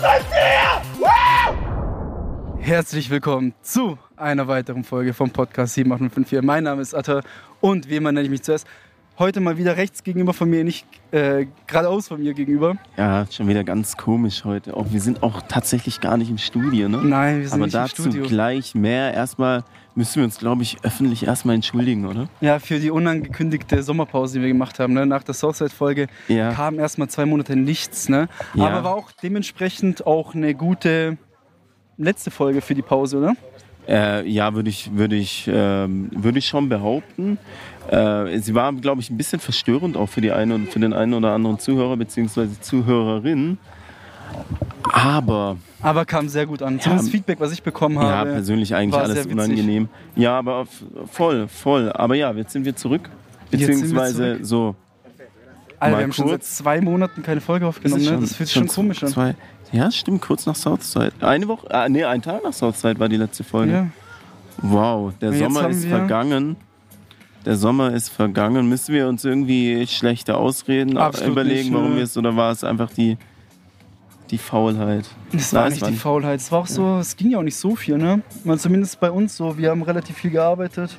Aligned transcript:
seid 0.00 0.24
ihr? 0.30 0.80
Herzlich 2.58 3.10
willkommen 3.10 3.54
zu 3.62 3.98
einer 4.16 4.46
weiteren 4.48 4.84
Folge 4.84 5.12
vom 5.14 5.30
Podcast 5.30 5.74
78554. 5.74 6.42
Mein 6.42 6.64
Name 6.64 6.82
ist 6.82 6.94
Atta 6.94 7.22
und 7.60 7.88
wie 7.88 7.96
immer 7.96 8.12
nenne 8.12 8.24
ich 8.24 8.30
mich 8.30 8.42
zuerst. 8.42 8.66
Heute 9.18 9.40
mal 9.40 9.58
wieder 9.58 9.76
rechts 9.76 10.02
gegenüber 10.02 10.32
von 10.32 10.48
mir, 10.48 10.64
nicht 10.64 10.86
äh, 11.10 11.46
geradeaus 11.66 12.08
von 12.08 12.22
mir 12.22 12.32
gegenüber. 12.32 12.76
Ja, 12.96 13.26
schon 13.30 13.48
wieder 13.48 13.64
ganz 13.64 13.96
komisch 13.96 14.44
heute. 14.44 14.74
Auch, 14.74 14.86
wir 14.90 15.00
sind 15.00 15.22
auch 15.22 15.42
tatsächlich 15.48 16.00
gar 16.00 16.16
nicht 16.16 16.30
im 16.30 16.38
Studio, 16.38 16.88
ne? 16.88 16.98
Nein, 16.98 17.40
wir 17.40 17.48
sind 17.48 17.54
Aber 17.54 17.64
nicht 17.66 17.74
dazu 17.74 18.04
im 18.04 18.10
Studio. 18.12 18.28
gleich 18.28 18.74
mehr. 18.74 19.12
Erstmal 19.12 19.64
müssen 19.94 20.16
wir 20.16 20.24
uns, 20.24 20.38
glaube 20.38 20.62
ich, 20.62 20.78
öffentlich 20.82 21.26
erstmal 21.26 21.54
entschuldigen, 21.54 22.06
oder? 22.06 22.28
Ja, 22.40 22.58
für 22.58 22.78
die 22.78 22.90
unangekündigte 22.90 23.82
Sommerpause, 23.82 24.34
die 24.38 24.42
wir 24.42 24.48
gemacht 24.48 24.78
haben. 24.78 24.94
Ne? 24.94 25.06
Nach 25.06 25.22
der 25.22 25.34
Southside-Folge 25.34 26.06
Ja. 26.28 26.52
kam 26.52 26.78
erstmal 26.78 27.08
zwei 27.08 27.26
Monate 27.26 27.56
nichts. 27.56 28.08
Ne? 28.08 28.28
Ja. 28.54 28.66
Aber 28.68 28.84
war 28.84 28.94
auch 28.96 29.10
dementsprechend 29.12 30.06
auch 30.06 30.34
eine 30.34 30.54
gute 30.54 31.18
letzte 31.96 32.30
Folge 32.30 32.60
für 32.60 32.74
die 32.74 32.82
Pause, 32.82 33.18
oder? 33.18 33.34
Äh, 33.88 34.28
ja, 34.28 34.54
würde 34.54 34.70
ich, 34.70 34.94
würde 34.94 35.16
ich, 35.16 35.50
ähm, 35.52 36.10
würde 36.14 36.38
ich 36.38 36.46
schon 36.46 36.68
behaupten. 36.68 37.38
Äh, 37.90 38.38
sie 38.38 38.54
war, 38.54 38.72
glaube 38.74 39.00
ich, 39.00 39.10
ein 39.10 39.16
bisschen 39.16 39.40
verstörend 39.40 39.96
auch 39.96 40.06
für, 40.08 40.20
die 40.20 40.30
eine 40.32 40.58
für 40.66 40.78
den 40.78 40.92
einen 40.92 41.14
oder 41.14 41.32
anderen 41.32 41.58
Zuhörer 41.58 41.96
bzw. 41.96 42.48
Zuhörerin. 42.60 43.58
Aber 44.92 45.56
Aber 45.82 46.04
kam 46.04 46.28
sehr 46.28 46.46
gut 46.46 46.62
an. 46.62 46.80
Zumindest 46.80 47.10
Feedback, 47.10 47.40
was 47.40 47.52
ich 47.52 47.62
bekommen 47.62 47.96
ja, 47.96 48.02
habe. 48.02 48.32
persönlich 48.32 48.74
eigentlich 48.74 49.00
alles 49.00 49.26
unangenehm. 49.26 49.88
Ja, 50.16 50.38
aber 50.38 50.66
voll, 51.10 51.48
voll. 51.48 51.92
Aber 51.92 52.14
ja, 52.14 52.32
jetzt 52.32 52.52
sind 52.52 52.64
wir 52.64 52.76
zurück. 52.76 53.08
Sind 53.50 53.60
wir 53.60 53.66
Beziehungsweise 53.68 54.32
zurück. 54.34 54.38
so. 54.46 54.74
Alter, 55.78 55.96
wir 55.96 56.04
haben 56.04 56.12
schon 56.12 56.28
seit 56.28 56.44
zwei 56.44 56.80
Monaten 56.80 57.22
keine 57.22 57.40
Folge 57.40 57.66
aufgenommen. 57.66 58.02
Ist 58.02 58.08
es 58.08 58.12
ne? 58.12 58.20
Das 58.20 58.34
fühlt 58.36 58.48
sich 58.48 58.58
schon 58.58 58.68
komisch 58.68 59.02
an. 59.02 59.08
Zwei, 59.08 59.34
ja, 59.72 59.90
stimmt, 59.90 60.20
kurz 60.20 60.44
nach 60.44 60.54
Southside. 60.56 61.12
Eine 61.20 61.48
Woche, 61.48 61.70
ah, 61.70 61.88
nee, 61.88 62.04
ein 62.04 62.20
Tag 62.20 62.44
nach 62.44 62.52
Southside 62.52 62.98
war 62.98 63.08
die 63.08 63.16
letzte 63.16 63.44
Folge. 63.44 63.72
Ja. 63.72 63.86
Wow, 64.58 65.14
der 65.20 65.30
Und 65.30 65.38
Sommer 65.38 65.68
ist 65.70 65.86
vergangen. 65.86 66.56
Der 67.46 67.56
Sommer 67.56 67.94
ist 67.94 68.10
vergangen. 68.10 68.68
Müssen 68.68 68.94
wir 68.94 69.08
uns 69.08 69.24
irgendwie 69.24 69.86
schlechte 69.86 70.36
Ausreden 70.36 70.98
Absolut 70.98 71.32
überlegen, 71.32 71.70
nicht, 71.70 71.72
warum 71.72 71.92
nö. 71.92 71.96
wir 71.96 72.04
es 72.04 72.16
oder 72.18 72.36
war 72.36 72.52
es 72.52 72.62
einfach 72.62 72.90
die, 72.90 73.16
die 74.30 74.38
Faulheit? 74.38 75.04
Es 75.32 75.52
war 75.52 75.62
Nein, 75.64 75.72
nicht 75.72 75.86
die 75.88 75.92
Faulheit. 75.96 76.40
Es 76.40 76.50
war 76.52 76.60
auch 76.60 76.66
so, 76.66 76.98
es 76.98 77.16
ging 77.16 77.30
ja 77.30 77.38
auch 77.38 77.42
nicht 77.42 77.56
so 77.56 77.74
viel, 77.76 77.98
ne? 77.98 78.22
Mal 78.44 78.58
zumindest 78.58 78.98
bei 79.00 79.10
uns 79.10 79.36
so. 79.36 79.56
Wir 79.58 79.70
haben 79.70 79.82
relativ 79.82 80.16
viel 80.16 80.30
gearbeitet. 80.30 80.96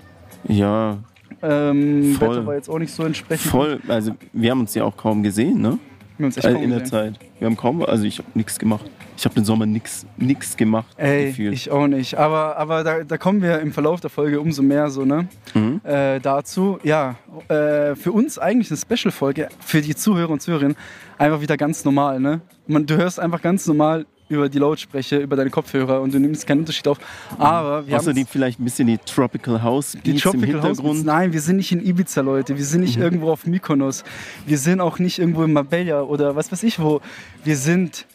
Ja, 0.47 0.97
Ähm, 1.43 2.15
Voll. 2.19 2.29
Wetter 2.29 2.45
war 2.45 2.55
jetzt 2.55 2.69
auch 2.69 2.77
nicht 2.79 2.93
so 2.93 3.03
entsprechend. 3.03 3.49
voll. 3.49 3.79
Also 3.87 4.11
wir 4.33 4.51
haben 4.51 4.59
uns 4.59 4.75
ja 4.75 4.83
auch 4.83 4.95
kaum 4.95 5.23
gesehen, 5.23 5.59
ne? 5.61 5.79
Wir 6.17 6.23
haben 6.23 6.25
uns 6.25 6.37
echt 6.37 6.45
Äh, 6.45 6.53
kaum 6.53 6.63
in 6.63 6.69
der 6.69 6.79
gesehen. 6.79 6.91
Zeit. 6.91 7.19
Wir 7.39 7.45
haben 7.47 7.57
kaum, 7.57 7.83
also 7.83 8.03
ich 8.03 8.19
habe 8.19 8.27
nichts 8.35 8.59
gemacht. 8.59 8.85
Ich 9.21 9.25
habe 9.25 9.35
den 9.35 9.45
Sommer 9.45 9.67
nichts 9.67 10.07
nix 10.17 10.57
gemacht. 10.57 10.87
Ey, 10.97 11.27
gefühlt. 11.27 11.53
ich 11.53 11.69
auch 11.69 11.85
nicht. 11.85 12.17
Aber, 12.17 12.57
aber 12.57 12.83
da, 12.83 13.03
da 13.03 13.17
kommen 13.19 13.43
wir 13.43 13.59
im 13.59 13.71
Verlauf 13.71 13.99
der 14.01 14.09
Folge 14.09 14.41
umso 14.41 14.63
mehr 14.63 14.89
so, 14.89 15.05
ne? 15.05 15.27
Mhm. 15.53 15.79
Äh, 15.83 16.19
dazu, 16.19 16.79
ja, 16.81 17.17
äh, 17.47 17.95
für 17.95 18.13
uns 18.13 18.39
eigentlich 18.39 18.71
eine 18.71 18.79
Special-Folge, 18.79 19.49
für 19.63 19.81
die 19.81 19.93
Zuhörer 19.95 20.31
und 20.31 20.41
Zuhörerinnen 20.41 20.75
einfach 21.19 21.39
wieder 21.39 21.55
ganz 21.55 21.85
normal, 21.85 22.19
ne? 22.19 22.41
Man, 22.65 22.87
du 22.87 22.97
hörst 22.97 23.19
einfach 23.19 23.43
ganz 23.43 23.67
normal 23.67 24.07
über 24.27 24.49
die 24.49 24.57
Lautsprecher, 24.57 25.19
über 25.19 25.35
deine 25.35 25.51
Kopfhörer 25.51 26.01
und 26.01 26.11
du 26.15 26.19
nimmst 26.19 26.47
keinen 26.47 26.61
Unterschied 26.61 26.87
auf. 26.87 26.97
Aber 27.37 27.85
wir 27.85 27.97
Außer 27.97 28.07
haben 28.07 28.15
die 28.15 28.25
vielleicht 28.25 28.59
ein 28.59 28.63
bisschen 28.63 28.87
die 28.87 28.97
Tropical 28.97 29.61
House 29.61 29.91
Die 29.91 29.97
Beats 30.13 30.25
im 30.25 30.31
Tropical 30.31 30.53
House 30.63 30.63
Beats, 30.63 30.77
Hintergrund. 30.79 31.05
nein, 31.05 31.31
wir 31.33 31.41
sind 31.41 31.57
nicht 31.57 31.71
in 31.73 31.85
Ibiza, 31.85 32.21
Leute. 32.21 32.57
Wir 32.57 32.65
sind 32.65 32.81
nicht 32.81 32.97
Mhm. 32.97 33.03
irgendwo 33.03 33.29
auf 33.31 33.45
Mykonos. 33.45 34.03
Wir 34.47 34.57
sind 34.57 34.81
auch 34.81 34.97
nicht 34.97 35.19
irgendwo 35.19 35.43
in 35.43 35.53
Marbella 35.53 36.01
oder 36.01 36.35
was 36.35 36.51
weiß 36.51 36.63
ich 36.63 36.79
wo. 36.79 37.01
Wir 37.43 37.55
sind 37.57 38.07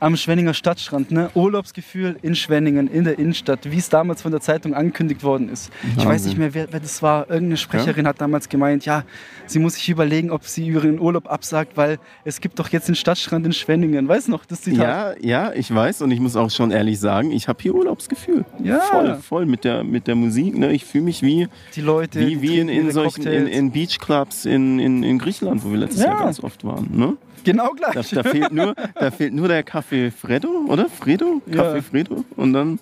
am 0.00 0.16
Schwenninger 0.16 0.54
Stadtstrand, 0.54 1.10
ne? 1.10 1.30
Urlaubsgefühl 1.34 2.16
in 2.22 2.34
Schwenningen, 2.34 2.88
in 2.88 3.04
der 3.04 3.18
Innenstadt, 3.18 3.70
wie 3.70 3.76
es 3.76 3.90
damals 3.90 4.22
von 4.22 4.32
der 4.32 4.40
Zeitung 4.40 4.74
angekündigt 4.74 5.22
worden 5.22 5.50
ist. 5.50 5.70
Ich 5.96 6.04
weiß 6.04 6.24
nicht 6.24 6.38
mehr, 6.38 6.54
wer, 6.54 6.68
wer 6.72 6.80
das 6.80 7.02
war. 7.02 7.28
Irgendeine 7.28 7.58
Sprecherin 7.58 8.06
hat 8.06 8.20
damals 8.20 8.48
gemeint, 8.48 8.86
ja, 8.86 9.04
sie 9.46 9.58
muss 9.58 9.74
sich 9.74 9.88
überlegen, 9.90 10.30
ob 10.30 10.44
sie 10.44 10.66
ihren 10.66 10.98
Urlaub 10.98 11.30
absagt, 11.30 11.76
weil 11.76 11.98
es 12.24 12.40
gibt 12.40 12.58
doch 12.58 12.68
jetzt 12.70 12.88
den 12.88 12.94
Stadtstrand 12.94 13.44
in 13.44 13.52
Schwenningen. 13.52 14.08
Weißt 14.08 14.28
du 14.28 14.32
noch, 14.32 14.46
das 14.46 14.62
Zitat? 14.62 15.18
Ja, 15.22 15.48
ja, 15.48 15.52
ich 15.52 15.72
weiß 15.72 16.00
und 16.02 16.10
ich 16.10 16.20
muss 16.20 16.34
auch 16.34 16.50
schon 16.50 16.70
ehrlich 16.70 16.98
sagen, 16.98 17.30
ich 17.30 17.46
habe 17.46 17.58
hier 17.62 17.74
Urlaubsgefühl. 17.74 18.46
Ja. 18.64 18.80
Voll, 18.80 19.16
voll 19.16 19.46
mit 19.46 19.64
der, 19.64 19.84
mit 19.84 20.06
der 20.06 20.14
Musik. 20.14 20.56
Ne? 20.56 20.72
Ich 20.72 20.86
fühle 20.86 21.04
mich 21.04 21.22
wie, 21.22 21.46
Die 21.76 21.82
Leute, 21.82 22.20
wie, 22.20 22.40
wie 22.40 22.58
in, 22.58 22.70
in 22.70 22.90
solchen 22.90 23.26
in, 23.26 23.46
in 23.46 23.70
Beachclubs 23.70 24.46
in, 24.46 24.78
in, 24.78 25.02
in 25.02 25.18
Griechenland, 25.18 25.62
wo 25.62 25.70
wir 25.70 25.78
letztes 25.78 26.02
Ja. 26.02 26.08
Jahr 26.12 26.24
ganz 26.24 26.42
oft 26.42 26.64
waren. 26.64 26.88
Ne? 26.90 27.16
Genau 27.44 27.72
Da, 27.80 27.90
gleich. 27.90 28.10
da, 28.10 28.22
fehlt 28.22 28.52
nur, 28.52 28.74
da 28.94 29.10
fehlt 29.10 29.34
nur 29.34 29.48
der 29.48 29.62
Kaffee 29.62 30.10
Fredo, 30.10 30.48
oder? 30.68 30.88
Fredo? 30.88 31.40
Ja. 31.46 31.62
Kaffee 31.62 31.82
Fredo 31.82 32.24
und 32.36 32.52
dann 32.52 32.78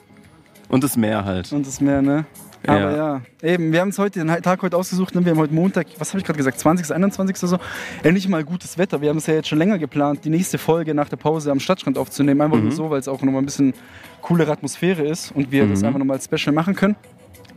und 0.69 0.85
das 0.85 0.97
Meer 0.97 1.25
halt. 1.25 1.51
Und 1.53 1.67
das 1.67 1.81
mehr, 1.81 2.03
ne? 2.03 2.27
Aber 2.67 2.97
ja. 2.97 3.23
eben, 3.43 3.73
wir 3.73 3.81
haben 3.81 3.89
uns 3.89 3.99
heute 3.99 4.19
den 4.19 4.43
Tag 4.43 4.61
heute 4.63 4.77
ausgesucht, 4.77 5.15
ne? 5.15 5.25
wir 5.25 5.31
haben 5.31 5.39
heute 5.39 5.55
Montag, 5.55 5.87
was 5.99 6.11
habe 6.11 6.19
ich 6.19 6.25
gerade 6.25 6.37
gesagt, 6.37 6.59
20., 6.59 6.93
21. 6.93 7.37
oder 7.39 7.49
so, 7.49 7.59
endlich 8.03 8.29
mal 8.29 8.43
gutes 8.45 8.77
Wetter. 8.77 9.01
Wir 9.01 9.11
haben 9.11 9.19
es 9.19 9.27
ja 9.27 9.35
jetzt 9.35 9.49
schon 9.49 9.59
länger 9.59 9.79
geplant, 9.79 10.25
die 10.25 10.31
nächste 10.31 10.59
Folge 10.59 10.93
nach 10.93 11.09
der 11.09 11.17
Pause 11.17 11.53
am 11.53 11.61
Stadtstrand 11.61 11.97
aufzunehmen, 11.97 12.41
einfach 12.41 12.59
nur 12.59 12.73
so, 12.73 12.91
weil 12.91 12.99
es 12.99 13.07
auch 13.07 13.23
nochmal 13.23 13.43
ein 13.43 13.47
bisschen 13.47 13.75
coolere 14.23 14.51
Atmosphäre 14.51 15.03
ist 15.07 15.31
und 15.33 15.53
wir 15.53 15.67
das 15.67 15.85
einfach 15.85 15.99
nochmal 15.99 16.17
als 16.17 16.25
Special 16.25 16.53
machen 16.53 16.75
können. 16.75 16.97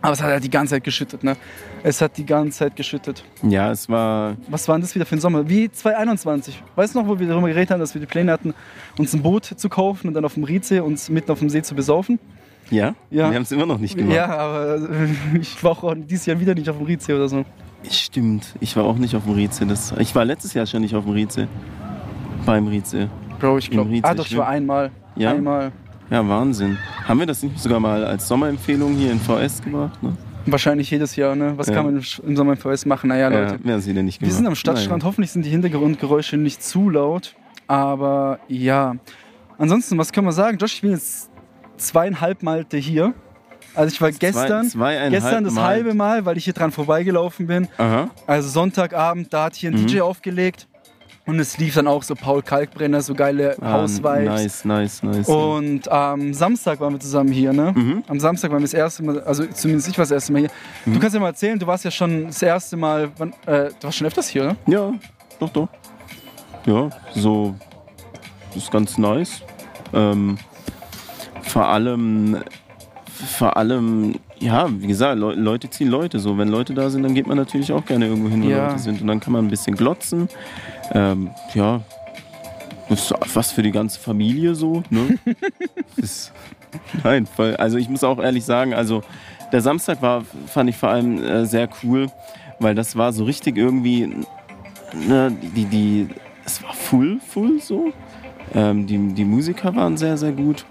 Aber 0.04 0.14
es 0.14 0.22
hat 0.22 0.30
halt 0.32 0.44
die 0.44 0.50
ganze 0.50 0.72
Zeit 0.76 0.84
geschüttet, 0.84 1.24
ne? 1.24 1.38
Es 1.84 2.02
hat 2.02 2.18
die 2.18 2.26
ganze 2.26 2.58
Zeit 2.60 2.76
geschüttet. 2.76 3.24
Ja, 3.44 3.72
es 3.72 3.88
war 3.88 4.36
Was 4.48 4.68
war 4.68 4.76
denn 4.76 4.82
das 4.82 4.96
wieder 4.96 5.06
für 5.06 5.16
ein 5.16 5.20
Sommer? 5.22 5.48
Wie 5.48 5.72
2021. 5.72 6.62
Weißt 6.76 6.96
du 6.96 7.02
noch, 7.02 7.08
wo 7.08 7.20
wir 7.20 7.28
darüber 7.28 7.48
geredet 7.48 7.70
haben, 7.72 7.80
dass 7.80 7.94
wir 7.94 8.02
die 8.02 8.08
Pläne 8.08 8.32
hatten, 8.32 8.54
uns 8.98 9.14
ein 9.14 9.22
Boot 9.22 9.46
zu 9.46 9.70
kaufen 9.70 10.08
und 10.08 10.14
dann 10.16 10.26
auf 10.26 10.34
dem 10.34 10.44
Rietsee 10.44 10.80
uns 10.80 11.10
mitten 11.10 11.32
auf 11.32 11.40
dem 11.40 11.50
See 11.50 11.62
zu 11.62 11.76
besaufen? 11.76 12.20
ja, 12.72 12.96
Ja. 13.10 13.30
wir 13.30 13.36
haben 13.36 13.44
es 13.44 13.52
immer 13.52 13.66
noch 13.66 13.78
nicht 13.80 13.96
gemacht. 13.98 14.16
Ja, 14.16 14.26
aber 14.28 14.80
ich 15.40 15.64
war 15.64 15.72
auch 15.72 15.94
dieses 15.96 16.26
Jahr 16.26 16.40
wieder 16.40 16.56
nicht 16.56 16.70
auf 16.70 16.78
dem 16.78 16.86
Rietsee 16.88 17.14
oder 17.14 17.28
so. 17.30 17.46
Stimmt, 17.90 18.56
ich 18.60 18.76
war 18.76 18.84
auch 18.86 18.96
nicht 18.98 19.16
auf 19.16 19.24
dem 19.26 19.34
Rieze. 19.34 19.66
Das, 19.66 19.94
ich 20.00 20.14
war 20.16 20.24
letztes 20.26 20.54
Jahr 20.54 20.66
schon 20.66 20.82
nicht 20.82 20.96
auf 20.96 21.04
dem 21.04 21.14
Rieze. 21.14 21.48
Beim 22.46 22.68
Rieze. 22.68 23.10
Bro, 23.40 23.58
ich 23.60 23.70
glaube. 23.70 23.90
Rietsee 23.90 24.08
Ah, 24.10 24.14
doch, 24.16 24.26
ich 24.26 24.38
war 24.38 24.48
einmal. 24.48 24.92
Ja? 25.16 25.32
Einmal. 25.32 25.72
Ja, 26.12 26.28
Wahnsinn. 26.28 26.78
Haben 27.08 27.20
wir 27.20 27.26
das 27.26 27.42
nicht 27.42 27.58
sogar 27.58 27.80
mal 27.80 28.04
als 28.04 28.28
Sommerempfehlung 28.28 28.94
hier 28.96 29.12
in 29.14 29.20
VS 29.20 29.62
gemacht? 29.62 30.04
Ne? 30.04 30.16
Wahrscheinlich 30.46 30.92
jedes 30.92 31.16
Jahr, 31.16 31.36
ne? 31.36 31.54
Was 31.56 31.68
Ja. 31.68 31.76
kann 31.76 31.86
man 31.86 32.04
im 32.26 32.36
Sommer 32.36 32.54
im 32.54 32.58
VS 32.58 32.86
machen? 32.86 33.08
Naja, 33.08 33.30
Leute. 33.30 33.60
Ja, 33.64 33.80
gemacht? 33.80 34.22
wir 34.22 34.32
sind 34.32 34.46
am 34.48 34.56
Stadtstrand. 34.56 35.04
Hoffentlich 35.06 35.32
sind 35.32 35.46
die 35.46 35.50
Hintergrundgeräusche 35.50 36.36
nicht 36.38 36.62
zu 36.64 36.90
laut. 36.90 37.36
Aber 37.68 38.40
ja. 38.50 38.96
Ansonsten, 39.58 39.98
was 39.98 40.12
können 40.12 40.28
wir 40.28 40.34
sagen? 40.34 40.58
Josh, 40.58 40.74
ich 40.76 40.82
bin 40.82 40.92
jetzt 40.92 41.30
zweieinhalb 41.78 42.44
Malte 42.44 42.78
hier. 42.78 43.14
Also 43.74 43.94
ich 43.94 44.02
war 44.02 44.12
gestern, 44.12 44.68
zweieinhalb 44.68 45.12
gestern 45.14 45.44
das 45.46 45.54
Mal. 45.54 45.64
halbe 45.66 45.94
Mal, 45.94 46.26
weil 46.26 46.36
ich 46.38 46.44
hier 46.44 46.54
dran 46.54 46.72
vorbeigelaufen 46.74 47.48
bin. 47.48 47.70
Aha. 47.78 48.10
Also 48.28 48.50
Sonntagabend, 48.50 49.32
da 49.32 49.46
hat 49.46 49.56
hier 49.56 49.72
ein 49.72 49.80
Mhm. 49.82 49.88
DJ 49.88 50.02
aufgelegt. 50.02 50.68
Und 51.28 51.40
es 51.40 51.58
lief 51.60 51.76
dann 51.76 51.88
auch 51.88 52.02
so 52.02 52.16
Paul 52.16 52.42
Kalkbrenner, 52.42 53.02
so 53.02 53.14
geile 53.14 53.56
Ah, 53.62 53.74
House-Vibes. 53.74 54.66
Nice, 54.66 54.66
nice, 54.66 55.04
nice. 55.04 55.28
Und 55.30 55.88
am 55.92 56.34
Samstag 56.34 56.80
waren 56.80 56.94
wir 56.94 57.00
zusammen 57.00 57.32
hier, 57.32 57.54
ne? 57.54 57.74
Mhm. 57.76 58.04
Am 58.08 58.20
Samstag 58.20 58.50
waren 58.52 58.60
wir 58.60 58.64
das 58.66 58.74
erste 58.74 59.04
Mal, 59.04 59.22
also 59.22 59.46
zumindest 59.46 59.88
ich 59.90 59.98
war 59.98 60.04
das 60.04 60.12
erste 60.12 60.34
Mal 60.34 60.40
hier. 60.40 60.50
Mhm. 60.86 60.94
Du 60.94 61.00
kannst 61.00 61.14
ja 61.14 61.20
mal 61.22 61.28
erzählen, 61.28 61.60
du 61.60 61.68
warst 61.68 61.86
ja 61.86 61.92
schon 61.92 62.26
das 62.28 62.42
erste 62.42 62.76
Mal, 62.76 63.12
wann, 63.18 63.34
äh, 63.46 63.70
du 63.70 63.84
warst 63.84 63.98
schon 64.00 64.08
öfters 64.08 64.28
hier, 64.30 64.44
ne? 64.46 64.56
Ja, 64.66 64.92
doch, 65.40 65.50
doch. 65.50 65.68
Ja, 66.66 66.90
so 67.14 67.56
ist 68.56 68.72
ganz 68.72 68.98
nice. 68.98 69.42
Ähm, 69.94 70.38
vor 71.44 71.68
allem, 71.68 72.38
vor 73.38 73.56
allem, 73.58 74.16
ja, 74.42 74.68
wie 74.70 74.88
gesagt, 74.88 75.20
Le 75.20 75.34
Leute 75.36 75.70
ziehen 75.70 75.88
Leute. 75.88 76.20
So, 76.20 76.38
wenn 76.38 76.48
Leute 76.50 76.74
da 76.74 76.90
sind, 76.90 77.04
dann 77.04 77.14
geht 77.14 77.28
man 77.28 77.38
natürlich 77.38 77.72
auch 77.72 77.86
gerne 77.86 78.08
irgendwo 78.08 78.30
hin, 78.30 78.44
wo 78.44 78.50
Ja. 78.50 78.68
Leute 78.70 78.80
sind. 78.80 79.02
Und 79.02 79.08
dann 79.08 79.20
kann 79.20 79.34
man 79.34 79.46
ein 79.46 79.50
bisschen 79.50 79.76
glotzen. 79.76 80.28
Ähm, 80.92 81.30
ja, 81.54 81.82
das 82.90 83.12
ist 83.12 83.14
was 83.36 83.52
für 83.52 83.62
die 83.62 83.72
ganze 83.72 84.00
Familie 84.00 84.56
so. 84.56 84.84
Ne? 84.90 85.18
ist, 85.98 86.32
nein, 87.04 87.26
voll, 87.26 87.56
also 87.56 87.78
ich 87.78 87.88
muss 87.88 88.04
auch 88.04 88.20
ehrlich 88.20 88.44
sagen, 88.44 88.74
also 88.74 89.04
der 89.52 89.62
Samstag 89.62 90.02
war, 90.02 90.24
fand 90.48 90.70
ich 90.70 90.78
vor 90.78 90.90
allem 90.90 91.24
äh, 91.24 91.46
sehr 91.46 91.70
cool, 91.84 92.08
weil 92.60 92.76
das 92.76 92.96
war 92.96 93.14
so 93.14 93.24
richtig 93.24 93.58
irgendwie, 93.58 94.08
ne, 95.08 95.32
die, 95.56 95.66
die, 95.66 96.08
es 96.46 96.64
war 96.64 96.74
full, 96.74 97.20
full 97.26 97.62
so. 97.62 97.94
Ähm, 98.54 98.88
die, 98.88 98.98
die 99.14 99.24
Musiker 99.24 99.74
waren 99.76 99.96
sehr, 99.96 100.18
sehr 100.18 100.32
gut. 100.34 100.66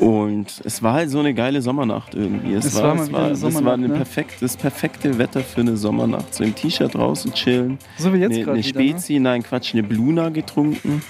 Und 0.00 0.62
es 0.64 0.82
war 0.82 0.94
halt 0.94 1.10
so 1.10 1.18
eine 1.20 1.34
geile 1.34 1.60
Sommernacht 1.60 2.14
irgendwie. 2.14 2.54
Es, 2.54 2.64
Es 2.64 2.74
war, 2.76 2.82
war 2.84 2.94
mal 2.94 3.02
es 3.04 3.12
war, 3.12 3.20
eine 3.20 3.30
das 3.54 3.64
war 3.64 3.72
eine 3.74 3.88
ne? 3.88 3.94
perfekt, 3.94 4.36
das 4.40 4.56
perfekte 4.56 5.18
Wetter 5.18 5.40
für 5.40 5.60
eine 5.60 5.76
Sommernacht. 5.76 6.34
So 6.34 6.42
im 6.42 6.54
T-Shirt 6.54 6.94
draußen 6.94 7.32
chillen. 7.34 7.78
So 7.98 8.12
wie 8.14 8.18
jetzt 8.18 8.32
Eine, 8.32 8.44
gerade 8.44 8.52
eine 8.52 8.60
ne? 8.60 8.64
Spezi, 8.64 9.18
nein 9.18 9.42
Quatsch, 9.42 9.74
eine 9.74 9.82
Bluna 9.82 10.30
getrunken. 10.30 11.02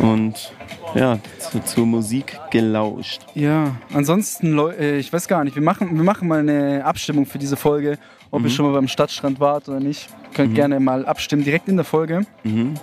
Und 0.00 0.52
ja, 0.94 1.18
zu, 1.38 1.60
zur 1.64 1.86
Musik 1.86 2.38
gelauscht. 2.50 3.22
Ja, 3.34 3.74
ansonsten, 3.92 4.56
äh, 4.58 4.98
ich 4.98 5.12
weiß 5.12 5.26
gar 5.26 5.42
nicht, 5.42 5.56
wir 5.56 5.62
machen, 5.62 5.96
wir 5.96 6.04
machen 6.04 6.28
mal 6.28 6.40
eine 6.40 6.84
Abstimmung 6.84 7.26
für 7.26 7.38
diese 7.38 7.56
Folge, 7.56 7.98
ob 8.30 8.40
Mhm. 8.40 8.46
ihr 8.46 8.50
schon 8.52 8.66
mal 8.66 8.72
beim 8.72 8.88
Stadtstrand 8.88 9.40
wart 9.40 9.68
oder 9.68 9.80
nicht. 9.80 10.08
Könnt 10.34 10.54
gerne 10.54 10.80
mal 10.80 11.04
abstimmen, 11.04 11.44
direkt 11.44 11.68
in 11.68 11.76
der 11.76 11.84
Folge. 11.84 12.22
Mhm. 12.44 12.74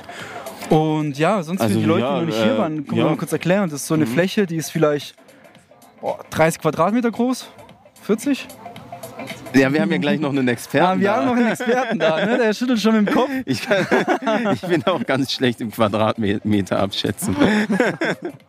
Und 0.70 1.18
ja, 1.18 1.42
sonst 1.44 1.62
Also, 1.62 1.74
für 1.76 1.80
die 1.80 1.86
Leute, 1.86 2.02
ja, 2.02 2.14
die 2.14 2.20
noch 2.20 2.26
nicht 2.28 2.40
äh, 2.40 2.44
hier 2.44 2.58
waren, 2.58 2.76
können 2.86 2.98
wir 2.98 3.04
ja. 3.04 3.10
mal 3.10 3.18
kurz 3.18 3.32
erklären. 3.34 3.70
Das 3.70 3.82
ist 3.82 3.88
so 3.88 3.94
eine 3.96 4.06
Mhm. 4.06 4.10
Fläche, 4.10 4.46
die 4.46 4.58
ist 4.58 4.72
vielleicht 4.72 5.16
oh, 6.02 6.16
30 6.30 6.62
Quadratmeter 6.62 7.12
groß. 7.12 7.50
40? 8.04 8.48
Ja, 9.54 9.74
wir 9.74 9.82
haben 9.82 9.92
ja 9.92 9.98
gleich 9.98 10.20
noch 10.20 10.30
einen 10.30 10.48
Experten. 10.48 10.86
Ah, 10.86 11.00
wir 11.00 11.08
da. 11.08 11.16
haben 11.18 11.26
noch 11.26 11.36
einen 11.36 11.48
Experten 11.52 12.00
da, 12.00 12.24
ne? 12.26 12.38
der 12.38 12.54
schüttelt 12.54 12.80
schon 12.80 12.96
mit 12.96 13.08
dem 13.08 13.14
Kopf. 13.14 13.30
Ich, 13.46 13.62
kann, 13.62 13.86
ich 14.54 14.62
bin 14.62 14.86
auch 14.86 15.04
ganz 15.06 15.32
schlecht 15.32 15.60
im 15.62 15.72
Quadratmeter 15.72 16.80
abschätzen. 16.80 17.36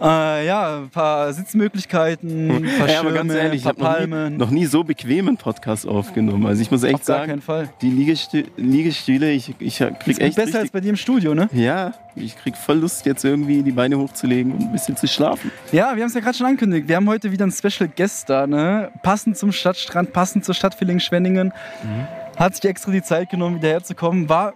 Äh, 0.00 0.46
ja, 0.46 0.78
ein 0.78 0.88
paar 0.88 1.32
Sitzmöglichkeiten, 1.32 2.50
ein 2.50 2.62
paar 2.78 2.88
Ja, 2.88 3.00
Schirme, 3.00 3.12
ganz 3.12 3.34
ehrlich, 3.34 3.66
ich 3.66 3.76
paar 3.76 4.00
habe 4.00 4.08
noch, 4.08 4.46
noch 4.46 4.50
nie 4.50 4.64
so 4.64 4.82
bequemen 4.82 5.36
Podcast 5.36 5.86
aufgenommen. 5.86 6.46
Also 6.46 6.62
ich 6.62 6.70
muss 6.70 6.82
echt 6.84 6.94
Auf 6.94 7.04
sagen, 7.04 7.42
die 7.82 7.90
Liegestü 7.90 8.44
Liegestühle, 8.56 9.30
ich, 9.30 9.54
ich 9.58 9.78
krieg 9.78 10.06
Ist 10.06 10.20
echt 10.20 10.36
besser 10.36 10.46
als 10.46 10.54
richtig, 10.54 10.72
bei 10.72 10.80
dir 10.80 10.90
im 10.90 10.96
Studio, 10.96 11.34
ne? 11.34 11.50
ja, 11.52 11.92
ich 12.16 12.36
krieg 12.36 12.56
voll 12.56 12.78
Lust 12.78 13.04
jetzt 13.04 13.24
irgendwie 13.24 13.62
die 13.62 13.72
Beine 13.72 13.98
hochzulegen 13.98 14.52
und 14.52 14.62
ein 14.62 14.72
bisschen 14.72 14.96
zu 14.96 15.06
schlafen. 15.06 15.50
Ja, 15.70 15.94
wir 15.94 16.02
haben 16.02 16.08
es 16.08 16.14
ja 16.14 16.20
gerade 16.20 16.36
schon 16.36 16.46
angekündigt. 16.46 16.88
Wir 16.88 16.96
haben 16.96 17.08
heute 17.08 17.30
wieder 17.30 17.44
einen 17.44 17.52
Special 17.52 17.88
Guest 17.94 18.30
da, 18.30 18.46
ne? 18.46 18.90
Passend 19.02 19.36
zum 19.36 19.52
Stadtstrand, 19.52 20.12
passend 20.12 20.44
zur 20.44 20.54
Stadt 20.54 20.74
Villingen-Schwenningen. 20.74 21.52
Mhm. 21.82 22.06
Hat 22.36 22.56
sich 22.56 22.64
extra 22.64 22.90
die 22.90 23.02
Zeit 23.02 23.28
genommen, 23.28 23.56
wieder 23.56 23.68
herzukommen. 23.68 24.28
War, 24.28 24.54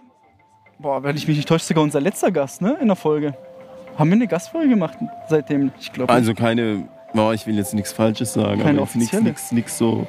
boah, 0.79 1.03
wenn 1.03 1.15
ich 1.15 1.27
mich 1.27 1.37
nicht 1.37 1.47
täusche, 1.47 1.65
sogar 1.65 1.83
unser 1.83 2.01
letzter 2.01 2.31
Gast, 2.31 2.61
ne? 2.61 2.77
In 2.81 2.87
der 2.87 2.95
Folge. 2.95 3.35
Haben 3.97 4.09
wir 4.09 4.15
eine 4.15 4.27
Gastfolge 4.27 4.69
gemacht 4.69 4.97
seitdem? 5.29 5.71
Ich 5.79 5.91
glaube. 5.91 6.11
Also 6.11 6.33
keine, 6.33 6.87
oh, 7.13 7.31
ich 7.31 7.47
will 7.47 7.55
jetzt 7.55 7.73
nichts 7.73 7.91
Falsches 7.91 8.33
sagen, 8.33 8.61
Keine 8.61 8.81
aber 8.81 8.89
nichts, 8.95 9.51
nichts 9.51 9.77
so 9.77 10.07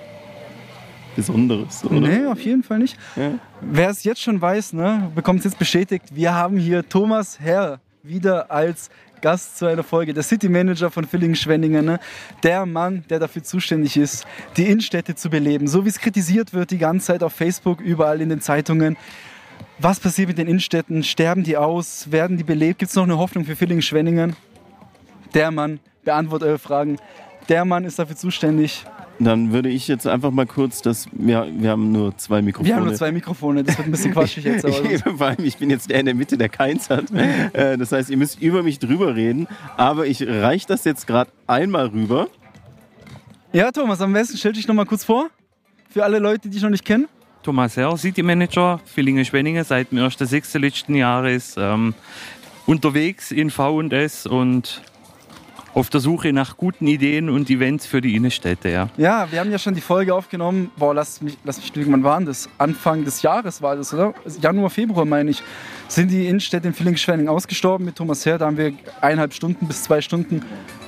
Besonderes, 1.14 1.84
oder? 1.84 2.00
Nee, 2.00 2.26
auf 2.26 2.40
jeden 2.40 2.62
Fall 2.62 2.78
nicht. 2.78 2.98
Ja. 3.16 3.32
Wer 3.62 3.88
es 3.88 4.04
jetzt 4.04 4.20
schon 4.20 4.40
weiß, 4.40 4.74
ne, 4.74 5.10
bekommt 5.14 5.38
es 5.38 5.44
jetzt 5.46 5.58
bestätigt. 5.58 6.04
Wir 6.10 6.34
haben 6.34 6.58
hier 6.58 6.86
Thomas 6.86 7.40
Herr 7.40 7.80
wieder 8.02 8.50
als 8.50 8.90
Gast 9.22 9.58
zu 9.58 9.66
einer 9.66 9.82
Folge. 9.82 10.12
Der 10.12 10.22
City 10.22 10.48
Manager 10.48 10.90
von 10.90 11.04
Villingen-Schwenningen. 11.04 11.84
Ne? 11.84 11.98
Der 12.42 12.66
Mann, 12.66 13.04
der 13.08 13.18
dafür 13.18 13.42
zuständig 13.42 13.96
ist, 13.96 14.26
die 14.56 14.66
Innenstädte 14.66 15.14
zu 15.14 15.30
beleben. 15.30 15.68
So 15.68 15.84
wie 15.84 15.88
es 15.88 15.98
kritisiert 15.98 16.52
wird 16.52 16.70
die 16.70 16.78
ganze 16.78 17.06
Zeit 17.06 17.22
auf 17.22 17.32
Facebook, 17.32 17.80
überall 17.80 18.20
in 18.20 18.28
den 18.28 18.40
Zeitungen. 18.40 18.96
Was 19.78 20.00
passiert 20.00 20.28
mit 20.28 20.38
den 20.38 20.48
Innenstädten? 20.48 21.02
Sterben 21.04 21.42
die 21.44 21.56
aus? 21.56 22.10
Werden 22.10 22.38
die 22.38 22.44
belebt? 22.44 22.78
Gibt 22.78 22.90
es 22.90 22.96
noch 22.96 23.02
eine 23.04 23.18
Hoffnung 23.18 23.44
für 23.44 23.54
Villingen-Schwenningen? 23.56 24.34
Der 25.34 25.50
Mann 25.50 25.80
beantwortet 26.04 26.48
eure 26.48 26.58
Fragen. 26.58 26.98
Der 27.48 27.64
Mann 27.64 27.84
ist 27.84 27.98
dafür 27.98 28.16
zuständig. 28.16 28.84
Dann 29.18 29.52
würde 29.52 29.68
ich 29.68 29.86
jetzt 29.88 30.06
einfach 30.06 30.30
mal 30.30 30.46
kurz, 30.46 30.82
das, 30.82 31.06
wir, 31.12 31.46
wir 31.50 31.70
haben 31.70 31.90
nur 31.92 32.16
zwei 32.18 32.42
Mikrofone. 32.42 32.68
Wir 32.68 32.76
haben 32.76 32.84
nur 32.84 32.94
zwei 32.94 33.12
Mikrofone. 33.12 33.64
Das 33.64 33.76
wird 33.78 33.88
ein 33.88 33.90
bisschen 33.90 34.12
quatschig 34.14 34.44
jetzt. 34.44 34.64
Aber 34.64 34.90
Ich, 34.90 35.02
vor 35.16 35.26
allem, 35.26 35.44
ich 35.44 35.56
bin 35.58 35.70
jetzt 35.70 35.90
der 35.90 36.00
in 36.00 36.06
der 36.06 36.14
Mitte, 36.14 36.36
der 36.38 36.48
keins 36.48 36.88
hat. 36.90 37.04
Äh, 37.52 37.76
Das 37.76 37.92
heißt, 37.92 38.10
ihr 38.10 38.16
müsst 38.16 38.40
über 38.40 38.62
mich 38.62 38.78
drüber 38.78 39.14
reden. 39.14 39.46
Aber 39.76 40.06
ich 40.06 40.26
reiche 40.26 40.66
das 40.66 40.84
jetzt 40.84 41.06
gerade 41.06 41.30
einmal 41.46 41.86
rüber. 41.88 42.28
Ja, 43.52 43.70
Thomas, 43.72 44.00
am 44.00 44.12
besten 44.12 44.36
stell 44.36 44.52
dich 44.52 44.66
noch 44.68 44.74
mal 44.74 44.86
kurz 44.86 45.04
vor. 45.04 45.28
Für 45.90 46.04
alle 46.04 46.18
Leute, 46.18 46.40
die 46.48 46.50
dich 46.50 46.62
noch 46.62 46.70
nicht 46.70 46.84
kennen. 46.84 47.08
Thomas 47.46 47.76
Herr, 47.76 47.96
City 47.96 48.24
Manager, 48.24 48.80
Villingen-Schwenningen, 48.86 49.62
seit 49.62 49.92
dem 49.92 50.00
1.6. 50.00 50.58
letzten 50.58 50.96
Jahres 50.96 51.54
ähm, 51.56 51.94
unterwegs 52.66 53.30
in 53.30 53.50
V&S 53.50 54.26
und 54.26 54.82
auf 55.76 55.90
der 55.90 56.00
Suche 56.00 56.32
nach 56.32 56.56
guten 56.56 56.86
Ideen 56.86 57.28
und 57.28 57.50
Events 57.50 57.84
für 57.84 58.00
die 58.00 58.16
Innenstädte. 58.16 58.70
Ja. 58.70 58.88
Ja, 58.96 59.30
wir 59.30 59.40
haben 59.40 59.50
ja 59.50 59.58
schon 59.58 59.74
die 59.74 59.82
Folge 59.82 60.14
aufgenommen. 60.14 60.70
Boah, 60.78 60.94
lass 60.94 61.20
mich, 61.20 61.36
lass 61.44 61.58
mich 61.58 61.74
lügen, 61.74 61.92
wann 61.92 62.02
war 62.02 62.18
das? 62.22 62.48
Anfang 62.56 63.04
des 63.04 63.20
Jahres 63.20 63.60
war 63.60 63.76
das, 63.76 63.92
oder? 63.92 64.14
Januar, 64.40 64.70
Februar, 64.70 65.04
meine 65.04 65.32
ich. 65.32 65.42
Sind 65.88 66.10
die 66.10 66.28
Innenstädte 66.28 66.68
in 66.68 66.72
Villingen-Schwenningen 66.72 67.28
ausgestorben 67.28 67.84
mit 67.84 67.94
Thomas 67.94 68.24
Herr. 68.24 68.38
Da 68.38 68.46
haben 68.46 68.56
wir 68.56 68.72
eineinhalb 69.02 69.34
Stunden 69.34 69.66
bis 69.66 69.82
zwei 69.82 70.00
Stunden. 70.00 70.40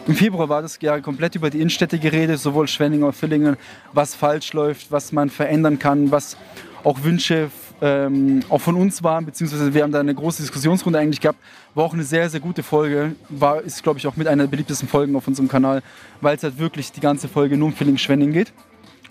Im 0.06 0.14
Februar 0.14 0.48
war 0.48 0.62
das 0.62 0.78
ja 0.80 0.98
komplett 1.00 1.34
über 1.34 1.50
die 1.50 1.58
Innenstädte 1.58 1.98
geredet, 1.98 2.40
sowohl 2.40 2.66
Schwenningen 2.66 3.04
als 3.04 3.16
auch 3.16 3.18
Villingen, 3.18 3.58
was 3.92 4.14
falsch 4.14 4.54
läuft, 4.54 4.90
was 4.90 5.12
man 5.12 5.28
verändern 5.28 5.78
kann, 5.78 6.10
was 6.10 6.38
auch 6.82 7.02
Wünsche 7.02 7.50
ähm, 7.80 8.40
auch 8.48 8.60
von 8.60 8.74
uns 8.76 9.02
waren, 9.02 9.24
beziehungsweise 9.24 9.72
wir 9.72 9.82
haben 9.82 9.92
da 9.92 10.00
eine 10.00 10.14
große 10.14 10.42
Diskussionsrunde 10.42 10.98
eigentlich 10.98 11.20
gehabt. 11.20 11.38
War 11.74 11.84
auch 11.84 11.94
eine 11.94 12.02
sehr, 12.04 12.28
sehr 12.28 12.40
gute 12.40 12.62
Folge. 12.62 13.14
War, 13.28 13.60
ist, 13.62 13.82
glaube 13.82 13.98
ich, 13.98 14.06
auch 14.06 14.16
mit 14.16 14.26
einer 14.26 14.44
der 14.44 14.50
beliebtesten 14.50 14.88
Folgen 14.88 15.14
auf 15.16 15.28
unserem 15.28 15.48
Kanal, 15.48 15.82
weil 16.20 16.36
es 16.36 16.42
halt 16.42 16.58
wirklich 16.58 16.90
die 16.92 17.00
ganze 17.00 17.28
Folge 17.28 17.56
nur 17.56 17.68
um 17.68 17.74
Villingen-Schwenningen 17.74 18.32
geht. 18.32 18.52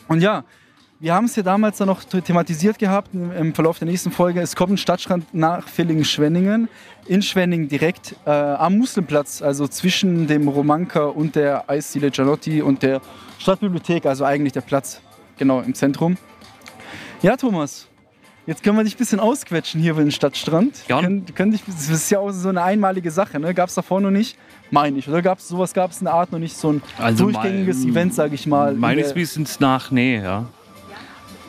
Und 0.08 0.22
ja, 0.22 0.44
wir 1.00 1.14
haben 1.14 1.26
es 1.26 1.36
ja 1.36 1.44
damals 1.44 1.78
dann 1.78 1.88
noch 1.90 2.04
thematisiert 2.04 2.80
gehabt 2.80 3.14
im- 3.14 3.32
im 3.32 3.54
Verlauf 3.54 3.78
der 3.78 3.88
nächsten 3.88 4.12
Folge. 4.12 4.42
Es 4.42 4.56
kommt 4.56 4.74
ein 4.74 4.78
Stadtstrand 4.78 5.32
nach 5.32 5.68
Villingen-Schwenningen, 5.68 6.70
in 7.06 7.22
Schwenningen 7.22 7.68
direkt 7.68 8.16
äh, 8.26 8.32
am 8.32 8.78
Muslimplatz, 8.80 9.42
also 9.44 9.68
zwischen 9.68 10.26
dem 10.28 10.48
Romanka 10.48 11.06
und 11.06 11.36
der 11.36 11.70
Eisdiele 11.70 12.10
Gianotti 12.10 12.64
und 12.64 12.82
der 12.82 13.00
Stadtbibliothek, 13.38 14.08
also 14.08 14.26
eigentlich 14.26 14.54
der 14.54 14.62
Platz 14.62 15.00
genau 15.38 15.62
im 15.62 15.76
Zentrum. 15.76 16.18
Ja, 17.22 17.38
Thomas, 17.38 17.88
jetzt 18.48 18.64
können 18.64 18.76
wir 18.78 18.84
dich 18.84 18.96
ein 18.96 18.98
bisschen 18.98 19.20
ausquetschen 19.20 19.80
hier 19.80 19.92
über 19.92 20.02
den 20.02 20.12
Stadtstrand. 20.12 20.74
Gern. 20.88 21.04
Können, 21.04 21.26
können 21.36 21.52
dich, 21.52 21.62
das 21.66 21.88
ist 21.90 22.10
ja 22.10 22.18
auch 22.20 22.32
so 22.32 22.50
eine 22.50 22.64
einmalige 22.64 23.12
Sache, 23.12 23.40
ne? 23.40 23.54
Gab 23.54 23.70
es 23.70 23.76
davor 23.76 24.02
noch 24.02 24.10
nicht? 24.10 24.36
Meine 24.72 24.98
ich, 24.98 25.08
oder 25.08 25.22
gab 25.22 25.38
es 25.38 25.48
sowas, 25.48 25.74
gab 25.74 25.92
es 25.92 26.00
in 26.00 26.06
der 26.06 26.14
Art 26.16 26.32
noch 26.32 26.40
nicht, 26.40 26.58
so 26.58 26.72
ein 26.74 26.82
Also 26.98 27.26
durchgängiges 27.26 27.80
mein- 27.84 27.90
Event, 27.92 28.14
sage 28.16 28.34
ich 28.36 28.48
mal. 28.48 28.74
in 28.74 28.80
Meines 28.80 29.14
Wissens 29.16 29.60
nach, 29.60 29.92
nee. 29.92 30.18
Ja. 30.20 30.46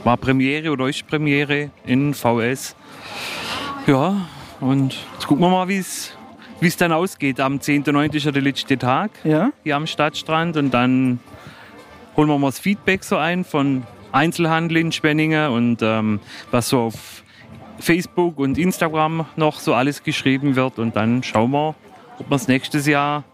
War 0.05 0.17
Premiere 0.17 0.71
oder 0.71 0.87
ist 0.89 1.07
Premiere 1.07 1.71
in 1.87 2.13
VS. 2.15 2.77
Ja, 3.87 4.27
und 4.61 4.95
jetzt 5.15 5.27
gucken 5.27 5.43
wir 5.45 5.49
mal, 5.51 5.69
wie 5.69 5.79
es 5.79 6.13
wie 6.61 6.67
es 6.67 6.77
dann 6.77 6.91
ausgeht. 6.91 7.39
Am 7.41 7.59
10.9. 7.61 8.15
ist 8.17 8.25
ja 8.25 8.33
der 8.33 8.43
letzte 8.43 8.77
Tag. 8.77 9.13
Ja? 9.23 9.53
hier 9.63 9.77
am 9.77 9.87
Stadtstrand 9.87 10.57
und 10.57 10.73
dann 10.75 11.21
holen 12.17 12.29
wir 12.29 12.37
mal 12.39 12.49
das 12.49 12.59
Feedback 12.59 13.05
so 13.05 13.17
ein 13.17 13.45
von 13.45 13.85
Einzelhandel 14.13 14.79
in 14.79 14.93
Schwenningen 14.93 15.51
und 15.51 15.83
ähm, 15.83 16.21
was 16.51 16.69
so 16.69 16.81
auf 16.81 17.23
Facebook 17.79 18.39
und 18.39 18.59
Instagram 18.59 19.27
noch 19.37 19.61
so 19.61 19.75
alles 19.75 20.03
geschrieben 20.03 20.57
wird 20.57 20.79
und 20.79 20.97
dann 20.97 21.23
schauen 21.23 21.51
wir, 21.53 21.75
ob 22.19 22.31
wir 22.31 22.37
es 22.37 22.49
nächstes 22.49 22.87
Jahr 22.87 23.25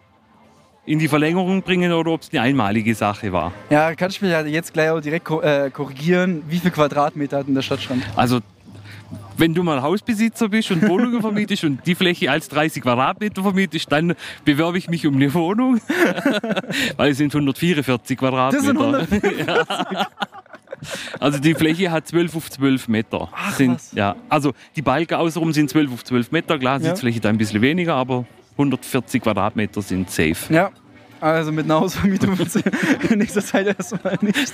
in 0.87 0.99
die 0.99 1.09
Verlängerung 1.09 1.62
bringen 1.62 1.93
oder 1.93 2.11
ob 2.11 2.23
es 2.23 2.31
eine 2.31 2.43
einmalige 2.43 2.94
Sache 2.94 3.32
war. 3.32 3.53
Ja, 3.71 3.94
kann 3.94 4.11
ich 4.11 4.21
mich 4.21 4.31
ja 4.31 4.43
jetzt 4.43 4.72
gleich 4.75 4.91
auch 4.91 5.01
direkt 5.01 5.31
äh, 5.31 5.70
korrigieren. 5.70 6.43
Wie 6.48 6.58
viel 6.58 6.70
Quadratmeter 6.70 7.39
hat 7.39 7.46
denn 7.46 7.55
der 7.55 7.63
Stadtstrand? 7.63 8.03
Also 8.17 8.41
wenn 9.37 9.55
du 9.55 9.63
mal 9.63 9.82
Hausbesitzer 9.82 10.48
bist 10.48 10.70
und 10.70 10.87
Wohnungen 10.89 11.20
vermietest 11.22 11.65
und 11.65 11.87
die 11.87 11.94
Fläche 11.94 12.31
als 12.31 12.48
30 12.48 12.82
Quadratmeter 12.82 13.43
vermietest, 13.43 13.91
dann 13.91 14.15
bewerbe 14.44 14.79
ich 14.79 14.89
mich 14.89 15.06
um 15.06 15.15
eine 15.15 15.32
Wohnung, 15.32 15.81
weil 16.96 17.13
es 17.13 17.19
sind 17.19 17.34
144 17.34 18.19
Quadratmeter. 18.19 18.93
Das 18.93 19.10
sind 19.10 19.22
Ja. 19.46 20.06
Also 21.20 21.38
die 21.38 21.55
Fläche 21.55 21.91
hat 21.91 22.06
12 22.06 22.36
auf 22.36 22.50
12 22.50 22.88
Meter. 22.88 23.29
Ach, 23.32 23.55
sind, 23.55 23.74
was. 23.74 23.93
ja, 23.93 24.17
also 24.29 24.53
die 24.76 24.82
Balken 24.82 25.14
außenrum 25.14 25.53
sind 25.53 25.70
12 25.70 25.93
auf 25.93 26.05
12 26.05 26.31
Meter. 26.32 26.58
Klar, 26.58 26.81
Ja. 26.81 26.91
Sitzfläche 26.91 27.20
da 27.20 27.29
ein 27.29 27.38
bisschen 27.38 27.60
weniger, 27.62 27.94
aber 27.94 28.24
140 28.53 29.22
Quadratmeter 29.22 29.82
sind 29.82 30.10
safe. 30.10 30.53
Ja, 30.53 30.70
also 31.20 31.53
mit 31.53 31.64
einer 31.64 31.81
Hausvermietung 31.81 32.38
wird 32.38 32.55
in 33.10 33.19
nächster 33.19 33.44
Zeit 33.44 33.67
erstmal 33.67 34.19
nichts. 34.20 34.53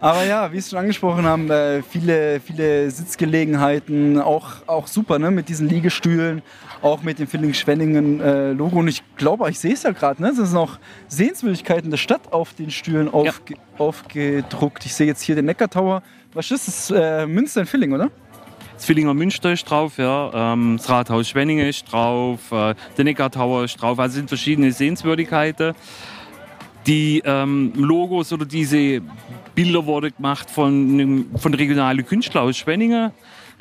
Aber 0.00 0.24
ja, 0.24 0.52
wie 0.52 0.60
Sie 0.60 0.70
schon 0.70 0.78
angesprochen 0.80 1.24
haben, 1.24 1.50
äh, 1.50 1.82
viele, 1.82 2.38
viele 2.40 2.90
Sitzgelegenheiten, 2.90 4.20
auch, 4.20 4.46
auch 4.66 4.86
super 4.86 5.18
ne? 5.18 5.30
mit 5.30 5.48
diesen 5.48 5.68
Liegestühlen, 5.68 6.42
auch 6.86 7.02
mit 7.02 7.18
dem 7.18 7.26
Villingen-Schwenningen-Logo. 7.26 8.78
Und 8.78 8.88
ich 8.88 9.02
glaube, 9.16 9.48
ich 9.50 9.58
sehe 9.58 9.74
es 9.74 9.82
ja 9.82 9.90
gerade, 9.90 10.22
ne? 10.22 10.32
das 10.36 10.48
sind 10.48 10.58
auch 10.58 10.78
Sehenswürdigkeiten 11.08 11.90
der 11.90 11.98
Stadt 11.98 12.32
auf 12.32 12.54
den 12.54 12.70
Stühlen 12.70 13.12
aufge 13.12 13.56
aufgedruckt. 13.78 14.86
Ich 14.86 14.94
sehe 14.94 15.06
jetzt 15.06 15.22
hier 15.22 15.34
den 15.34 15.44
Neckartower. 15.44 16.02
Was 16.32 16.50
ist 16.50 16.66
das? 16.66 16.90
Äh, 16.90 17.26
Münster 17.26 17.60
in 17.60 17.72
Villing, 17.72 17.92
oder? 17.92 18.10
Das 18.74 18.88
Villinger 18.88 19.14
Münster 19.14 19.52
ist 19.52 19.64
drauf, 19.64 19.96
ja. 19.96 20.52
ähm, 20.52 20.76
das 20.76 20.88
Rathaus 20.88 21.28
Schwenningen 21.28 21.66
ist 21.66 21.90
drauf, 21.90 22.52
äh, 22.52 22.74
der 22.96 23.04
Neckartower 23.04 23.64
ist 23.64 23.80
drauf. 23.80 23.98
Also 23.98 24.12
es 24.12 24.16
sind 24.16 24.28
verschiedene 24.28 24.70
Sehenswürdigkeiten. 24.70 25.74
Die 26.86 27.22
ähm, 27.24 27.72
Logos 27.74 28.32
oder 28.32 28.44
diese 28.44 29.00
Bilder 29.54 29.86
wurden 29.86 30.12
gemacht 30.14 30.50
von, 30.50 31.26
von 31.36 31.54
regionalen 31.54 32.06
Künstlern 32.06 32.44
aus 32.44 32.56
Schwenningen. 32.56 33.10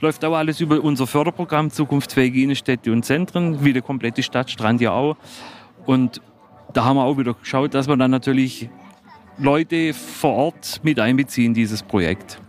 Läuft 0.02 0.26
auch 0.26 0.36
alles 0.36 0.60
über 0.60 0.84
unser 0.84 1.08
Förderprogramm 1.08 1.72
Zukunftsfähige 1.72 2.42
Innenstädte 2.42 2.92
und 2.92 3.04
Zentren, 3.06 3.64
wie 3.64 3.74
der 3.74 3.82
komplette 3.82 4.24
Stadtstrand 4.24 4.82
ja 4.82 4.92
auch. 4.92 5.16
Und 5.86 6.22
da 6.74 6.84
haben 6.84 6.98
wir 6.98 7.04
auch 7.06 7.18
wieder 7.18 7.34
geschaut, 7.34 7.74
dass 7.74 7.88
wir 7.88 7.96
dann 7.96 8.12
natürlich 8.12 8.70
Leute 9.38 9.94
vor 9.94 10.34
Ort 10.34 10.82
mit 10.84 11.00
einbeziehen, 11.00 11.48
in 11.48 11.54
dieses 11.54 11.82
Projekt. 11.84 12.40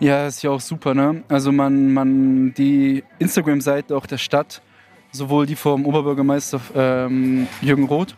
Ja, 0.00 0.26
ist 0.26 0.42
ja 0.42 0.50
auch 0.50 0.60
super, 0.60 0.94
ne? 0.94 1.22
Also 1.28 1.52
man, 1.52 1.92
man 1.92 2.52
die 2.54 3.02
Instagram-Seite 3.18 3.96
auch 3.96 4.06
der 4.06 4.18
Stadt, 4.18 4.60
sowohl 5.12 5.46
die 5.46 5.56
vom 5.56 5.86
Oberbürgermeister 5.86 6.60
ähm, 6.74 7.46
Jürgen 7.62 7.84
Roth, 7.84 8.14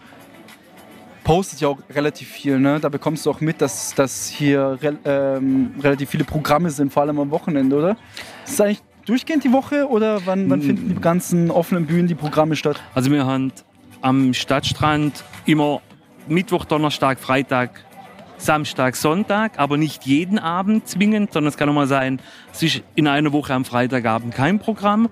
postet 1.29 1.61
ja 1.61 1.69
auch 1.69 1.79
relativ 1.95 2.29
viel, 2.29 2.59
ne? 2.59 2.81
Da 2.81 2.89
bekommst 2.89 3.27
du 3.27 3.31
auch 3.31 3.43
mit, 3.43 3.61
dass, 3.61 3.95
dass 3.95 4.29
hier 4.29 4.79
rel 4.81 4.99
ähm, 5.05 5.75
relativ 5.79 6.09
viele 6.09 6.25
Programme 6.25 6.71
sind, 6.71 6.91
vor 6.91 7.03
allem 7.03 7.19
am 7.21 7.31
Wochenende, 7.31 7.77
oder? 7.77 7.97
Das 8.45 8.53
ist 8.55 8.61
eigentlich 8.63 8.83
durchgehend 9.05 9.45
die 9.45 9.53
Woche 9.53 9.87
oder 9.89 10.25
wann, 10.25 10.49
wann 10.49 10.61
Mm. 10.61 10.63
finden 10.63 10.89
die 10.95 11.01
ganzen 11.01 11.51
offenen 11.51 11.85
Bühnen 11.85 12.09
die 12.09 12.15
Programme 12.15 12.57
statt? 12.57 12.81
Also 12.95 13.11
wir 13.11 13.27
haben 13.27 13.53
am 14.01 14.33
Stadtstrand 14.33 15.23
immer 15.45 15.83
Mittwoch, 16.29 16.65
Donnerstag, 16.65 17.21
Freitag, 17.21 17.85
Samstag, 18.39 18.97
Sonntag, 18.97 19.59
aber 19.59 19.77
nicht 19.77 20.07
jeden 20.07 20.39
Abend 20.39 20.89
zwingend, 20.89 21.35
sondern 21.35 21.49
es 21.49 21.59
kann 21.59 21.69
auch 21.69 21.75
mal 21.75 21.87
sein, 21.87 22.21
es 22.55 22.63
ist 22.63 22.83
in 22.95 23.07
einer 23.07 23.33
Woche 23.35 23.53
am 23.53 23.67
Freitagabend 23.67 24.35
kein 24.35 24.61
Programm. 24.61 25.11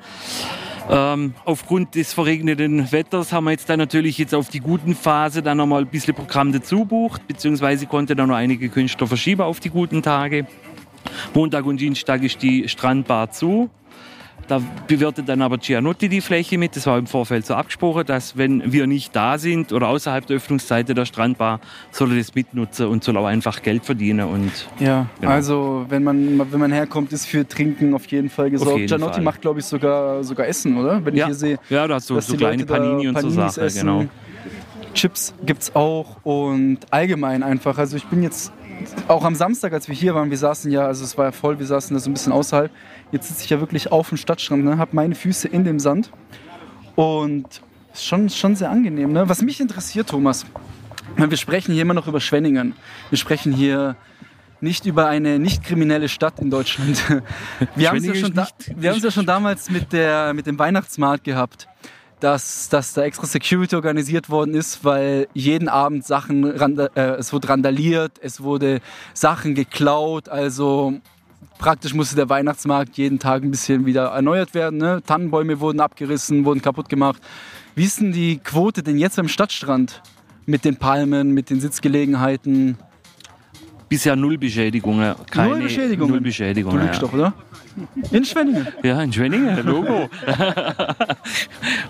Ähm, 0.89 1.35
aufgrund 1.45 1.95
des 1.95 2.13
verregneten 2.13 2.93
Wetters 2.93 3.33
haben 3.33 3.45
wir 3.45 3.51
jetzt 3.51 3.69
dann 3.69 3.79
natürlich 3.79 4.19
jetzt 4.19 4.35
auf 4.35 4.49
die 4.49 4.61
guten 4.61 4.95
Phase 4.95 5.43
dann 5.43 5.57
nochmal 5.57 5.83
ein 5.83 5.89
bisschen 5.89 6.15
Programm 6.15 6.53
dazu 6.53 6.85
bucht, 6.85 7.27
beziehungsweise 7.27 7.87
konnte 7.87 8.15
dann 8.15 8.29
noch 8.29 8.37
einige 8.37 8.69
Künstler 8.69 9.07
verschieben 9.07 9.43
auf 9.43 9.59
die 9.59 9.71
guten 9.71 10.03
Tage. 10.03 10.47
Montag 11.35 11.67
und 11.67 11.81
Dienstag 11.81 12.23
ist 12.23 12.43
die 12.43 12.69
Strandbar 12.69 13.31
zu. 13.31 13.71
Da 14.49 14.63
bewirtet 14.87 15.29
dann 15.29 15.43
aber 15.43 15.59
Gianotti 15.59 16.09
die 16.09 16.21
Fläche 16.21 16.57
mit. 16.57 16.77
Das 16.77 16.87
war 16.87 16.99
im 16.99 17.07
Vorfeld 17.09 17.45
so 17.47 17.55
abgesprochen, 17.55 18.07
dass 18.07 18.37
wenn 18.37 18.73
wir 18.73 18.87
nicht 18.87 19.15
da 19.17 19.39
sind 19.39 19.73
oder 19.73 19.89
außerhalb 19.89 20.25
der 20.27 20.37
Öffnungszeiten 20.37 20.95
der 20.95 21.05
Strandbar, 21.05 21.59
soll 21.91 22.13
er 22.13 22.19
das 22.19 22.35
mitnutzen 22.35 22.87
und 22.87 23.03
soll 23.03 23.17
auch 23.17 23.27
einfach 23.27 23.61
Geld 23.63 23.85
verdienen. 23.85 24.29
Und 24.29 24.53
Ja, 24.79 25.07
Genau. 25.21 25.33
also 25.33 25.87
wenn 25.89 26.05
man, 26.05 26.39
wenn 26.53 26.61
man 26.61 26.73
herkommt, 26.73 27.13
ist 27.13 27.27
für 27.27 27.47
Trinken 27.47 27.93
auf 27.95 28.07
jeden 28.07 28.31
Fall 28.31 28.51
gesorgt. 28.51 28.77
jeden 28.77 28.87
Gianotti 28.89 29.15
Fall. 29.15 29.23
macht, 29.25 29.41
glaube 29.41 29.59
ich, 29.59 29.67
sogar, 29.67 30.23
sogar 30.23 30.47
Essen, 30.47 30.77
oder? 30.77 31.05
Wenn 31.05 31.15
ich 31.15 31.21
ja, 31.21 31.27
hier 31.27 31.35
sehe. 31.35 31.59
ja, 31.69 31.89
da 31.89 31.95
hast 31.97 32.09
du 32.09 32.21
so 32.21 32.37
kleine 32.37 32.63
Leute 32.63 32.67
Panini 32.67 33.09
und 33.09 33.21
so 33.21 33.31
Sachen. 33.31 33.69
Genau. 33.75 34.05
Chips 34.95 35.35
gibt's 35.45 35.75
auch 35.75 36.17
und 36.25 36.79
allgemein 36.91 37.43
einfach. 37.43 37.77
Also 37.77 37.97
ich 37.97 38.05
bin 38.07 38.23
jetzt 38.23 38.51
auch 39.09 39.25
am 39.25 39.35
Samstag, 39.35 39.73
als 39.73 39.89
wir 39.89 39.95
hier 39.95 40.15
waren, 40.15 40.31
wir 40.31 40.39
saßen 40.39 40.71
ja, 40.71 40.87
also 40.87 41.05
es 41.05 41.17
war 41.17 41.27
ja 41.27 41.33
voll, 41.33 41.59
wir 41.59 41.67
saßen 41.67 41.95
da 41.95 42.01
so 42.01 42.11
ein 42.11 42.13
bisschen 42.13 42.33
außerhalb. 42.33 42.71
Jetzt 43.13 43.29
sitze 43.29 43.45
ich 43.45 43.51
ja 43.51 43.61
wirklich 43.61 43.93
auf 43.93 44.09
dem 44.09 44.19
Stadtstrand, 44.19 44.65
ne, 44.65 44.79
habe 44.79 44.91
meine 44.95 45.15
Füße 45.15 45.49
in 45.49 45.65
dem 45.65 45.79
Sand 45.79 46.11
und 46.95 47.63
ist 47.93 48.05
schon, 48.05 48.29
schon 48.29 48.57
sehr 48.57 48.71
angenehm. 48.71 49.13
Ne? 49.13 49.29
Was 49.29 49.43
mich 49.43 49.61
interessiert, 49.61 50.09
Thomas, 50.09 50.45
wir 51.17 51.37
sprechen 51.37 51.73
hier 51.73 51.83
immer 51.83 51.95
noch 51.95 52.07
über 52.07 52.21
Schwenningen. 52.21 52.75
Wir 53.11 53.19
sprechen 53.19 53.53
hier 53.53 53.97
nicht 54.61 54.87
über 54.87 55.07
eine 55.07 55.39
nicht 55.39 55.65
kriminelle 55.65 56.09
Stadt 56.09 56.41
in 56.41 56.51
Deutschland. 56.51 57.03
Wir 57.77 57.89
haben 57.89 57.99
es 57.99 58.07
ja, 58.07 58.15
schon 58.15 58.33
da, 58.33 58.49
wir 58.75 58.97
ja 58.97 59.11
schon 59.11 59.27
damals 59.27 59.71
mit, 59.71 59.93
der, 59.93 60.33
mit 60.33 60.47
dem 60.47 60.59
Weihnachtsmarkt 60.59 61.25
gehabt, 61.25 61.69
dass, 62.21 62.69
dass 62.69 62.95
da 62.95 63.03
extra 63.03 63.27
Security 63.27 63.77
organisiert 63.77 64.31
worden 64.31 64.55
ist, 64.55 64.85
weil 64.85 65.29
jeden 65.35 65.69
Abend 65.69 66.05
Sachen, 66.07 66.45
randa- 66.45 66.91
äh, 66.95 67.17
es 67.19 67.33
wurde 67.33 67.49
randaliert, 67.49 68.13
es 68.23 68.41
wurde 68.41 68.81
Sachen 69.13 69.55
geklaut, 69.55 70.29
also 70.29 70.95
praktisch 71.59 71.93
musste 71.95 72.17
der 72.17 72.29
Weihnachtsmarkt 72.29 72.97
jeden 72.97 73.19
Tag 73.19 73.43
ein 73.43 73.51
bisschen 73.51 73.85
wieder 73.87 74.07
erneuert 74.07 74.55
werden. 74.55 74.79
Ne? 74.79 75.03
Tannenbäume 75.07 75.61
wurden 75.61 75.81
abgerissen, 75.81 76.45
wurden 76.45 76.63
kaputt 76.63 76.89
gemacht. 76.89 77.21
Wie 77.75 77.85
ist 77.85 78.01
denn 78.01 78.13
die 78.13 78.39
Quote 78.39 78.83
denn 78.83 78.97
jetzt 78.99 79.19
am 79.19 79.29
Stadtstrand 79.29 80.03
mit 80.47 80.65
den 80.65 80.77
Palmen, 80.77 81.33
mit 81.33 81.51
den 81.51 81.61
Sitzgelegenheiten? 81.61 82.79
Bisher 83.89 84.17
null 84.17 84.37
Beschädigungen. 84.39 85.15
Keine, 85.31 85.51
Null 85.51 85.63
Beschädigungen? 85.63 86.11
Null 86.11 86.19
Du 86.21 86.25
Beschädigungen. 86.25 86.81
lügst 86.83 87.01
ja. 87.03 87.07
doch, 87.07 87.13
oder? 87.13 87.35
In 88.11 88.25
Schwenningen. 88.25 88.67
Ja, 88.83 89.03
in 89.03 89.13
Schwenningen, 89.13 89.65
Logo. 89.65 90.09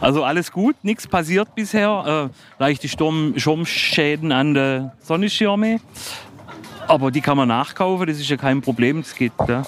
also 0.00 0.24
alles 0.24 0.50
gut, 0.50 0.76
nichts 0.82 1.06
passiert 1.06 1.54
bisher. 1.54 2.30
Äh, 2.30 2.62
leichte 2.62 2.88
Sturm 2.88 3.34
Schirmschäden 3.36 4.32
an 4.32 4.54
den 4.54 4.90
Sonnenschirme. 5.00 5.80
Aber 6.88 7.10
die 7.10 7.20
kann 7.20 7.36
man 7.36 7.48
nachkaufen, 7.48 8.06
das 8.06 8.18
ist 8.18 8.28
ja 8.28 8.36
kein 8.36 8.60
Problem, 8.60 9.02
das 9.02 9.14
geht. 9.14 9.32
Ja. 9.48 9.64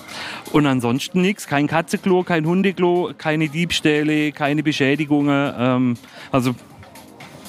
Und 0.53 0.67
ansonsten 0.67 1.21
nichts, 1.21 1.47
kein 1.47 1.67
Katzenklo, 1.67 2.23
kein 2.23 2.47
Hundeklo, 2.47 3.13
keine 3.19 3.49
Diebstähle, 3.49 4.33
keine 4.33 4.63
Beschädigungen. 4.63 5.53
Ähm, 5.59 5.95
also 6.31 6.55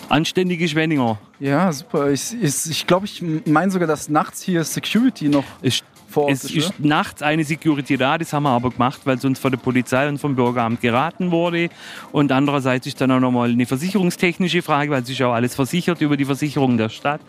anständige 0.10 0.68
Schwenninger. 0.68 1.20
Ja, 1.40 1.72
super. 1.72 2.10
Ich, 2.10 2.34
ich, 2.42 2.70
ich 2.70 2.88
glaube, 2.88 3.06
ich 3.06 3.24
meine 3.46 3.72
sogar, 3.72 3.88
dass 3.88 4.10
nachts 4.10 4.42
hier 4.42 4.64
Security 4.64 5.30
noch 5.30 5.46
Es, 5.62 5.84
vor 6.10 6.30
es 6.30 6.44
ist. 6.44 6.56
ist 6.56 6.80
nachts 6.80 7.22
eine 7.22 7.44
Security 7.44 7.98
da, 7.98 8.18
das 8.18 8.34
haben 8.34 8.44
wir 8.44 8.50
aber 8.50 8.72
gemacht, 8.72 9.02
weil 9.06 9.18
es 9.18 9.26
uns 9.26 9.40
von 9.40 9.52
der 9.52 9.60
Polizei 9.60 10.08
und 10.10 10.18
vom 10.18 10.36
Bürgeramt 10.36 10.82
geraten 10.82 11.32
wurde. 11.32 11.70
Und 12.12 12.32
andererseits 12.32 12.88
ist 12.88 13.00
dann 13.00 13.12
auch 13.12 13.20
nochmal 13.20 13.52
eine 13.52 13.66
versicherungstechnische 13.66 14.62
Frage, 14.62 14.92
weil 14.92 15.04
es 15.04 15.10
ist 15.10 15.20
ja 15.20 15.28
auch 15.28 15.34
alles 15.34 15.56
versichert 15.56 16.02
über 16.02 16.18
die 16.18 16.26
Versicherung 16.26 16.78
der 16.78 16.90
Stadt. 16.90 17.22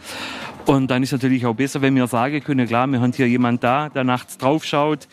Und 0.67 0.91
dann 0.91 1.03
ist 1.03 1.13
natürlich 1.13 1.45
auch 1.47 1.55
besser, 1.55 1.83
wenn 1.83 1.95
wir 1.95 2.07
sagen 2.07 2.43
können, 2.43 2.67
klar, 2.67 2.87
wir 2.87 3.01
haben 3.01 3.13
hier 3.13 3.29
jemand 3.29 3.63
da, 3.63 3.89
der 3.89 4.05
nachts 4.05 4.39
drauf 4.39 4.65
schaut, 4.65 5.09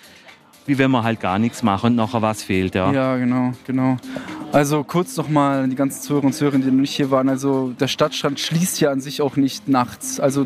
wie 0.65 0.77
wenn 0.77 0.91
wir 0.91 1.03
halt 1.03 1.19
gar 1.19 1.39
nichts 1.39 1.63
machen 1.63 1.88
und 1.88 1.95
nachher 1.95 2.21
was 2.21 2.43
fehlt. 2.43 2.75
Ja. 2.75 2.91
Ja, 2.91 3.17
genau, 3.17 3.53
genau. 3.65 3.97
Also 4.51 4.83
kurz 4.83 5.15
nochmal 5.17 5.63
an 5.63 5.69
die 5.69 5.75
ganzen 5.75 6.01
Zuhörer 6.01 6.25
und 6.25 6.33
Zuhörerinnen, 6.33 6.67
die 6.67 6.74
noch 6.74 6.81
nicht 6.81 6.95
hier 6.95 7.09
waren. 7.09 7.29
Also 7.29 7.74
der 7.79 7.88
Stadtstrand 7.88 8.39
schließt 8.39 8.79
ja 8.81 8.91
an 8.91 9.01
sich 9.01 9.21
auch 9.21 9.38
nicht 9.38 9.67
nachts. 9.67 10.19
Also 10.19 10.45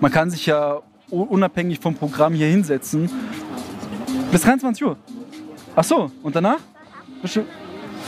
man 0.00 0.12
kann 0.12 0.30
sich 0.30 0.46
ja 0.46 0.80
unabhängig 1.12 1.78
vom 1.80 1.94
Programm 1.94 2.34
hier 2.34 2.46
hinsetzen. 2.48 3.10
Bis 4.30 4.42
23 4.42 4.84
Uhr. 4.84 4.96
Ach 5.76 5.84
so, 5.84 6.10
und 6.22 6.34
danach? 6.34 6.58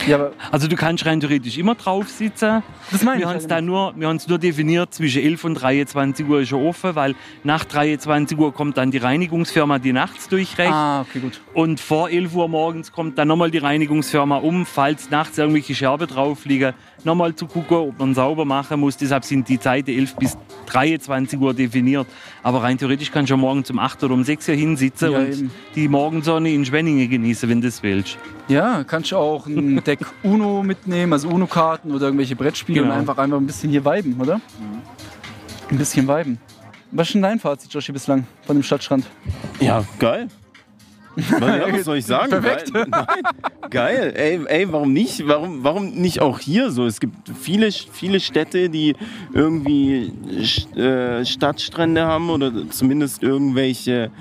Ja, 0.07 0.29
Also 0.51 0.67
du 0.67 0.75
kannst 0.75 1.05
rein 1.05 1.19
theoretisch 1.21 1.57
immer 1.57 1.73
drauf 1.73 2.09
sitzen. 2.09 2.61
das 2.91 3.01
meine 3.01 3.17
Wir 3.17 3.23
ich. 3.23 3.29
haben 3.29 3.37
es 3.37 3.43
ja 3.43 3.49
da 3.49 3.61
nur, 3.61 3.93
wir 3.95 4.07
haben's 4.07 4.27
nur 4.27 4.37
definiert, 4.37 4.93
zwischen 4.93 5.21
11 5.23 5.43
und 5.45 5.53
23 5.55 6.27
Uhr 6.27 6.41
ist 6.41 6.51
er 6.51 6.59
offen, 6.59 6.95
weil 6.95 7.15
nach 7.43 7.63
23 7.63 8.37
Uhr 8.37 8.53
kommt 8.53 8.77
dann 8.77 8.91
die 8.91 8.97
Reinigungsfirma, 8.97 9.79
die 9.79 9.93
nachts 9.93 10.27
durchrecht. 10.27 10.71
Ah, 10.71 11.01
okay, 11.01 11.19
gut. 11.19 11.39
Und 11.53 11.79
vor 11.79 12.09
11 12.09 12.35
Uhr 12.35 12.47
morgens 12.49 12.91
kommt 12.91 13.17
dann 13.17 13.29
nochmal 13.29 13.49
die 13.51 13.57
Reinigungsfirma 13.59 14.37
um, 14.37 14.65
falls 14.65 15.09
nachts 15.09 15.37
irgendwelche 15.37 15.73
Scherben 15.73 16.07
drauf 16.07 16.45
liegen, 16.45 16.73
nochmal 17.05 17.35
zu 17.35 17.45
gucken, 17.47 17.77
ob 17.77 17.99
man 17.99 18.13
sauber 18.13 18.45
machen 18.45 18.79
muss. 18.79 18.97
Deshalb 18.97 19.23
sind 19.23 19.47
die 19.47 19.59
Zeiten 19.59 19.91
11 19.91 20.15
bis 20.15 20.37
23 20.67 21.39
Uhr 21.39 21.53
definiert. 21.53 22.07
Aber 22.43 22.63
rein 22.63 22.77
theoretisch 22.77 23.11
kannst 23.11 23.29
du 23.29 23.35
ja 23.35 23.37
morgens 23.37 23.69
um 23.71 23.79
8 23.79 24.03
oder 24.03 24.13
um 24.13 24.23
6 24.23 24.49
Uhr 24.49 24.55
hinsitzen 24.55 25.11
Ja, 25.11 25.19
und 25.19 25.31
eben. 25.31 25.51
die 25.75 25.87
Morgensonne 25.87 26.51
in 26.51 26.65
Schwenningen 26.65 27.09
genießen, 27.09 27.47
wenn 27.49 27.61
du 27.61 27.67
das 27.67 27.81
willst. 27.83 28.17
Ja, 28.47 28.83
kannst 28.83 29.11
du 29.11 29.17
auch 29.17 29.45
ein 29.47 29.83
Deck 29.85 29.99
Uno 30.23 30.61
mitnehmen, 30.63 31.13
also 31.13 31.27
Uno-Karten 31.29 31.91
oder 31.93 32.05
irgendwelche 32.05 32.35
Brettspiele 32.35 32.81
Genau. 32.81 32.93
und 32.93 32.99
einfach, 32.99 33.17
einfach 33.17 33.37
ein 33.37 33.45
bisschen 33.47 33.69
hier 33.69 33.83
viben, 33.85 34.19
oder? 34.19 34.41
Ein 35.69 35.77
bisschen 35.77 36.07
viben. 36.07 36.37
Was 36.91 37.07
ist 37.07 37.13
denn 37.13 37.21
dein 37.23 37.39
Fazit, 37.39 37.73
Joshi, 37.73 37.91
bislang 37.91 38.25
von 38.45 38.55
dem 38.55 38.63
Stadtstrand? 38.63 39.05
Ja, 39.59 39.83
geil. 39.99 40.27
Was, 41.15 41.39
ja, 41.39 41.73
was 41.73 41.83
soll 41.85 41.97
ich 41.97 42.05
sagen? 42.05 42.29
Perfekt. 42.29 42.73
Geil. 42.73 42.85
Nein, 42.89 43.05
geil. 43.69 44.13
Ey, 44.15 44.39
ey, 44.47 44.71
warum 44.71 44.93
nicht? 44.93 45.27
Warum, 45.27 45.63
warum 45.63 45.89
nicht 45.91 46.21
auch 46.21 46.39
hier 46.39 46.71
so? 46.71 46.85
Es 46.85 46.99
gibt 46.99 47.15
viele, 47.39 47.71
viele 47.71 48.19
Städte, 48.19 48.69
die 48.69 48.95
irgendwie 49.33 50.11
äh, 50.75 51.23
Stadtstrände 51.25 52.05
haben 52.05 52.29
oder 52.29 52.51
zumindest 52.69 53.23
irgendwelche 53.23 54.11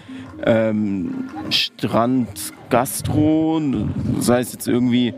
ähm, 0.45 1.25
Strand-Gastro, 1.51 3.61
sei 4.21 4.41
es 4.41 4.53
jetzt 4.53 4.69
irgendwie 4.69 5.15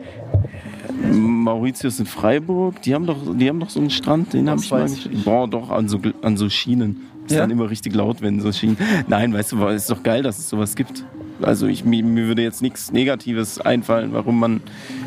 Mauritius 1.12 2.00
in 2.00 2.06
Freiburg, 2.06 2.80
die 2.82 2.94
haben 2.94 3.06
doch, 3.06 3.16
die 3.36 3.48
haben 3.48 3.60
doch 3.60 3.70
so 3.70 3.80
einen 3.80 3.90
Strand, 3.90 4.32
den 4.32 4.48
habe 4.48 4.60
ich 4.60 4.70
mal 4.70 4.88
nicht. 4.88 5.24
Boah, 5.24 5.46
doch, 5.48 5.70
an 5.70 5.88
so, 5.88 6.00
an 6.22 6.36
so 6.36 6.48
Schienen. 6.48 7.02
Ist 7.26 7.32
Ja? 7.34 7.40
dann 7.40 7.50
immer 7.50 7.68
richtig 7.68 7.94
laut, 7.94 8.22
wenn 8.22 8.40
so 8.40 8.52
Schienen. 8.52 8.78
Nein, 9.08 9.34
weißt 9.34 9.52
du, 9.52 9.66
es 9.66 9.82
ist 9.82 9.90
doch 9.90 10.02
geil, 10.02 10.22
dass 10.22 10.38
es 10.38 10.48
sowas 10.48 10.76
gibt. 10.76 11.04
Also 11.42 11.66
ich, 11.66 11.84
mir, 11.84 12.02
mir 12.02 12.26
würde 12.28 12.42
jetzt 12.42 12.62
nichts 12.62 12.92
Negatives 12.92 13.60
einfallen, 13.60 14.12
warum 14.12 14.38
man 14.40 14.60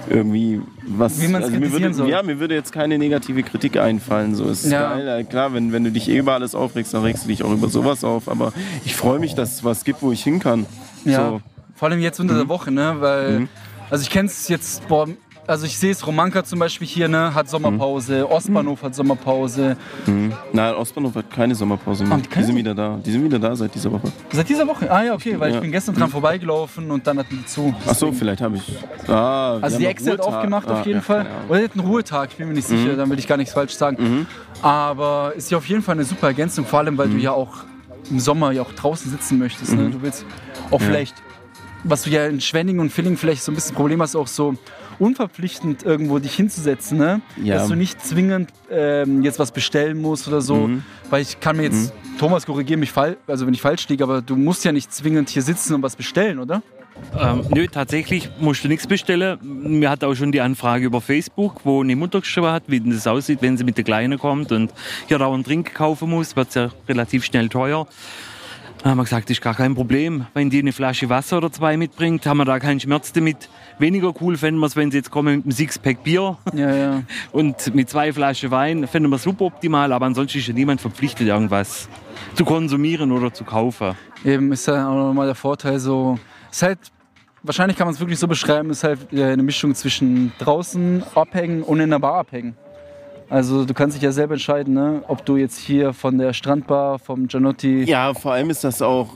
irgendwie 0.09 0.61
was. 0.85 1.21
Wie 1.21 1.27
man's 1.27 1.45
also 1.45 1.55
mir 1.57 1.61
kritisieren 1.67 1.83
würde, 1.83 1.93
soll. 1.95 2.09
Ja, 2.09 2.23
mir 2.23 2.39
würde 2.39 2.55
jetzt 2.55 2.71
keine 2.71 2.97
negative 2.97 3.43
Kritik 3.43 3.77
einfallen. 3.77 4.35
So 4.35 4.45
ist 4.45 4.69
Ja. 4.71 4.95
geil. 4.95 5.25
Klar, 5.25 5.53
wenn, 5.53 5.71
wenn 5.71 5.83
du 5.83 5.91
dich 5.91 6.07
eh 6.09 6.17
über 6.17 6.33
alles 6.33 6.55
aufregst, 6.55 6.93
dann 6.93 7.03
regst 7.03 7.23
du 7.23 7.27
dich 7.29 7.43
auch 7.43 7.51
über 7.51 7.69
sowas 7.69 8.03
auf. 8.03 8.27
Aber 8.29 8.53
ich 8.85 8.95
freue 8.95 9.19
mich, 9.19 9.35
dass 9.35 9.53
es 9.55 9.63
was 9.63 9.83
gibt, 9.83 10.01
wo 10.01 10.11
ich 10.11 10.23
hin 10.23 10.39
kann. 10.39 10.65
Ja, 11.05 11.29
So. 11.29 11.41
vor 11.75 11.89
allem 11.89 11.99
jetzt 11.99 12.19
unter 12.19 12.35
der 12.35 12.47
Woche, 12.47 12.71
ne? 12.71 12.95
Weil, 12.99 13.39
Mhm. 13.41 13.49
also 13.89 14.01
ich 14.03 14.09
kenne 14.09 14.27
es 14.27 14.47
jetzt, 14.49 14.87
boah, 14.87 15.07
also 15.49 15.65
ich 15.65 15.77
sehe 15.77 15.91
es, 15.91 16.05
Romanka 16.05 16.43
zum 16.43 16.59
Beispiel 16.59 16.87
hier, 16.87 17.07
ne, 17.07 17.33
hat 17.33 17.49
Sommerpause, 17.49 18.29
Ostbahnhof 18.29 18.83
hat 18.83 18.95
Sommerpause. 18.95 19.75
Mhm. 20.05 20.31
Nein, 20.53 20.75
Ostbahnhof 20.75 21.15
hat 21.15 21.29
keine 21.31 21.55
Sommerpause 21.55 22.03
mehr. 22.03 22.13
Haben 22.13 22.21
die 22.23 22.29
Die, 22.29 22.43
sind 22.43 22.55
wieder 22.55 22.75
da. 22.75 22.99
Die 23.03 23.11
sind 23.11 23.23
wieder 23.23 23.39
da 23.39 23.55
seit 23.55 23.73
dieser 23.73 23.91
Woche. 23.91 24.11
Seit 24.31 24.47
dieser 24.47 24.67
Woche? 24.67 24.89
Ah 24.91 25.03
ja, 25.03 25.13
okay, 25.13 25.39
weil 25.39 25.49
Ja. 25.49 25.55
ich 25.55 25.61
bin 25.61 25.71
gestern 25.71 25.95
dran 25.95 26.09
vorbeigelaufen 26.09 26.89
und 26.91 27.05
dann 27.07 27.17
hatten 27.19 27.37
die 27.37 27.45
zu. 27.45 27.73
Ach 27.87 27.95
so, 27.95 28.11
vielleicht 28.11 28.41
habe 28.41 28.57
ich. 28.57 29.09
Ah, 29.09 29.57
Also 29.61 29.77
die 29.79 29.85
Exe 29.87 30.11
hat 30.11 30.21
aufgemacht 30.21 30.69
auf 30.69 30.85
jeden 30.85 31.01
Fall. 31.01 31.25
Ja, 31.25 31.31
Oder 31.49 31.59
die 31.59 31.65
hat 31.65 31.71
einen 31.77 31.87
Ruhetag, 31.87 32.29
ich 32.31 32.37
bin 32.37 32.47
mir 32.47 32.53
nicht 32.53 32.67
sicher, 32.67 32.95
dann 32.95 33.09
will 33.09 33.17
ich 33.19 33.27
gar 33.27 33.37
nichts 33.37 33.53
falsch 33.53 33.73
sagen. 33.73 33.97
Mhm. 33.99 34.25
Aber 34.61 35.33
ist 35.35 35.49
ja 35.51 35.57
auf 35.57 35.65
jeden 35.65 35.81
Fall 35.81 35.95
eine 35.95 36.03
super 36.05 36.27
Ergänzung, 36.27 36.65
vor 36.65 36.79
allem 36.79 36.97
weil 36.97 37.09
du 37.09 37.17
ja 37.17 37.31
auch 37.31 37.63
im 38.09 38.19
Sommer 38.19 38.51
ja 38.51 38.61
auch 38.61 38.71
draußen 38.73 39.09
sitzen 39.11 39.37
möchtest. 39.39 39.71
Mhm. 39.71 39.83
Ne? 39.85 39.89
Du 39.91 40.01
willst 40.01 40.25
auch 40.71 40.79
vielleicht, 40.81 41.15
was 41.83 42.03
du 42.03 42.09
ja 42.09 42.25
in 42.27 42.41
Schwenning 42.41 42.79
und 42.79 42.91
Filling 42.91 43.17
vielleicht 43.17 43.43
so 43.43 43.51
ein 43.51 43.55
bisschen 43.55 43.75
Problem 43.75 44.01
hast, 44.01 44.15
auch 44.15 44.27
so 44.27 44.55
unverpflichtend 44.99 45.83
irgendwo 45.83 46.19
dich 46.19 46.35
hinzusetzen, 46.35 46.97
ne? 46.97 47.21
Ja. 47.43 47.55
dass 47.55 47.67
du 47.67 47.75
nicht 47.75 48.01
zwingend 48.05 48.49
ähm, 48.69 49.23
jetzt 49.23 49.39
was 49.39 49.51
bestellen 49.51 50.01
musst 50.01 50.27
oder 50.27 50.41
so, 50.41 50.67
Mhm. 50.67 50.83
weil 51.09 51.21
ich 51.21 51.39
kann 51.39 51.57
mir 51.57 51.63
jetzt, 51.63 51.93
Thomas 52.19 52.45
korrigiere 52.45 52.79
mich, 52.79 52.91
fall, 52.91 53.17
also 53.27 53.45
wenn 53.47 53.53
ich 53.53 53.61
falsch 53.61 53.87
liege, 53.89 54.03
aber 54.03 54.21
du 54.21 54.35
musst 54.35 54.65
ja 54.65 54.71
nicht 54.71 54.93
zwingend 54.93 55.29
hier 55.29 55.41
sitzen 55.41 55.73
und 55.75 55.81
was 55.81 55.95
bestellen, 55.95 56.39
oder? 56.39 56.61
Ähm, 57.17 57.45
nö, 57.55 57.65
tatsächlich 57.67 58.29
musst 58.41 58.61
du 58.65 58.67
nichts 58.67 58.85
bestellen. 58.85 59.39
Mir 59.41 59.89
hat 59.89 60.03
auch 60.03 60.15
schon 60.15 60.33
die 60.33 60.41
Anfrage 60.41 60.85
über 60.85 60.99
Facebook, 60.99 61.61
wo 61.63 61.81
eine 61.81 61.95
Mutter 61.95 62.19
geschrieben 62.19 62.47
hat, 62.47 62.63
wie 62.67 62.81
denn 62.81 62.91
das 62.91 63.07
aussieht, 63.07 63.37
wenn 63.41 63.55
sie 63.55 63.63
mit 63.63 63.77
der 63.77 63.85
Kleinen 63.85 64.19
kommt 64.19 64.51
und 64.51 64.73
hier 65.07 65.17
da 65.17 65.31
einen 65.31 65.45
Trink 65.45 65.73
kaufen 65.73 66.09
muss, 66.09 66.35
wird 66.35 66.53
ja 66.55 66.69
relativ 66.89 67.23
schnell 67.23 67.47
teuer. 67.47 67.87
Dann 68.81 68.91
haben 68.91 68.97
wir 68.97 69.03
gesagt, 69.03 69.25
das 69.29 69.37
ist 69.37 69.41
gar 69.41 69.55
kein 69.55 69.75
Problem. 69.75 70.25
Wenn 70.33 70.49
die 70.49 70.59
eine 70.59 70.71
Flasche 70.71 71.09
Wasser 71.09 71.37
oder 71.37 71.51
zwei 71.51 71.75
mitbringt, 71.75 72.25
haben 72.25 72.37
wir 72.37 72.45
da 72.45 72.59
keinen 72.59 72.79
Schmerz 72.79 73.11
damit. 73.11 73.49
Weniger 73.77 74.13
cool 74.21 74.37
fänden 74.37 74.61
wir 74.61 74.67
es, 74.67 74.77
wenn 74.77 74.89
sie 74.89 74.97
jetzt 74.97 75.11
kommen 75.11 75.35
mit 75.35 75.45
einem 75.45 75.51
Sixpack 75.51 76.01
Bier 76.01 76.37
Ja, 76.53 76.73
ja. 76.73 77.03
und 77.33 77.75
mit 77.75 77.89
zwei 77.89 78.13
Flaschen 78.13 78.51
Wein. 78.51 78.87
Fänden 78.87 79.11
wir 79.11 79.17
super 79.17 79.45
optimal, 79.45 79.91
aber 79.91 80.05
ansonsten 80.05 80.37
ist 80.37 80.47
ja 80.47 80.53
niemand 80.53 80.79
verpflichtet, 80.79 81.27
irgendwas 81.27 81.89
zu 82.35 82.45
konsumieren 82.45 83.11
oder 83.11 83.33
zu 83.33 83.43
kaufen. 83.43 83.95
Eben 84.23 84.51
ist 84.53 84.65
ja 84.67 84.87
auch 84.87 84.95
nochmal 84.95 85.25
der 85.25 85.35
Vorteil 85.35 85.77
so. 85.79 86.17
Ist 86.49 86.61
halt, 86.63 86.79
wahrscheinlich 87.43 87.77
kann 87.77 87.85
man 87.85 87.93
es 87.93 87.99
wirklich 87.99 88.17
so 88.19 88.29
beschreiben, 88.29 88.69
ist 88.69 88.85
halt 88.85 89.11
äh, 89.11 89.25
eine 89.25 89.43
Mischung 89.43 89.75
zwischen 89.75 90.31
draußen 90.39 91.03
abhängen 91.15 91.63
und 91.63 91.81
in 91.81 91.89
der 91.89 91.99
Bar 91.99 92.15
abhängen. 92.15 92.55
Also 93.29 93.63
du 93.65 93.73
kannst 93.73 93.95
dich 93.95 94.03
ja 94.03 94.11
selber 94.11 94.33
entscheiden, 94.33 94.73
ne? 94.73 95.03
ob 95.07 95.23
du 95.25 95.37
jetzt 95.37 95.59
hier 95.59 95.93
von 95.93 96.17
der 96.17 96.33
Strandbar, 96.33 96.97
vom 96.99 97.27
Gianotti. 97.27 97.83
Ja, 97.83 98.13
vor 98.13 98.33
allem 98.33 98.49
ist 98.49 98.63
das 98.63 98.81
auch, 98.81 99.07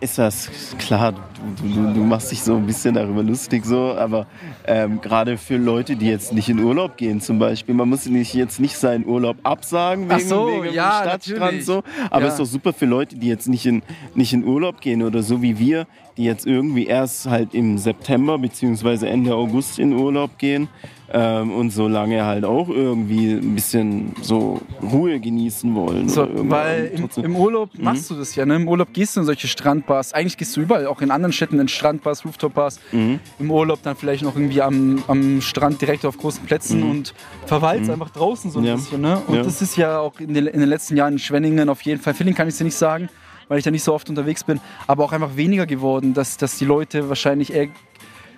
ist 0.00 0.16
das 0.16 0.48
klar, 0.78 1.12
du, 1.12 1.68
du, 1.68 1.92
du 1.92 2.00
machst 2.00 2.30
dich 2.32 2.42
so 2.42 2.56
ein 2.56 2.64
bisschen 2.64 2.94
darüber 2.94 3.22
lustig 3.22 3.66
so, 3.66 3.94
aber 3.94 4.26
ähm, 4.66 5.00
gerade 5.02 5.36
für 5.36 5.58
Leute, 5.58 5.96
die 5.96 6.06
jetzt 6.08 6.32
nicht 6.32 6.48
in 6.48 6.58
Urlaub 6.60 6.96
gehen 6.96 7.20
zum 7.20 7.38
Beispiel, 7.38 7.74
man 7.74 7.90
muss 7.90 8.06
nicht, 8.06 8.32
jetzt 8.32 8.58
nicht 8.58 8.78
seinen 8.78 9.04
Urlaub 9.04 9.36
absagen 9.42 10.08
wegen, 10.08 10.20
so, 10.20 10.46
wegen 10.48 10.62
dem 10.64 10.74
ja, 10.74 11.00
Stadtstrand 11.02 11.40
natürlich. 11.40 11.66
so, 11.66 11.82
aber 12.10 12.22
Ja. 12.22 12.26
es 12.28 12.32
ist 12.34 12.40
doch 12.40 12.46
super 12.46 12.72
für 12.72 12.86
Leute, 12.86 13.16
die 13.16 13.28
jetzt 13.28 13.48
nicht 13.48 13.66
in, 13.66 13.82
nicht 14.14 14.32
in 14.32 14.44
Urlaub 14.44 14.80
gehen 14.80 15.02
oder 15.02 15.22
so 15.22 15.42
wie 15.42 15.58
wir, 15.58 15.86
die 16.16 16.24
jetzt 16.24 16.46
irgendwie 16.46 16.86
erst 16.86 17.26
halt 17.28 17.52
im 17.52 17.76
September 17.76 18.38
beziehungsweise 18.38 19.08
Ende 19.10 19.34
August 19.34 19.78
in 19.78 19.92
Urlaub 19.92 20.38
gehen 20.38 20.68
ähm, 21.12 21.52
und 21.52 21.70
so 21.70 21.86
lange 21.88 22.24
halt 22.24 22.44
auch 22.44 22.68
irgendwie 22.68 23.32
ein 23.32 23.54
bisschen 23.54 24.12
so 24.22 24.60
Ruhe 24.82 25.20
genießen 25.20 25.74
wollen. 25.74 26.08
So, 26.08 26.26
weil 26.50 26.86
im, 26.86 27.08
im 27.24 27.36
Urlaub 27.36 27.70
machst 27.78 28.10
du 28.10 28.14
das 28.14 28.34
ja. 28.34 28.44
Ne? 28.44 28.56
Im 28.56 28.68
Urlaub 28.68 28.88
gehst 28.92 29.14
du 29.16 29.20
in 29.20 29.26
solche 29.26 29.46
Strandbars. 29.48 30.12
Eigentlich 30.12 30.36
gehst 30.36 30.56
du 30.56 30.62
überall, 30.62 30.86
auch 30.86 31.00
in 31.02 31.10
anderen 31.10 31.32
Städten 31.32 31.60
in 31.60 31.68
Strandbars, 31.68 32.24
Rooftop-Bars. 32.24 32.80
Im 32.92 33.50
Urlaub 33.50 33.82
dann 33.82 33.96
vielleicht 33.96 34.22
noch 34.24 34.34
irgendwie 34.34 34.62
am, 34.62 35.02
am 35.06 35.40
Strand 35.40 35.80
direkt 35.80 36.04
auf 36.04 36.18
großen 36.18 36.44
Plätzen 36.44 36.82
und 36.82 37.14
verweilst 37.46 37.88
einfach 37.90 38.10
draußen 38.10 38.50
so 38.50 38.58
ein 38.58 38.64
Ja. 38.64 38.74
bisschen. 38.76 39.00
Ne? 39.00 39.20
Und 39.26 39.36
Ja. 39.36 39.42
das 39.42 39.62
ist 39.62 39.76
ja 39.76 39.98
auch 40.00 40.18
in 40.18 40.34
den, 40.34 40.46
in 40.46 40.60
den 40.60 40.68
letzten 40.68 40.96
Jahren 40.96 41.14
in 41.14 41.18
Schwenningen 41.18 41.68
auf 41.68 41.82
jeden 41.82 42.00
Fall. 42.00 42.14
Feeling 42.14 42.34
kann 42.34 42.48
ich 42.48 42.56
dir 42.56 42.64
nicht 42.64 42.76
sagen, 42.76 43.08
weil 43.48 43.58
ich 43.58 43.64
da 43.64 43.70
nicht 43.70 43.84
so 43.84 43.94
oft 43.94 44.08
unterwegs 44.08 44.42
bin, 44.42 44.60
aber 44.88 45.04
auch 45.04 45.12
einfach 45.12 45.36
weniger 45.36 45.66
geworden, 45.66 46.14
dass, 46.14 46.36
dass 46.36 46.58
die 46.58 46.64
Leute 46.64 47.08
wahrscheinlich 47.08 47.52
eher 47.54 47.68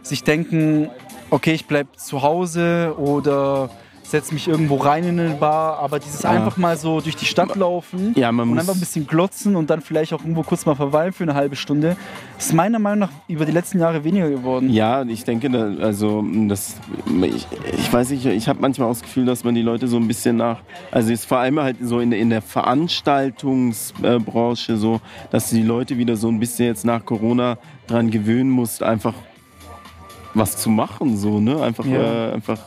sich 0.02 0.22
denken, 0.22 0.90
okay, 1.30 1.52
ich 1.52 1.66
bleib 1.66 1.99
zu 1.99 2.23
Hause 2.23 2.94
oder 2.99 3.68
setze 4.02 4.32
mich 4.32 4.49
irgendwo 4.49 4.76
rein 4.76 5.04
in 5.04 5.20
eine 5.20 5.35
Bar, 5.35 5.78
aber 5.80 5.99
dieses 5.99 6.23
Ja. 6.23 6.30
einfach 6.30 6.56
mal 6.56 6.78
so 6.78 7.02
durch 7.02 7.14
die 7.14 7.26
Stadt 7.26 7.54
laufen 7.56 8.14
Ja, 8.16 8.32
man 8.32 8.44
und 8.49 8.54
muss- 8.54 8.61
einfach 8.61 8.73
ein 8.73 8.80
bisschen 8.80 9.06
glotzen 9.06 9.54
und 9.54 9.68
dann 9.68 9.82
vielleicht 9.82 10.14
auch 10.14 10.20
irgendwo 10.20 10.42
kurz 10.42 10.64
mal 10.64 10.75
verweilen 10.75 11.12
für 11.12 11.25
eine 11.25 11.35
halbe 11.35 11.56
Stunde, 11.56 11.94
ist 12.38 12.54
meiner 12.54 12.78
Meinung 12.78 13.00
nach 13.00 13.11
über 13.28 13.44
die 13.44 13.52
letzten 13.52 13.78
Jahre 13.80 14.02
weniger 14.04 14.30
geworden. 14.30 14.70
Ja, 14.70 15.02
ich 15.02 15.25
denke, 15.25 15.76
also 15.82 16.25
das, 16.47 16.76
ich, 17.20 17.47
ich 17.78 17.92
weiß 17.92 18.08
nicht, 18.08 18.25
ich 18.25 18.49
habe 18.49 18.58
manchmal 18.62 18.88
auch 18.88 18.92
das 18.92 19.02
Gefühl, 19.02 19.26
dass 19.26 19.44
man 19.44 19.54
die 19.54 19.61
Leute 19.61 19.87
so 19.88 19.99
ein 19.99 20.08
bisschen 20.08 20.38
nach, 20.38 20.61
also 20.90 21.11
jetzt 21.11 21.26
vor 21.26 21.37
allem 21.40 21.61
halt 21.61 21.76
so 21.82 22.00
in, 22.00 22.08
der- 22.11 22.18
in 22.20 22.30
der 22.30 22.40
Veranstaltungsbranche 22.40 24.78
so, 24.78 25.02
dass 25.30 25.50
die 25.50 25.62
Leute 25.62 25.99
wieder 25.99 26.16
so 26.16 26.28
ein 26.28 26.40
bisschen 26.40 26.64
jetzt 26.66 26.87
nach 26.87 27.04
Corona 27.04 27.58
dran 27.87 28.11
gewöhnen 28.11 28.48
muss, 28.48 28.81
einfach 28.81 29.12
was 30.38 30.57
zu 30.57 30.70
machen, 30.70 31.16
so, 31.16 31.40
ne? 31.40 31.62
Einfach, 31.62 31.85
Ja. 31.85 32.29
äh, 32.29 32.33
einfach 32.33 32.59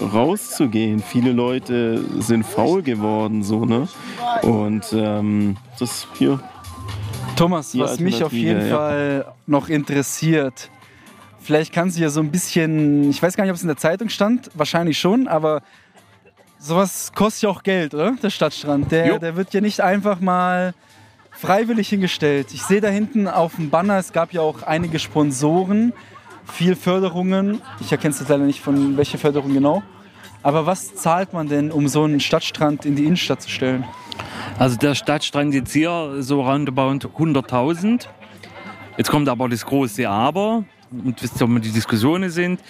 rauszugehen. 0.00 1.00
Viele 1.02 1.32
Leute 1.32 2.04
sind 2.20 2.44
faul 2.44 2.82
geworden, 2.82 3.42
so, 3.42 3.64
ne? 3.64 3.88
Und 4.42 4.92
ähm, 4.92 5.56
das 5.78 6.06
hier. 6.18 6.40
Thomas, 7.36 7.76
was 7.78 7.98
mich 8.00 8.22
auf 8.22 8.32
jeden 8.32 8.68
ja. 8.68 8.76
Fall 8.76 9.26
noch 9.46 9.68
interessiert, 9.68 10.70
vielleicht 11.40 11.72
kannst 11.72 11.96
du 11.98 12.02
ja 12.02 12.08
so 12.08 12.20
ein 12.20 12.30
bisschen, 12.30 13.10
ich 13.10 13.22
weiß 13.22 13.36
gar 13.36 13.44
nicht, 13.44 13.50
ob 13.50 13.56
es 13.56 13.62
in 13.62 13.68
der 13.68 13.76
Zeitung 13.76 14.08
stand, 14.08 14.50
wahrscheinlich 14.54 14.98
schon, 14.98 15.26
aber 15.26 15.62
sowas 16.58 17.12
kostet 17.14 17.42
ja 17.42 17.48
auch 17.50 17.62
Geld, 17.62 17.94
oder? 17.94 18.12
Der 18.22 18.30
Stadtstrand. 18.30 18.90
Der, 18.92 19.06
Jo. 19.08 19.18
der 19.18 19.36
wird 19.36 19.52
ja 19.52 19.60
nicht 19.60 19.80
einfach 19.80 20.20
mal 20.20 20.74
freiwillig 21.32 21.88
hingestellt. 21.88 22.48
Ich 22.52 22.62
sehe 22.62 22.80
da 22.80 22.88
hinten 22.88 23.26
auf 23.28 23.56
dem 23.56 23.68
Banner, 23.68 23.98
es 23.98 24.12
gab 24.12 24.32
ja 24.32 24.40
auch 24.40 24.62
einige 24.62 24.98
Sponsoren, 24.98 25.92
viel 26.46 26.76
Förderungen. 26.76 27.60
Ich 27.80 27.92
erkenne 27.92 28.14
es 28.14 28.20
leider 28.20 28.44
nicht 28.44 28.60
von 28.60 28.96
welcher 28.96 29.18
Förderung 29.18 29.52
genau. 29.52 29.82
Aber 30.42 30.66
was 30.66 30.94
zahlt 30.94 31.32
man 31.32 31.48
denn, 31.48 31.72
um 31.72 31.88
so 31.88 32.04
einen 32.04 32.20
Stadtstrand 32.20 32.84
in 32.84 32.96
die 32.96 33.04
Innenstadt 33.04 33.42
zu 33.42 33.50
stellen? 33.50 33.84
Also 34.58 34.76
der 34.76 34.94
Stadtstrand 34.94 35.54
jetzt 35.54 35.72
hier 35.72 36.16
so 36.20 36.42
roundabout 36.42 37.08
100.000. 37.16 38.06
Jetzt 38.96 39.10
kommt 39.10 39.28
aber 39.28 39.48
das 39.48 39.64
große 39.64 40.08
Aber 40.08 40.64
und 40.90 41.22
wisst 41.22 41.40
ihr, 41.40 41.48
wo 41.48 41.58
die 41.58 41.72
Diskussionen 41.72 42.30
sind. 42.30 42.60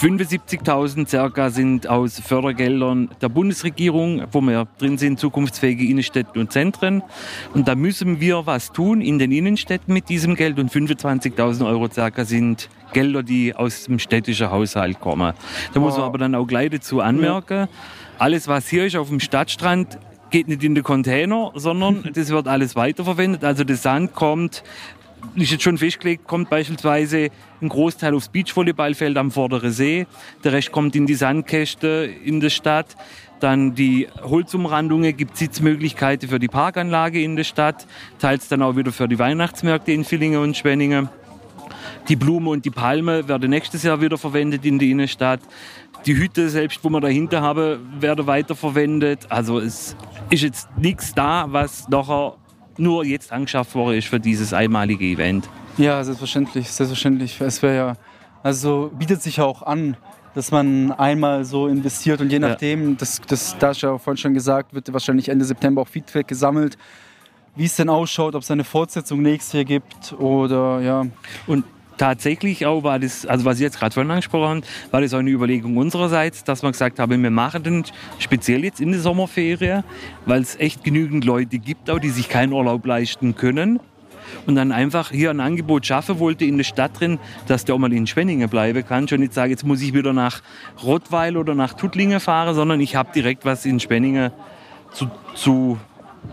75.000 0.00 1.08
circa 1.08 1.50
sind 1.50 1.86
aus 1.88 2.20
Fördergeldern 2.20 3.10
der 3.20 3.28
Bundesregierung, 3.28 4.24
wo 4.32 4.40
wir 4.40 4.66
drin 4.78 4.98
sind, 4.98 5.18
zukunftsfähige 5.18 5.86
Innenstädte 5.86 6.38
und 6.38 6.52
Zentren. 6.52 7.02
Und 7.54 7.68
da 7.68 7.74
müssen 7.74 8.20
wir 8.20 8.46
was 8.46 8.72
tun 8.72 9.00
in 9.00 9.18
den 9.18 9.32
Innenstädten 9.32 9.94
mit 9.94 10.08
diesem 10.08 10.34
Geld. 10.34 10.58
Und 10.58 10.70
25.000 10.70 11.66
Euro 11.66 11.88
circa 11.90 12.24
sind 12.24 12.68
Gelder, 12.92 13.22
die 13.22 13.54
aus 13.54 13.84
dem 13.84 13.98
städtischen 13.98 14.50
Haushalt 14.50 15.00
kommen. 15.00 15.32
Da 15.72 15.80
muss 15.80 15.96
man 15.96 16.06
aber 16.06 16.18
dann 16.18 16.34
auch 16.34 16.46
gleich 16.46 16.70
dazu 16.70 17.00
anmerken, 17.00 17.68
alles 18.18 18.48
was 18.48 18.68
hier 18.68 18.86
ist 18.86 18.96
auf 18.96 19.08
dem 19.08 19.20
Stadtstrand, 19.20 19.98
geht 20.30 20.48
nicht 20.48 20.64
in 20.64 20.74
den 20.74 20.84
Container, 20.84 21.52
sondern 21.54 22.10
das 22.14 22.30
wird 22.30 22.48
alles 22.48 22.76
weiterverwendet. 22.76 23.44
Also 23.44 23.64
der 23.64 23.76
Sand 23.76 24.14
kommt 24.14 24.62
ist 25.34 25.50
jetzt 25.50 25.62
schon 25.62 25.78
festgelegt, 25.78 26.26
kommt 26.26 26.50
beispielsweise 26.50 27.30
ein 27.60 27.68
Großteil 27.68 28.14
aufs 28.14 28.28
Beachvolleyballfeld 28.28 29.16
am 29.16 29.30
Vorderen 29.30 29.70
See, 29.70 30.06
der 30.44 30.52
Rest 30.52 30.72
kommt 30.72 30.96
in 30.96 31.06
die 31.06 31.14
Sandkäste 31.14 32.10
in 32.24 32.40
der 32.40 32.50
Stadt. 32.50 32.96
Dann 33.40 33.74
die 33.74 34.08
Holzumrandungen 34.22 35.14
gibt 35.14 35.36
Sitzmöglichkeiten 35.36 36.28
für 36.28 36.38
die 36.38 36.48
Parkanlage 36.48 37.22
in 37.22 37.36
der 37.36 37.44
Stadt, 37.44 37.86
teils 38.18 38.48
dann 38.48 38.62
auch 38.62 38.76
wieder 38.76 38.92
für 38.92 39.08
die 39.08 39.18
Weihnachtsmärkte 39.18 39.92
in 39.92 40.04
Villingen 40.04 40.40
und 40.40 40.56
Schwenningen. 40.56 41.10
Die 42.08 42.16
Blume 42.16 42.50
und 42.50 42.64
die 42.64 42.70
Palme 42.70 43.28
werden 43.28 43.50
nächstes 43.50 43.82
Jahr 43.82 44.00
wieder 44.00 44.16
verwendet 44.16 44.64
in 44.64 44.78
der 44.78 44.88
Innenstadt. 44.88 45.40
Die 46.06 46.16
Hütte 46.16 46.48
selbst, 46.48 46.82
wo 46.82 46.88
wir 46.88 47.00
dahinter 47.00 47.42
haben, 47.42 47.80
werden 48.00 48.26
weiterverwendet. 48.26 49.26
Also 49.28 49.58
es 49.58 49.96
ist 50.30 50.42
jetzt 50.42 50.68
nichts 50.78 51.14
da, 51.14 51.46
was 51.48 51.88
nachher 51.88 52.36
nur 52.78 53.04
jetzt 53.04 53.32
angeschafft 53.32 53.74
worden 53.74 53.98
ist 53.98 54.08
für 54.08 54.20
dieses 54.20 54.52
einmalige 54.52 55.04
Event. 55.04 55.48
Ja, 55.76 56.02
selbstverständlich, 56.04 56.70
selbstverständlich. 56.70 57.40
Es 57.40 57.62
wäre 57.62 57.76
ja, 57.76 57.92
also 58.42 58.90
bietet 58.98 59.22
sich 59.22 59.36
ja 59.38 59.44
auch 59.44 59.62
an, 59.62 59.96
dass 60.34 60.50
man 60.50 60.92
einmal 60.92 61.44
so 61.44 61.66
investiert 61.66 62.20
und 62.20 62.30
je 62.30 62.38
Ja. 62.38 62.48
nachdem, 62.50 62.96
das, 62.96 63.20
das, 63.26 63.56
da 63.58 63.70
ist 63.70 63.80
ja 63.80 63.96
vorhin 63.98 64.18
schon 64.18 64.34
gesagt, 64.34 64.74
wird 64.74 64.92
wahrscheinlich 64.92 65.28
Ende 65.28 65.44
September 65.44 65.82
auch 65.82 65.88
Feedback 65.88 66.28
gesammelt, 66.28 66.76
wie 67.54 67.64
es 67.64 67.76
denn 67.76 67.88
ausschaut, 67.88 68.34
ob 68.34 68.42
es 68.42 68.50
eine 68.50 68.64
Fortsetzung 68.64 69.22
nächstes 69.22 69.54
Jahr 69.54 69.64
gibt 69.64 70.12
oder 70.18 70.80
ja. 70.80 71.06
Und 71.46 71.64
tatsächlich 71.96 72.66
auch 72.66 72.82
war 72.82 72.98
das, 72.98 73.26
also 73.26 73.44
was 73.44 73.58
Sie 73.58 73.64
jetzt 73.64 73.78
gerade 73.78 73.92
vorhin 73.92 74.10
angesprochen 74.10 74.48
haben, 74.48 74.62
war 74.90 75.00
das 75.00 75.14
auch 75.14 75.18
eine 75.18 75.30
Überlegung 75.30 75.76
unsererseits, 75.76 76.44
dass 76.44 76.62
wir 76.62 76.70
gesagt 76.70 76.98
haben, 76.98 77.22
wir 77.22 77.30
machen 77.30 77.62
den 77.62 77.84
speziell 78.18 78.64
jetzt 78.64 78.80
in 78.80 78.92
der 78.92 79.00
Sommerferien, 79.00 79.84
weil 80.24 80.42
es 80.42 80.56
echt 80.56 80.84
genügend 80.84 81.24
Leute 81.24 81.58
gibt, 81.58 81.90
auch 81.90 81.98
die 81.98 82.10
sich 82.10 82.28
keinen 82.28 82.52
Urlaub 82.52 82.84
leisten 82.86 83.34
können. 83.34 83.80
Und 84.44 84.56
dann 84.56 84.72
einfach 84.72 85.10
hier 85.12 85.30
ein 85.30 85.40
Angebot 85.40 85.86
schaffen 85.86 86.18
wollte 86.18 86.44
in 86.44 86.56
der 86.56 86.64
Stadt 86.64 86.98
drin, 86.98 87.18
dass 87.46 87.64
der 87.64 87.76
auch 87.76 87.78
mal 87.78 87.92
in 87.92 88.08
Schwenningen 88.08 88.48
bleiben 88.48 88.84
kann. 88.84 89.06
Schon 89.06 89.20
nicht 89.20 89.32
sagen, 89.32 89.50
jetzt 89.50 89.64
muss 89.64 89.80
ich 89.80 89.94
wieder 89.94 90.12
nach 90.12 90.42
Rottweil 90.82 91.36
oder 91.36 91.54
nach 91.54 91.74
Tuttlingen 91.74 92.18
fahren, 92.18 92.54
sondern 92.54 92.80
ich 92.80 92.96
habe 92.96 93.12
direkt 93.14 93.44
was 93.44 93.64
in 93.64 93.78
Schwenningen 93.78 94.32
zu, 94.92 95.08
zu, 95.34 95.78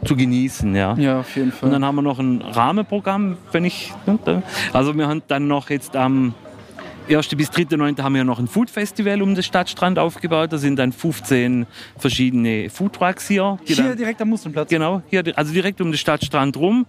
zu 0.05 0.15
genießen. 0.15 0.75
Ja. 0.75 0.95
Ja, 0.95 1.19
auf 1.19 1.35
jeden 1.35 1.51
Fall. 1.51 1.67
Und 1.67 1.73
dann 1.73 1.85
haben 1.85 1.95
wir 1.95 2.01
noch 2.01 2.19
ein 2.19 2.41
Rahmenprogramm, 2.41 3.37
wenn 3.51 3.65
ich. 3.65 3.93
Also 4.73 4.95
wir 4.97 5.07
haben 5.07 5.21
dann 5.27 5.47
noch 5.47 5.69
jetzt 5.69 5.95
am 5.95 6.33
1. 7.09 7.27
bis 7.35 7.49
3.9. 7.49 8.01
haben 8.01 8.15
wir 8.15 8.23
noch 8.23 8.39
ein 8.39 8.47
Food 8.47 8.69
Festival 8.69 9.21
um 9.21 9.35
den 9.35 9.43
Stadtstrand 9.43 9.99
aufgebaut. 9.99 10.53
Da 10.53 10.57
sind 10.57 10.77
dann 10.79 10.93
15 10.93 11.65
verschiedene 11.97 12.69
Foodtrucks 12.69 13.27
hier. 13.27 13.57
die 13.67 13.73
Hier 13.73 13.83
dann, 13.83 13.97
direkt 13.97 14.21
am 14.21 14.29
Musterplatz. 14.29 14.69
genau, 14.69 15.01
hier, 15.09 15.23
also 15.35 15.51
direkt 15.53 15.81
um 15.81 15.91
den 15.91 15.97
Stadtstrand 15.97 16.55
rum. 16.57 16.85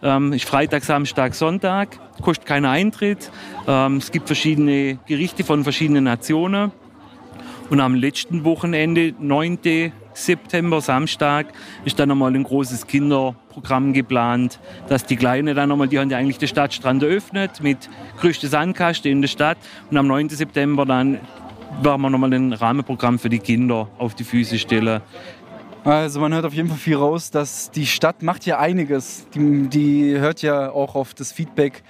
Ähm, 0.00 0.32
ist 0.32 0.44
Freitag, 0.44 0.84
Samstag, 0.84 1.34
Sonntag. 1.34 1.88
Kostet 2.22 2.46
keinen 2.46 2.66
Eintritt. 2.66 3.32
Ähm, 3.66 3.96
es 3.96 4.12
gibt 4.12 4.28
verschiedene 4.28 4.98
Gerichte 5.06 5.42
von 5.42 5.64
verschiedenen 5.64 6.04
Nationen. 6.04 6.70
Und 7.70 7.80
am 7.80 7.94
letzten 7.94 8.44
Wochenende, 8.44 9.14
9. 9.18 9.92
September, 10.14 10.80
Samstag, 10.80 11.52
ist 11.84 11.98
dann 11.98 12.08
nochmal 12.08 12.34
ein 12.34 12.42
großes 12.42 12.86
Kinderprogramm 12.86 13.92
geplant, 13.92 14.58
dass 14.88 15.04
die 15.04 15.16
Kleinen 15.16 15.54
dann 15.54 15.68
nochmal, 15.68 15.88
die 15.88 15.98
haben 15.98 16.10
ja 16.10 16.16
eigentlich 16.16 16.38
den 16.38 16.48
Stadtstrand 16.48 17.02
eröffnet 17.02 17.62
mit 17.62 17.90
größten 18.20 18.48
Sandkasten 18.48 19.10
in 19.12 19.20
der 19.20 19.28
Stadt. 19.28 19.58
Und 19.90 19.98
am 19.98 20.06
9. 20.06 20.30
September 20.30 20.86
dann 20.86 21.20
werden 21.82 22.00
wir 22.00 22.10
nochmal 22.10 22.32
ein 22.32 22.54
Rahmenprogramm 22.54 23.18
für 23.18 23.28
die 23.28 23.38
Kinder 23.38 23.88
auf 23.98 24.14
die 24.14 24.24
Füße 24.24 24.58
stellen. 24.58 25.02
Also 25.84 26.20
man 26.20 26.34
hört 26.34 26.44
auf 26.44 26.54
jeden 26.54 26.68
Fall 26.68 26.78
viel 26.78 26.96
raus, 26.96 27.30
dass 27.30 27.70
die 27.70 27.86
Stadt 27.86 28.22
macht 28.22 28.44
ja 28.46 28.58
einiges. 28.58 29.26
Die, 29.34 29.68
die 29.68 30.18
hört 30.18 30.42
ja 30.42 30.70
auch 30.70 30.94
auf 30.94 31.14
das 31.14 31.32
Feedback 31.32 31.82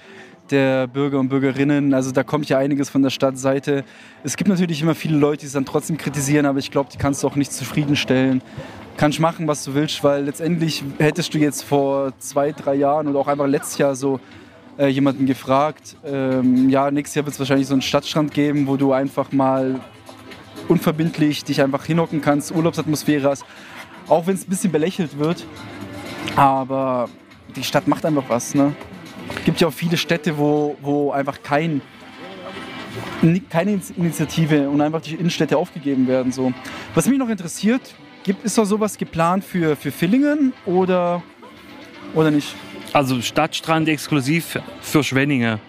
der 0.51 0.87
Bürger 0.87 1.19
und 1.19 1.29
Bürgerinnen. 1.29 1.93
Also 1.93 2.11
da 2.11 2.23
kommt 2.23 2.49
ja 2.49 2.57
einiges 2.57 2.89
von 2.89 3.01
der 3.01 3.09
Stadtseite. 3.09 3.83
Es 4.23 4.37
gibt 4.37 4.49
natürlich 4.49 4.81
immer 4.81 4.95
viele 4.95 5.17
Leute, 5.17 5.41
die 5.41 5.45
es 5.47 5.53
dann 5.53 5.65
trotzdem 5.65 5.97
kritisieren, 5.97 6.45
aber 6.45 6.59
ich 6.59 6.71
glaube, 6.71 6.89
die 6.91 6.97
kannst 6.97 7.23
du 7.23 7.27
auch 7.27 7.35
nicht 7.35 7.51
zufriedenstellen. 7.51 8.41
Kannst 8.97 9.19
machen, 9.19 9.47
was 9.47 9.63
du 9.63 9.73
willst, 9.73 10.03
weil 10.03 10.25
letztendlich 10.25 10.83
hättest 10.97 11.33
du 11.33 11.37
jetzt 11.37 11.63
vor 11.63 12.11
zwei, 12.19 12.51
drei 12.51 12.75
Jahren 12.75 13.07
oder 13.07 13.19
auch 13.19 13.27
einfach 13.27 13.47
letztes 13.47 13.77
Jahr 13.77 13.95
so 13.95 14.19
äh, 14.77 14.87
jemanden 14.87 15.25
gefragt, 15.25 15.97
ähm, 16.05 16.69
ja, 16.69 16.89
nächstes 16.89 17.15
Jahr 17.15 17.25
wird 17.25 17.33
es 17.33 17.39
wahrscheinlich 17.39 17.67
so 17.67 17.73
einen 17.73 17.81
Stadtstrand 17.81 18.33
geben, 18.33 18.67
wo 18.67 18.77
du 18.77 18.93
einfach 18.93 19.31
mal 19.31 19.79
unverbindlich 20.67 21.43
dich 21.43 21.61
einfach 21.61 21.85
hinhocken 21.85 22.21
kannst, 22.21 22.51
Urlaubsatmosphäre 22.51 23.29
hast, 23.29 23.45
auch 24.07 24.27
wenn 24.27 24.35
es 24.35 24.45
ein 24.45 24.49
bisschen 24.49 24.71
belächelt 24.71 25.17
wird. 25.19 25.45
Aber 26.35 27.09
die 27.55 27.63
Stadt 27.63 27.87
macht 27.87 28.05
einfach 28.05 28.23
was. 28.29 28.55
Ne? 28.55 28.73
Es 29.37 29.45
gibt 29.45 29.61
ja 29.61 29.67
auch 29.67 29.73
viele 29.73 29.97
Städte, 29.97 30.37
wo, 30.37 30.75
wo 30.81 31.11
einfach 31.11 31.41
kein, 31.41 31.81
keine 33.49 33.79
Initiative 33.97 34.69
und 34.69 34.81
einfach 34.81 35.01
die 35.01 35.15
Innenstädte 35.15 35.57
aufgegeben 35.57 36.07
werden. 36.07 36.31
So. 36.31 36.53
Was 36.93 37.07
mich 37.07 37.17
noch 37.17 37.29
interessiert, 37.29 37.95
gibt, 38.23 38.43
ist 38.45 38.57
da 38.57 38.65
sowas 38.65 38.97
geplant 38.97 39.43
für, 39.43 39.75
für 39.75 39.91
Villingen 39.91 40.53
oder, 40.65 41.21
oder 42.13 42.31
nicht? 42.31 42.55
Also 42.93 43.21
Stadtstrand 43.21 43.87
exklusiv 43.87 44.59
für 44.81 45.03
Schwenningen. 45.03 45.59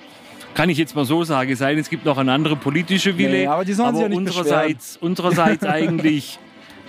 Kann 0.54 0.68
ich 0.68 0.78
jetzt 0.78 0.96
mal 0.96 1.04
so 1.04 1.22
sagen. 1.22 1.54
Sein, 1.54 1.78
es 1.78 1.88
gibt 1.88 2.04
noch 2.04 2.18
eine 2.18 2.32
andere 2.32 2.56
politische 2.56 3.16
Wille. 3.16 3.30
Nee, 3.30 3.46
aber 3.46 3.64
die 3.64 3.72
sollen 3.72 3.90
aber 3.90 3.98
sich 3.98 4.02
ja 4.02 4.08
nicht 4.08 4.18
unsererseits, 4.18 4.96
unsererseits 4.96 5.64
eigentlich 5.64 6.38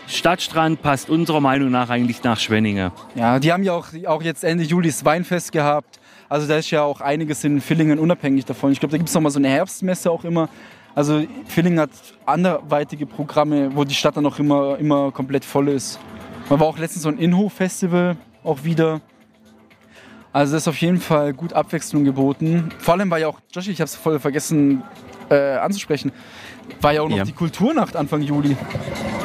Stadtstrand 0.08 0.82
passt 0.82 1.10
unserer 1.10 1.40
Meinung 1.40 1.72
nach 1.72 1.90
eigentlich 1.90 2.24
nach 2.24 2.40
Schwenningen. 2.40 2.92
Ja, 3.16 3.40
die 3.40 3.52
haben 3.52 3.64
ja 3.64 3.74
auch, 3.74 3.88
auch 4.08 4.22
jetzt 4.22 4.44
Ende 4.44 4.64
Juli 4.64 4.90
das 4.90 5.06
Weinfest 5.06 5.52
gehabt. 5.52 6.00
Also 6.32 6.48
da 6.48 6.56
ist 6.56 6.72
ja 6.72 6.82
auch 6.84 7.02
einiges 7.02 7.44
in 7.44 7.60
Villingen 7.60 8.00
unabhängig 8.00 8.46
davon. 8.46 8.72
Ich 8.72 8.80
glaube, 8.80 8.91
da 8.91 8.98
gibt 8.98 9.10
es 9.10 9.15
noch 9.15 9.20
mal 9.20 9.32
so 9.32 9.38
eine 9.38 9.50
Herbstmesse 9.50 10.10
auch 10.10 10.24
immer. 10.24 10.48
Also 10.96 11.26
Villingen 11.46 11.78
hat 11.78 11.89
anderweitige 12.26 13.06
Programme, 13.06 13.76
wo 13.76 13.84
die 13.84 13.94
Stadt 13.94 14.15
dann 14.15 14.26
auch 14.26 14.39
immer, 14.39 14.78
immer 14.80 15.12
komplett 15.12 15.44
voll 15.44 15.67
ist. 15.67 16.00
Man 16.50 16.58
war 16.62 16.67
auch 16.67 16.78
letztens 16.78 17.04
so 17.04 17.10
ein 17.10 17.17
Inhof-Festival 17.17 18.15
auch 18.46 18.63
wieder. 18.63 19.02
Also 20.32 20.54
das 20.54 20.63
ist 20.63 20.67
auf 20.70 20.78
jeden 20.78 21.02
Fall 21.02 21.34
gut 21.34 21.52
Abwechslung 21.52 22.06
geboten. 22.06 22.70
Vor 22.80 22.94
allem 22.94 23.12
war 23.12 23.20
ja 23.20 23.28
auch, 23.28 23.41
Josh, 23.52 23.67
ich 23.67 23.82
habe 23.82 23.88
es 23.88 23.98
voll 23.98 24.17
vergessen 24.17 24.84
äh, 25.30 25.58
anzusprechen, 25.58 26.13
war 26.80 26.94
ja 26.94 27.02
auch 27.02 27.10
noch 27.10 27.17
ja. 27.17 27.24
die 27.26 27.34
Kulturnacht 27.34 27.98
Anfang 27.98 28.22
Juli 28.22 28.56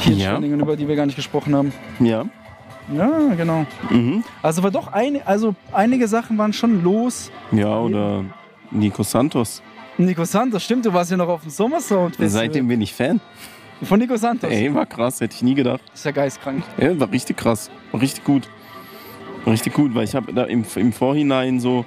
hier 0.01 0.13
ja. 0.13 0.31
in 0.31 0.37
Schwenningen, 0.39 0.59
über 0.59 0.75
die 0.75 0.89
wir 0.89 0.97
gar 0.97 1.07
nicht 1.07 1.15
gesprochen 1.15 1.55
haben. 1.55 1.73
Ja. 2.01 2.25
Ja, 2.93 3.35
genau. 3.37 3.67
Mhm. 3.91 4.23
Also 4.43 4.63
war 4.63 4.71
doch 4.71 4.93
eine, 4.93 5.27
also 5.27 5.55
einige 5.73 6.07
Sachen 6.09 6.39
waren 6.39 6.53
schon 6.53 6.83
los. 6.83 7.31
Ja, 7.53 7.79
oder 7.79 8.25
Nico 8.71 9.03
Santos. 9.03 9.63
Nico 9.99 10.25
Santos, 10.25 10.63
stimmt, 10.63 10.85
du 10.85 10.93
warst 10.93 11.11
ja 11.11 11.17
noch 11.17 11.29
auf 11.29 11.43
dem 11.43 11.51
Sommersound. 11.51 12.17
Seitdem 12.19 12.69
bin 12.69 12.83
ich 12.83 12.93
Fan. 12.93 13.21
Von 13.83 13.99
Nico 13.99 14.17
Santos? 14.17 14.51
Ey, 14.51 14.73
war 14.75 14.87
krass, 14.87 15.21
hätte 15.21 15.35
ich 15.35 15.43
nie 15.43 15.55
gedacht. 15.55 15.83
Ist 15.95 16.05
ja 16.05 16.11
geistkrank. 16.11 16.63
Ja, 16.79 16.99
war 16.99 17.11
richtig 17.11 17.37
krass. 17.37 17.71
War 17.93 18.01
richtig 18.01 18.25
gut. 18.25 18.49
War 19.45 19.53
richtig 19.53 19.75
gut, 19.75 19.95
weil 19.95 20.05
ich 20.05 20.15
habe 20.15 20.33
da 20.33 20.45
im, 20.45 20.65
im 20.77 20.93
Vorhinein 20.93 21.61
so 21.61 21.85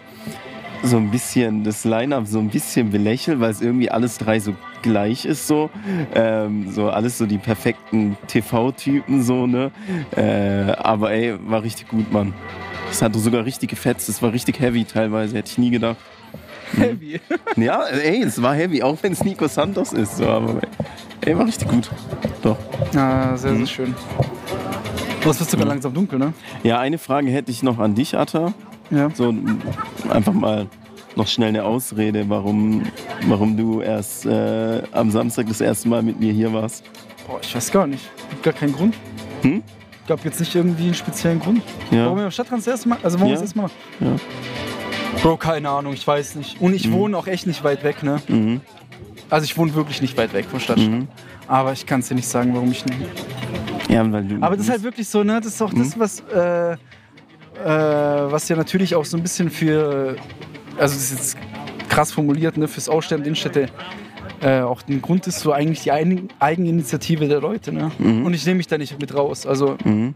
so 0.81 0.97
ein 0.97 1.11
bisschen 1.11 1.63
das 1.63 1.83
Line-Up 1.83 2.25
so 2.25 2.39
ein 2.39 2.49
bisschen 2.49 2.89
belächelt, 2.89 3.39
weil 3.39 3.51
es 3.51 3.61
irgendwie 3.61 3.91
alles 3.91 4.17
drei 4.17 4.39
so 4.39 4.53
gleich 4.81 5.25
ist 5.25 5.47
so. 5.47 5.69
Ähm, 6.15 6.71
so 6.71 6.89
alles 6.89 7.17
so 7.17 7.25
die 7.25 7.37
perfekten 7.37 8.17
TV-Typen 8.27 9.21
so, 9.23 9.47
ne? 9.47 9.71
Äh, 10.15 10.71
aber 10.73 11.11
ey, 11.11 11.35
war 11.47 11.63
richtig 11.63 11.87
gut, 11.87 12.11
Mann. 12.11 12.33
Das 12.89 13.01
hat 13.01 13.15
sogar 13.15 13.45
richtig 13.45 13.69
gefetzt, 13.69 14.09
das 14.09 14.21
war 14.21 14.33
richtig 14.33 14.59
heavy 14.59 14.83
teilweise, 14.83 15.37
hätte 15.37 15.51
ich 15.51 15.57
nie 15.57 15.69
gedacht. 15.69 15.97
Mhm. 16.73 16.81
Heavy? 16.81 17.19
Ja, 17.57 17.83
ey, 17.87 18.23
es 18.23 18.41
war 18.41 18.55
heavy, 18.55 18.81
auch 18.83 18.97
wenn 19.01 19.13
es 19.13 19.23
Nico 19.23 19.47
Santos 19.47 19.93
ist. 19.93 20.17
So, 20.17 20.27
aber 20.27 20.61
ey, 21.21 21.37
war 21.37 21.45
richtig 21.45 21.67
gut. 21.67 21.89
Doch. 22.41 22.57
Ah, 22.95 23.35
sehr, 23.35 23.51
sehr 23.51 23.53
mhm. 23.53 23.67
schön. 23.67 23.95
Oh, 25.25 25.29
es 25.29 25.39
wird 25.39 25.49
sogar 25.49 25.65
mhm. 25.65 25.71
langsam 25.71 25.93
dunkel, 25.93 26.19
ne? 26.19 26.33
Ja, 26.63 26.79
eine 26.79 26.97
Frage 26.97 27.29
hätte 27.29 27.51
ich 27.51 27.63
noch 27.63 27.79
an 27.79 27.95
dich, 27.95 28.17
Atta. 28.17 28.53
Ja. 28.89 29.09
So 29.13 29.33
einfach 30.09 30.33
mal 30.33 30.67
noch 31.19 31.27
schnell 31.27 31.49
eine 31.49 31.63
Ausrede, 31.63 32.27
warum, 32.29 32.83
warum 33.27 33.55
du 33.55 33.81
erst 33.81 34.25
äh, 34.25 34.81
am 34.91 35.11
Samstag 35.11 35.47
das 35.47 35.61
erste 35.61 35.87
Mal 35.87 36.01
mit 36.01 36.19
mir 36.19 36.33
hier 36.33 36.51
warst. 36.51 36.83
Boah, 37.27 37.39
ich 37.41 37.53
weiß 37.53 37.71
gar 37.71 37.85
nicht. 37.85 38.09
Gibt 38.31 38.41
gar 38.41 38.53
keinen 38.53 38.73
Grund. 38.73 38.95
Hm? 39.43 39.61
Gab 40.07 40.25
jetzt 40.25 40.39
nicht 40.39 40.55
irgendwie 40.55 40.85
einen 40.85 40.95
speziellen 40.95 41.39
Grund. 41.39 41.61
Ja. 41.91 42.05
Warum 42.05 42.17
wir 42.17 42.25
am 42.25 42.31
Stadtrand 42.31 42.61
das 42.61 42.67
erste 42.67 42.89
Mal? 42.89 42.97
Also 43.03 43.19
warum 43.19 43.31
ja. 43.31 43.35
das 43.35 43.43
erste 43.43 43.59
Mal? 43.59 43.69
Ja. 43.99 44.15
Bro, 45.21 45.37
keine 45.37 45.69
Ahnung, 45.69 45.93
ich 45.93 46.07
weiß 46.07 46.35
nicht. 46.35 46.59
Und 46.59 46.73
ich 46.73 46.87
mhm. 46.87 46.93
wohne 46.93 47.17
auch 47.17 47.27
echt 47.27 47.45
nicht 47.45 47.63
weit 47.63 47.83
weg, 47.83 48.01
ne? 48.01 48.21
Mhm. 48.27 48.61
Also 49.29 49.43
ich 49.43 49.57
wohne 49.57 49.75
wirklich 49.75 50.01
nicht 50.01 50.17
weit 50.17 50.33
weg 50.33 50.45
vom 50.49 50.59
Stadtstrand. 50.59 51.01
Mhm. 51.01 51.07
Aber 51.47 51.73
ich 51.73 51.85
kann 51.85 51.99
es 51.99 52.07
dir 52.07 52.15
nicht 52.15 52.27
sagen, 52.27 52.53
warum 52.55 52.71
ich 52.71 52.85
nicht. 52.85 52.97
Ja, 53.89 54.09
weil 54.11 54.23
du 54.23 54.37
Aber 54.41 54.55
das 54.55 54.65
ist 54.65 54.71
halt 54.71 54.83
wirklich 54.83 55.07
so, 55.07 55.23
ne? 55.23 55.41
Das 55.41 55.53
ist 55.53 55.61
auch 55.61 55.73
das, 55.73 55.95
mhm. 55.95 55.99
was, 55.99 56.23
äh, 56.33 56.73
äh, 56.73 56.77
was 58.31 58.47
ja 58.47 58.55
natürlich 58.55 58.95
auch 58.95 59.05
so 59.05 59.17
ein 59.17 59.23
bisschen 59.23 59.49
für, 59.49 60.15
also 60.79 60.95
das 60.95 61.11
ist 61.11 61.11
jetzt 61.11 61.37
krass 61.89 62.11
formuliert, 62.11 62.57
ne? 62.57 62.67
Fürs 62.67 62.89
Aussterben 62.89 63.23
der 63.23 63.27
Innenstädte 63.27 63.67
äh, 64.41 64.61
auch 64.61 64.81
ein 64.87 65.01
Grund 65.01 65.27
ist 65.27 65.39
so 65.39 65.51
eigentlich 65.51 65.83
die 65.83 65.91
Eigeninitiative 65.91 67.27
der 67.27 67.41
Leute, 67.41 67.71
ne? 67.71 67.91
Mhm. 67.97 68.25
Und 68.25 68.33
ich 68.33 68.45
nehme 68.45 68.57
mich 68.57 68.67
da 68.67 68.77
nicht 68.77 68.99
mit 68.99 69.13
raus. 69.13 69.45
Also 69.45 69.77
mhm. 69.83 70.13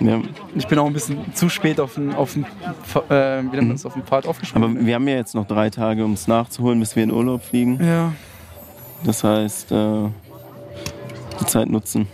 Ja. 0.00 0.20
Ich 0.54 0.66
bin 0.66 0.78
auch 0.78 0.86
ein 0.86 0.92
bisschen 0.92 1.34
zu 1.34 1.48
spät 1.48 1.80
auf 1.80 1.94
den, 1.94 2.12
auf 2.12 2.34
den, 2.34 2.44
äh, 2.44 3.42
wie 3.50 3.56
nennt 3.56 3.86
auf 3.86 3.94
den 3.94 4.02
Pfad 4.02 4.26
aufgesprungen. 4.26 4.76
Aber 4.76 4.86
wir 4.86 4.94
haben 4.94 5.08
ja 5.08 5.16
jetzt 5.16 5.34
noch 5.34 5.46
drei 5.46 5.70
Tage, 5.70 6.04
um 6.04 6.12
es 6.12 6.28
nachzuholen, 6.28 6.78
bis 6.80 6.96
wir 6.96 7.02
in 7.02 7.10
Urlaub 7.10 7.42
fliegen. 7.42 7.82
Ja. 7.82 8.12
Das 9.04 9.24
heißt, 9.24 9.72
äh, 9.72 10.08
die 11.40 11.46
Zeit 11.46 11.70
nutzen. 11.70 12.08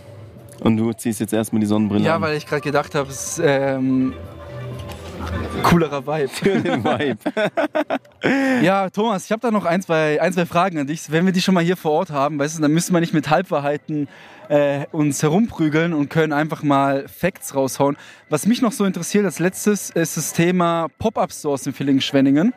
Und 0.61 0.77
du 0.77 0.93
ziehst 0.93 1.19
jetzt 1.19 1.33
erstmal 1.33 1.59
die 1.59 1.65
Sonnenbrille 1.65 2.05
ja, 2.05 2.15
an. 2.15 2.21
Weil 2.21 2.37
ich 2.37 2.45
gerade 2.45 2.61
gedacht 2.61 2.95
habe, 2.95 3.09
es 3.09 3.37
ist 3.37 3.41
ähm, 3.43 4.13
coolerer 5.63 6.05
Vibe. 6.05 6.27
Für 6.29 6.59
den 6.59 6.83
Vibe. 6.83 7.17
ja, 8.63 8.89
Thomas, 8.89 9.25
ich 9.25 9.31
habe 9.31 9.41
da 9.41 9.51
noch 9.51 9.65
ein 9.65 9.81
zwei, 9.81 10.21
ein, 10.21 10.33
zwei 10.33 10.45
Fragen 10.45 10.77
an 10.79 10.87
dich. 10.87 11.11
Wenn 11.11 11.25
wir 11.25 11.33
die 11.33 11.41
schon 11.41 11.53
mal 11.53 11.63
hier 11.63 11.77
vor 11.77 11.91
Ort 11.91 12.11
haben, 12.11 12.39
weißt 12.39 12.57
du, 12.57 12.61
dann 12.61 12.71
müssen 12.71 12.93
wir 12.93 12.99
nicht 12.99 13.13
mit 13.13 13.29
Halbwahrheiten 13.29 14.07
äh, 14.49 14.85
uns 14.91 15.23
herumprügeln 15.23 15.93
und 15.93 16.09
können 16.09 16.33
einfach 16.33 16.63
mal 16.63 17.07
Facts 17.07 17.55
raushauen. 17.55 17.97
Was 18.29 18.45
mich 18.45 18.61
noch 18.61 18.71
so 18.71 18.85
interessiert 18.85 19.25
als 19.25 19.39
letztes 19.39 19.89
ist 19.89 20.17
das 20.17 20.33
Thema 20.33 20.87
Pop-Up-Stores 20.99 21.65
in 21.67 21.73
Villingen-Schwenningen. 21.73 22.53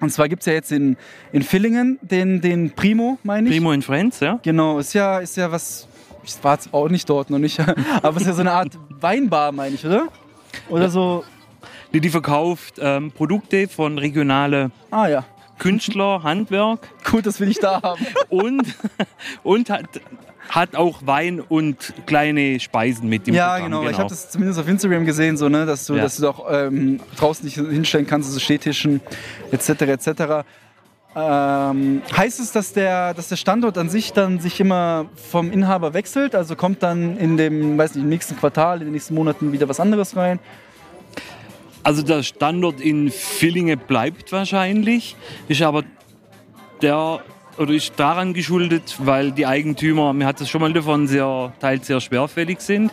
Und 0.00 0.10
zwar 0.10 0.28
gibt 0.28 0.42
es 0.42 0.46
ja 0.46 0.52
jetzt 0.52 0.70
in, 0.70 0.96
in 1.32 1.42
Villingen 1.42 1.98
den, 2.02 2.40
den 2.40 2.70
Primo, 2.70 3.18
meine 3.24 3.48
ich. 3.48 3.54
Primo 3.54 3.72
in 3.72 3.82
Friends, 3.82 4.20
ja. 4.20 4.38
Genau, 4.42 4.78
ist 4.78 4.92
ja, 4.94 5.18
ist 5.18 5.36
ja 5.36 5.50
was, 5.50 5.88
ich 6.22 6.36
war 6.42 6.54
jetzt 6.54 6.72
auch 6.72 6.88
nicht 6.88 7.08
dort, 7.10 7.30
noch 7.30 7.38
nicht, 7.38 7.58
aber 8.02 8.16
es 8.16 8.22
ist 8.22 8.28
ja 8.28 8.34
so 8.34 8.40
eine 8.40 8.52
Art 8.52 8.78
Weinbar, 9.00 9.50
meine 9.50 9.74
ich, 9.74 9.84
oder? 9.84 10.06
Oder 10.68 10.88
so. 10.88 11.24
Die, 11.92 12.00
die 12.00 12.10
verkauft 12.10 12.74
ähm, 12.80 13.12
Produkte 13.12 13.66
von 13.68 13.98
regionale 13.98 14.70
ah, 14.90 15.06
ja. 15.06 15.24
Künstler, 15.58 16.22
Handwerk. 16.22 16.88
Gut, 17.10 17.26
das 17.26 17.40
will 17.40 17.50
ich 17.50 17.58
da 17.58 17.82
haben. 17.82 18.06
Und, 18.28 18.74
und 19.42 19.70
hat 19.70 19.86
hat 20.48 20.76
auch 20.76 21.00
Wein 21.04 21.40
und 21.40 21.92
kleine 22.06 22.58
Speisen 22.58 23.08
mit 23.08 23.26
dem 23.26 23.34
Ja, 23.34 23.50
Programm, 23.50 23.64
genau. 23.64 23.80
genau. 23.80 23.90
Ich 23.90 23.98
habe 23.98 24.08
das 24.08 24.30
zumindest 24.30 24.58
auf 24.58 24.66
Instagram 24.66 25.04
gesehen, 25.04 25.36
so, 25.36 25.48
ne, 25.50 25.66
dass 25.66 25.84
du, 25.86 25.94
ja. 25.94 26.02
dass 26.02 26.16
du 26.16 26.28
auch 26.28 26.46
ähm, 26.50 27.00
draußen 27.16 27.44
dich 27.44 27.54
hinstellen 27.56 28.06
kannst, 28.06 28.28
also 28.28 28.40
Stehtischen 28.40 29.02
etc. 29.50 29.68
etc. 29.82 30.08
Ähm, 31.16 32.02
heißt 32.16 32.40
es, 32.40 32.52
dass 32.52 32.72
der, 32.72 33.14
dass 33.14 33.28
der 33.28 33.36
Standort 33.36 33.76
an 33.78 33.88
sich 33.88 34.12
dann 34.12 34.40
sich 34.40 34.60
immer 34.60 35.06
vom 35.30 35.50
Inhaber 35.50 35.94
wechselt? 35.94 36.34
Also 36.34 36.54
kommt 36.56 36.82
dann 36.82 37.16
in 37.18 37.36
dem, 37.36 37.76
weiß 37.76 37.94
nicht, 37.94 38.04
im 38.04 38.08
nächsten 38.08 38.36
Quartal, 38.36 38.78
in 38.78 38.84
den 38.84 38.92
nächsten 38.92 39.14
Monaten 39.14 39.52
wieder 39.52 39.68
was 39.68 39.80
anderes 39.80 40.16
rein? 40.16 40.38
Also 41.88 42.02
der 42.02 42.22
Standort 42.22 42.82
in 42.82 43.10
Villingen 43.10 43.78
bleibt 43.78 44.30
wahrscheinlich, 44.30 45.16
ist 45.48 45.62
aber 45.62 45.84
der 46.82 47.20
oder 47.56 47.72
ist 47.72 47.94
daran 47.96 48.34
geschuldet, 48.34 48.96
weil 48.98 49.32
die 49.32 49.46
Eigentümer, 49.46 50.12
mir 50.12 50.26
hat 50.26 50.38
das 50.38 50.50
schon 50.50 50.60
mal 50.60 50.70
davon, 50.74 51.06
sehr, 51.06 51.50
teils 51.60 51.86
sehr 51.86 52.02
schwerfällig 52.02 52.60
sind. 52.60 52.92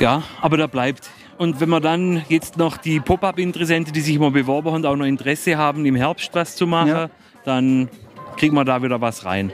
Ja, 0.00 0.22
aber 0.40 0.56
der 0.56 0.68
bleibt. 0.68 1.10
Und 1.36 1.60
wenn 1.60 1.68
man 1.68 1.82
dann 1.82 2.24
jetzt 2.30 2.56
noch 2.56 2.78
die 2.78 2.98
Pop-Up-Interessenten, 2.98 3.92
die 3.92 4.00
sich 4.00 4.16
immer 4.16 4.30
beworben 4.30 4.72
haben, 4.72 4.86
auch 4.86 4.96
noch 4.96 5.04
Interesse 5.04 5.58
haben, 5.58 5.84
im 5.84 5.96
Herbst 5.96 6.30
was 6.32 6.56
zu 6.56 6.66
machen, 6.66 6.88
ja. 6.88 7.10
dann 7.44 7.90
kriegt 8.38 8.54
man 8.54 8.64
da 8.64 8.82
wieder 8.82 9.02
was 9.02 9.26
rein. 9.26 9.52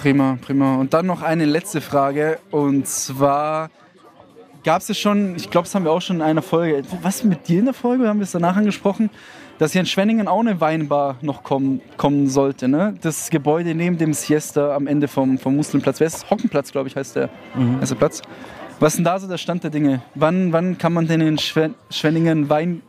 Prima, 0.00 0.38
prima. 0.40 0.76
Und 0.76 0.94
dann 0.94 1.04
noch 1.04 1.20
eine 1.20 1.44
letzte 1.44 1.82
Frage. 1.82 2.38
Und 2.50 2.88
zwar 2.88 3.68
gab 4.64 4.82
es 4.82 4.88
ja 4.88 4.94
schon, 4.94 5.36
ich 5.36 5.50
glaube, 5.50 5.66
das 5.66 5.74
haben 5.74 5.84
wir 5.84 5.92
auch 5.92 6.02
schon 6.02 6.16
in 6.16 6.22
einer 6.22 6.42
Folge. 6.42 6.82
Was 7.02 7.24
mit 7.24 7.48
dir 7.48 7.60
in 7.60 7.64
der 7.66 7.74
Folge? 7.74 8.08
Haben 8.08 8.18
wir 8.20 8.24
es 8.24 8.32
danach 8.32 8.56
angesprochen? 8.56 9.10
Dass 9.58 9.72
hier 9.72 9.80
in 9.82 9.86
Schwenningen 9.86 10.26
auch 10.26 10.40
eine 10.40 10.60
Weinbar 10.60 11.16
noch 11.20 11.42
kommen, 11.42 11.80
kommen 11.98 12.28
sollte. 12.28 12.66
Ne? 12.68 12.94
Das 13.02 13.28
Gebäude 13.30 13.74
neben 13.74 13.98
dem 13.98 14.14
Siesta 14.14 14.74
am 14.74 14.86
Ende 14.86 15.06
vom, 15.06 15.38
vom 15.38 15.54
Muslimplatz. 15.56 16.00
Wer 16.00 16.06
ist 16.06 16.30
Hockenplatz, 16.30 16.72
glaube 16.72 16.88
ich, 16.88 16.96
heißt 16.96 17.16
der, 17.16 17.28
Mhm. 17.54 17.78
der 17.80 17.94
Platz. 17.94 18.22
Was 18.78 18.94
ist 18.94 18.96
denn 18.96 19.04
da 19.04 19.18
so 19.18 19.28
der 19.28 19.36
Stand 19.36 19.62
der 19.62 19.70
Dinge? 19.70 20.00
Wann, 20.14 20.52
wann 20.54 20.78
kann 20.78 20.94
man 20.94 21.06
denn 21.06 21.20
in 21.20 21.36
Schwen 21.36 21.74
Schwenningen 21.90 22.48
Wein 22.48 22.80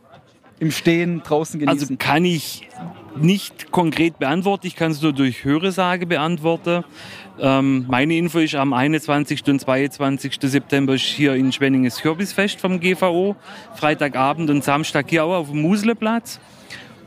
im 0.60 0.70
Stehen 0.70 1.22
draußen 1.22 1.60
Also 1.68 1.86
genießen? 1.88 1.98
kann 1.98 2.24
ich 2.24 2.66
nicht 3.16 3.70
konkret 3.70 4.18
beantworten, 4.18 4.66
ich 4.66 4.76
kann 4.76 4.92
es 4.92 5.02
nur 5.02 5.12
durch 5.12 5.44
Höresage 5.44 6.06
beantworten. 6.06 6.84
Ähm, 7.40 7.86
meine 7.88 8.16
Info 8.16 8.38
ist, 8.38 8.54
am 8.54 8.72
21. 8.72 9.42
und 9.48 9.60
22. 9.60 10.38
September 10.40 10.94
ist 10.94 11.02
hier 11.02 11.34
in 11.34 11.52
Schwenningen 11.52 11.84
das 11.84 12.00
Kürbisfest 12.00 12.60
vom 12.60 12.80
GVO. 12.80 13.36
Freitagabend 13.74 14.50
und 14.50 14.62
Samstag 14.64 15.06
hier 15.08 15.24
auch 15.24 15.34
auf 15.34 15.50
dem 15.50 15.62
Musleplatz. 15.62 16.40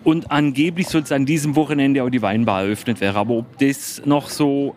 Und 0.03 0.31
angeblich 0.31 0.87
soll 0.87 1.01
es 1.01 1.11
an 1.11 1.25
diesem 1.25 1.55
Wochenende 1.55 2.03
auch 2.03 2.09
die 2.09 2.21
Weinbar 2.21 2.63
eröffnet 2.63 3.01
werden. 3.01 3.17
Aber 3.17 3.35
ob 3.35 3.57
das 3.57 4.01
noch 4.05 4.29
so 4.29 4.75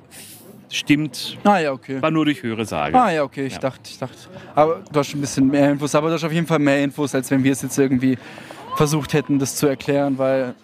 stimmt, 0.71 1.39
ah 1.45 1.59
ja, 1.59 1.73
okay. 1.73 2.01
war 2.01 2.11
nur 2.11 2.25
durch 2.25 2.43
Höresage. 2.43 2.99
Ah 2.99 3.11
ja, 3.11 3.23
okay, 3.23 3.47
ich 3.47 3.59
dachte, 3.59 3.83
ich 3.85 3.99
dachte. 3.99 4.17
Aber 4.55 4.83
du 4.91 4.99
hast 4.99 5.15
ein 5.15 5.21
bisschen 5.21 5.49
mehr 5.49 5.71
Infos, 5.73 5.95
aber 5.95 6.09
du 6.09 6.15
hast 6.15 6.25
auf 6.25 6.33
jeden 6.33 6.47
Fall 6.47 6.59
mehr 6.59 6.83
Infos, 6.83 7.15
als 7.15 7.31
wenn 7.31 7.43
wir 7.45 7.53
es 7.53 7.63
jetzt 7.63 7.79
irgendwie 7.79 8.19
versucht 8.77 9.13
hätten, 9.13 9.39
das 9.39 9.57
zu 9.57 9.67
erklären, 9.67 10.19
weil 10.19 10.55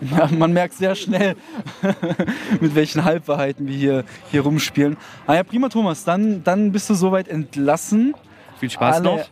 ja, 0.16 0.28
man 0.36 0.52
merkt 0.52 0.74
sehr 0.74 0.94
schnell, 0.94 1.34
mit 2.60 2.74
welchen 2.74 3.04
Halbwahrheiten 3.04 3.66
wir 3.66 3.76
hier, 3.76 4.04
hier 4.30 4.40
rumspielen. 4.42 4.96
Ah 5.26 5.34
ja, 5.34 5.42
prima, 5.42 5.68
Thomas, 5.68 6.04
dann, 6.04 6.42
dann 6.44 6.72
bist 6.72 6.88
du 6.90 6.94
soweit 6.94 7.28
entlassen. 7.28 8.14
Viel 8.58 8.70
Spaß 8.70 8.96
Alle- 8.96 9.04
noch. 9.04 9.24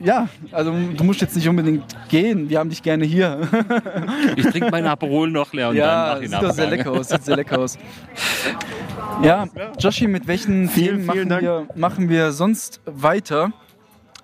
Ja, 0.00 0.28
also 0.52 0.70
du 0.70 1.02
musst 1.02 1.20
jetzt 1.20 1.34
nicht 1.34 1.48
unbedingt 1.48 1.82
gehen, 2.08 2.48
wir 2.48 2.60
haben 2.60 2.70
dich 2.70 2.84
gerne 2.84 3.04
hier. 3.04 3.40
Ich 4.36 4.46
trinke 4.46 4.70
mein 4.70 4.86
Aperol 4.86 5.28
noch 5.28 5.52
leer 5.52 5.70
und 5.70 5.74
ja, 5.76 6.14
dann 6.14 6.22
sieht 6.22 6.30
mach 6.30 6.40
doch 6.40 6.48
ich 6.50 6.54
sehr 6.54 6.64
Abgang. 6.66 6.78
lecker 6.78 6.92
aus, 6.92 7.08
sieht 7.08 7.24
sehr 7.24 7.34
lecker 7.36 7.58
aus. 7.58 7.78
Ja, 9.24 9.46
Joshi, 9.80 10.06
mit 10.06 10.28
welchen 10.28 10.68
Vielen, 10.68 11.04
Themen 11.04 11.06
machen, 11.06 11.18
vielen 11.28 11.40
wir, 11.40 11.66
machen 11.74 12.08
wir 12.08 12.30
sonst 12.30 12.80
weiter? 12.84 13.50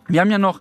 Wir 0.06 0.20
haben 0.20 0.30
ja 0.30 0.38
noch 0.38 0.60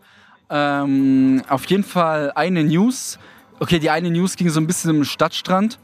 ähm, 0.50 1.44
auf 1.48 1.66
jeden 1.66 1.84
Fall 1.84 2.32
eine 2.34 2.64
News. 2.64 3.20
Okay, 3.64 3.80
die 3.80 3.90
eine 3.90 4.12
News 4.12 4.36
ging 4.36 4.50
so 4.50 4.60
ein 4.60 4.68
bisschen 4.68 4.92
um 4.92 5.06
Stadtstrand. 5.06 5.80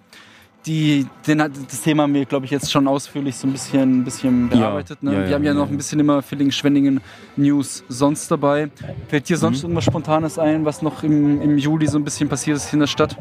Die, 0.66 1.08
den, 1.26 1.42
hat- 1.42 1.54
das 1.72 1.80
Thema 1.82 2.04
haben 2.04 2.14
wir, 2.14 2.26
glaube 2.26 2.44
ich, 2.46 2.52
jetzt 2.52 2.70
schon 2.70 2.90
ausführlich 2.90 3.38
so 3.38 3.48
ein 3.48 3.54
bisschen, 3.54 4.02
ein 4.02 4.04
bisschen 4.04 4.50
bearbeitet. 4.50 5.02
Ne? 5.02 5.14
ja, 5.14 5.22
ja, 5.22 5.28
wir 5.30 5.36
haben 5.36 5.44
ja 5.46 5.54
noch 5.54 5.70
ein 5.70 5.78
bisschen 5.78 5.98
immer 6.02 6.22
Villingen-Schwenningen 6.22 7.00
News 7.38 7.86
sonst 7.88 8.30
dabei. 8.30 8.70
Fällt 9.08 9.30
dir 9.30 9.38
Mhm. 9.38 9.40
sonst 9.40 9.64
irgendwas 9.64 9.86
Spontanes 9.86 10.38
ein, 10.38 10.66
was 10.66 10.82
noch 10.82 11.04
im, 11.04 11.42
im 11.42 11.58
Juli 11.58 11.88
so 11.88 11.98
ein 11.98 12.04
bisschen 12.04 12.28
passiert 12.28 12.58
ist 12.58 12.74
in 12.74 12.82
der 12.82 12.88
Stadt? 12.88 13.16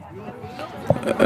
Äh, 1.19 1.25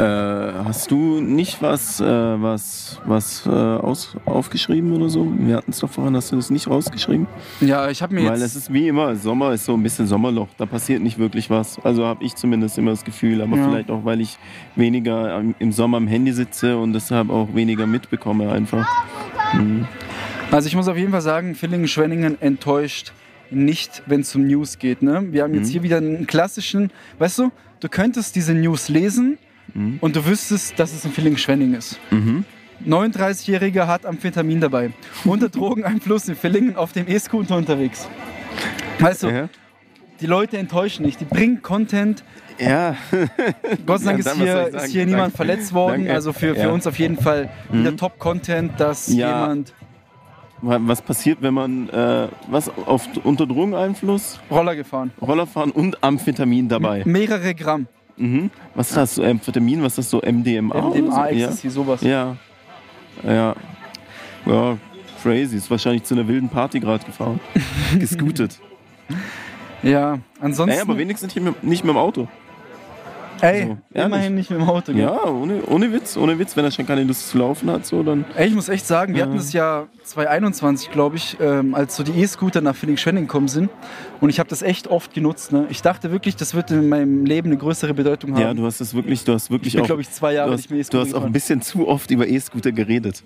hast 0.65 0.91
du 0.91 1.21
nicht 1.21 1.61
was, 1.61 1.99
äh, 1.99 2.05
was, 2.05 2.99
was 3.05 3.45
äh, 3.45 3.49
aus, 3.49 4.15
aufgeschrieben 4.25 4.91
oder 4.93 5.09
so? 5.09 5.31
Wir 5.37 5.57
hatten 5.57 5.71
es 5.71 5.79
doch 5.79 5.89
vorhin, 5.89 6.15
hast 6.15 6.31
du 6.31 6.35
das 6.35 6.49
nicht 6.49 6.67
rausgeschrieben? 6.67 7.27
Ja, 7.61 7.89
ich 7.89 8.01
habe 8.01 8.13
mir 8.15 8.25
Weil 8.25 8.39
jetzt... 8.39 8.43
es 8.51 8.55
ist 8.55 8.73
wie 8.73 8.87
immer, 8.87 9.15
Sommer 9.15 9.53
ist 9.53 9.65
so 9.65 9.73
ein 9.73 9.83
bisschen 9.83 10.07
Sommerloch, 10.07 10.47
da 10.57 10.65
passiert 10.65 11.01
nicht 11.01 11.17
wirklich 11.17 11.49
was. 11.49 11.79
Also 11.83 12.05
habe 12.05 12.23
ich 12.23 12.35
zumindest 12.35 12.77
immer 12.77 12.91
das 12.91 13.03
Gefühl, 13.03 13.41
aber 13.41 13.57
Ja. 13.57 13.67
vielleicht 13.69 13.91
auch, 13.91 14.03
weil 14.05 14.21
ich 14.21 14.37
weniger 14.75 15.41
im 15.59 15.71
Sommer 15.71 15.97
am 15.97 16.07
Handy 16.07 16.31
sitze 16.33 16.77
und 16.77 16.93
deshalb 16.93 17.29
auch 17.29 17.53
weniger 17.53 17.85
mitbekomme 17.87 18.51
einfach. 18.51 18.87
Mhm. 19.53 19.85
Also 20.51 20.67
ich 20.67 20.75
muss 20.75 20.87
auf 20.87 20.97
jeden 20.97 21.11
Fall 21.11 21.21
sagen, 21.21 21.55
Villingen-Schwenningen 21.55 22.41
enttäuscht 22.41 23.11
nicht, 23.49 24.03
wenn 24.07 24.21
es 24.21 24.35
um 24.35 24.45
News 24.47 24.79
geht. 24.79 25.01
Ne? 25.01 25.27
Wir 25.31 25.43
haben 25.43 25.53
jetzt 25.53 25.67
Mhm. 25.67 25.71
hier 25.71 25.83
wieder 25.83 25.97
einen 25.97 26.25
klassischen, 26.27 26.91
weißt 27.19 27.39
du, 27.39 27.51
du 27.79 27.89
könntest 27.89 28.35
diese 28.35 28.53
News 28.53 28.89
lesen 28.89 29.37
Mhm. 29.73 29.97
und 30.01 30.15
du 30.15 30.25
wüsstest, 30.25 30.77
dass 30.79 30.93
es 30.93 31.05
in 31.05 31.11
Villingen-Schwenningen 31.11 31.75
ist. 31.75 31.99
Mhm. 32.11 32.45
39-Jähriger 32.85 33.87
hat 33.87 34.05
Amphetamin 34.05 34.59
dabei. 34.59 34.91
Unter 35.25 35.49
Drogeneinfluss 35.49 36.27
in 36.27 36.35
Villingen 36.35 36.75
auf 36.75 36.91
dem 36.91 37.07
E-Scooter 37.07 37.55
unterwegs. 37.57 38.07
Weißt 38.99 39.23
du, 39.23 39.27
Ja. 39.29 39.49
die 40.19 40.25
Leute 40.25 40.57
enttäuschen 40.57 41.05
nicht. 41.05 41.19
Die 41.21 41.25
bringen 41.25 41.61
Content. 41.61 42.23
ja. 42.59 42.95
Gott 43.85 44.01
sei 44.01 44.13
Dank 44.13 44.25
Ja, 44.25 44.31
ist 44.31 44.37
hier, 44.37 44.67
ist 44.67 44.85
hier 44.91 45.05
niemand 45.05 45.23
Danke. 45.25 45.37
verletzt 45.37 45.73
worden. 45.73 46.01
Danke. 46.03 46.13
Also 46.13 46.33
für, 46.33 46.55
für 46.55 46.61
Ja. 46.61 46.69
uns 46.71 46.85
auf 46.85 46.99
jeden 46.99 47.17
Fall 47.17 47.49
wieder 47.71 47.91
Mhm. 47.91 47.97
Top-Content, 47.97 48.79
dass 48.79 49.07
jemand 49.07 49.73
Was 50.61 51.01
passiert, 51.01 51.39
wenn 51.41 51.53
man 51.53 51.89
äh, 51.89 52.27
was 52.49 52.69
auf, 52.69 53.07
unter 53.25 53.45
Drogeneinfluss, 53.45 54.39
Roller 54.49 54.75
gefahren. 54.77 55.11
Roller 55.21 55.45
fahren 55.45 55.71
und 55.71 56.01
Amphetamin 56.03 56.69
dabei? 56.69 57.03
Mehrere 57.05 57.53
Gramm. 57.53 57.87
Mhm. 58.17 58.51
Was 58.75 58.89
ist 58.89 58.97
das? 58.97 59.19
Amphetamin? 59.19 59.81
Was 59.81 59.97
ist 59.97 59.97
das 59.97 60.09
so? 60.09 60.21
MDMA? 60.21 60.75
MDMA, 60.89 60.91
so? 60.91 61.35
ja. 61.35 61.47
Ecstasy, 61.47 61.69
sowas. 61.69 62.01
Ja. 62.01 62.37
Ja. 63.23 63.55
Ja, 64.45 64.77
crazy. 65.21 65.57
Ist 65.57 65.71
wahrscheinlich 65.71 66.03
zu 66.03 66.13
einer 66.15 66.27
wilden 66.27 66.49
Party 66.49 66.79
gerade 66.79 67.03
gefahren. 67.05 67.39
Gescootet. 67.99 68.59
Ja, 69.81 70.19
ansonsten. 70.39 70.75
Ey, 70.75 70.81
aber 70.81 70.97
wenigstens 70.97 71.35
nicht 71.35 71.43
mit, 71.43 71.63
nicht 71.63 71.83
mit 71.83 71.93
dem 71.93 71.97
Auto. 71.97 72.27
Ey, 73.43 73.67
so, 73.67 73.77
immerhin 73.99 74.35
nicht 74.35 74.49
mit 74.49 74.59
dem 74.59 74.67
Auto. 74.67 74.91
Ja, 74.93 75.25
ohne, 75.25 75.63
ohne 75.67 75.91
Witz, 75.93 76.17
ohne 76.17 76.39
Witz. 76.39 76.55
Wenn 76.55 76.65
er 76.65 76.71
schon 76.71 76.85
keine 76.85 77.03
Lust 77.03 77.29
zu 77.29 77.37
laufen 77.37 77.69
hat, 77.69 77.85
so 77.85 78.01
dann. 78.03 78.25
Ey, 78.35 78.47
ich 78.47 78.55
muss 78.55 78.69
echt 78.69 78.85
sagen, 78.87 79.13
wir 79.13 79.19
Ja. 79.21 79.25
hatten 79.25 79.37
das 79.37 79.53
Jahr 79.53 79.87
2021, 80.03 80.91
glaube 80.91 81.15
ich, 81.17 81.37
ähm, 81.39 81.75
als 81.75 81.95
so 81.95 82.03
die 82.03 82.11
E-Scooter 82.13 82.61
nach 82.61 82.75
Villingen-Schwenning 82.75 83.25
gekommen 83.27 83.47
sind. 83.47 83.69
Und 84.21 84.29
ich 84.29 84.39
habe 84.39 84.49
das 84.49 84.61
echt 84.61 84.87
oft 84.87 85.13
genutzt. 85.13 85.51
Ne? 85.51 85.65
Ich 85.69 85.81
dachte 85.81 86.11
wirklich, 86.11 86.35
das 86.35 86.53
wird 86.53 86.71
in 86.71 86.89
meinem 86.89 87.25
Leben 87.25 87.49
eine 87.49 87.57
größere 87.57 87.93
Bedeutung 87.93 88.33
haben. 88.33 88.41
Ja, 88.41 88.53
du 88.53 88.65
hast 88.65 88.81
das 88.81 88.93
wirklich, 88.93 89.23
du 89.23 89.33
hast 89.33 89.51
wirklich 89.51 89.73
ich 89.73 89.79
bin, 89.79 89.85
glaube 89.85 90.01
ich, 90.01 90.09
zwei 90.11 90.33
Jahre 90.33 90.51
du 90.51 90.55
nicht 90.55 90.69
mehr 90.69 90.79
hast, 90.79 90.93
du 90.93 90.97
E-Scooter 90.97 91.17
hast 91.17 91.21
auch 91.23 91.25
ein 91.25 91.31
bisschen 91.33 91.61
zu 91.61 91.87
oft 91.87 92.09
über 92.11 92.27
E-Scooter 92.27 92.71
geredet. 92.71 93.23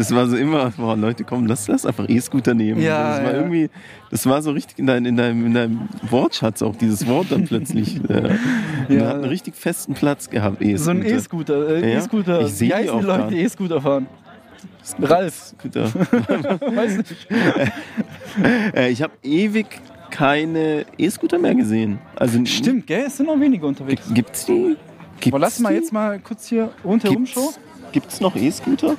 Das 0.00 0.14
war 0.14 0.26
so 0.26 0.34
immer, 0.38 0.70
boah, 0.78 0.96
Leute, 0.96 1.24
komm, 1.24 1.44
lass, 1.46 1.68
lass 1.68 1.84
einfach 1.84 2.08
E-Scooter 2.08 2.54
nehmen. 2.54 2.80
Ja, 2.80 3.16
das 3.16 3.22
war 3.22 3.32
ja. 3.32 3.38
irgendwie, 3.38 3.68
das 4.10 4.24
war 4.24 4.40
so 4.40 4.50
richtig 4.52 4.78
in, 4.78 4.86
dein, 4.86 5.04
in, 5.04 5.14
deinem, 5.14 5.44
in 5.44 5.52
deinem 5.52 5.88
Wortschatz 6.08 6.62
auch, 6.62 6.74
dieses 6.74 7.06
Wort 7.06 7.26
dann 7.28 7.44
plötzlich. 7.44 8.00
äh, 8.08 8.30
Ja. 8.88 9.08
Hat 9.08 9.14
einen 9.16 9.24
richtig 9.26 9.54
festen 9.56 9.92
Platz 9.92 10.30
gehabt, 10.30 10.62
E-Scooter. 10.62 10.78
So 10.78 10.90
ein 10.92 11.04
E-Scooter. 11.04 11.68
Äh, 11.68 11.92
Ja, 11.92 11.98
E-Scooter. 11.98 12.40
ich 12.40 12.52
seh 12.54 12.68
Wie 12.70 12.82
die 12.82 13.04
Leute, 13.04 13.26
die 13.28 13.40
E-Scooter 13.42 13.82
fahren? 13.82 14.06
Ralf. 15.02 15.54
Weiß 15.64 16.96
nicht. 16.96 17.28
äh, 18.74 18.90
ich 18.90 19.02
habe 19.02 19.12
ewig 19.22 19.66
keine 20.10 20.86
E-Scooter 20.96 21.38
mehr 21.38 21.54
gesehen. 21.54 21.98
Also 22.16 22.42
Stimmt, 22.46 22.86
gell? 22.86 23.04
Es 23.06 23.18
sind 23.18 23.26
noch 23.26 23.38
wenige 23.38 23.66
unterwegs. 23.66 24.02
Gibt's 24.14 24.46
die? 24.46 24.76
Gibt's 25.20 25.28
Aber 25.28 25.38
lass 25.40 25.58
mal 25.60 25.68
die? 25.74 25.74
jetzt 25.76 25.92
mal 25.92 26.18
kurz 26.20 26.46
hier 26.48 26.70
rundherum 26.82 27.26
schauen. 27.26 27.52
gibt's 27.92 28.18
noch 28.22 28.34
E-Scooter? 28.34 28.96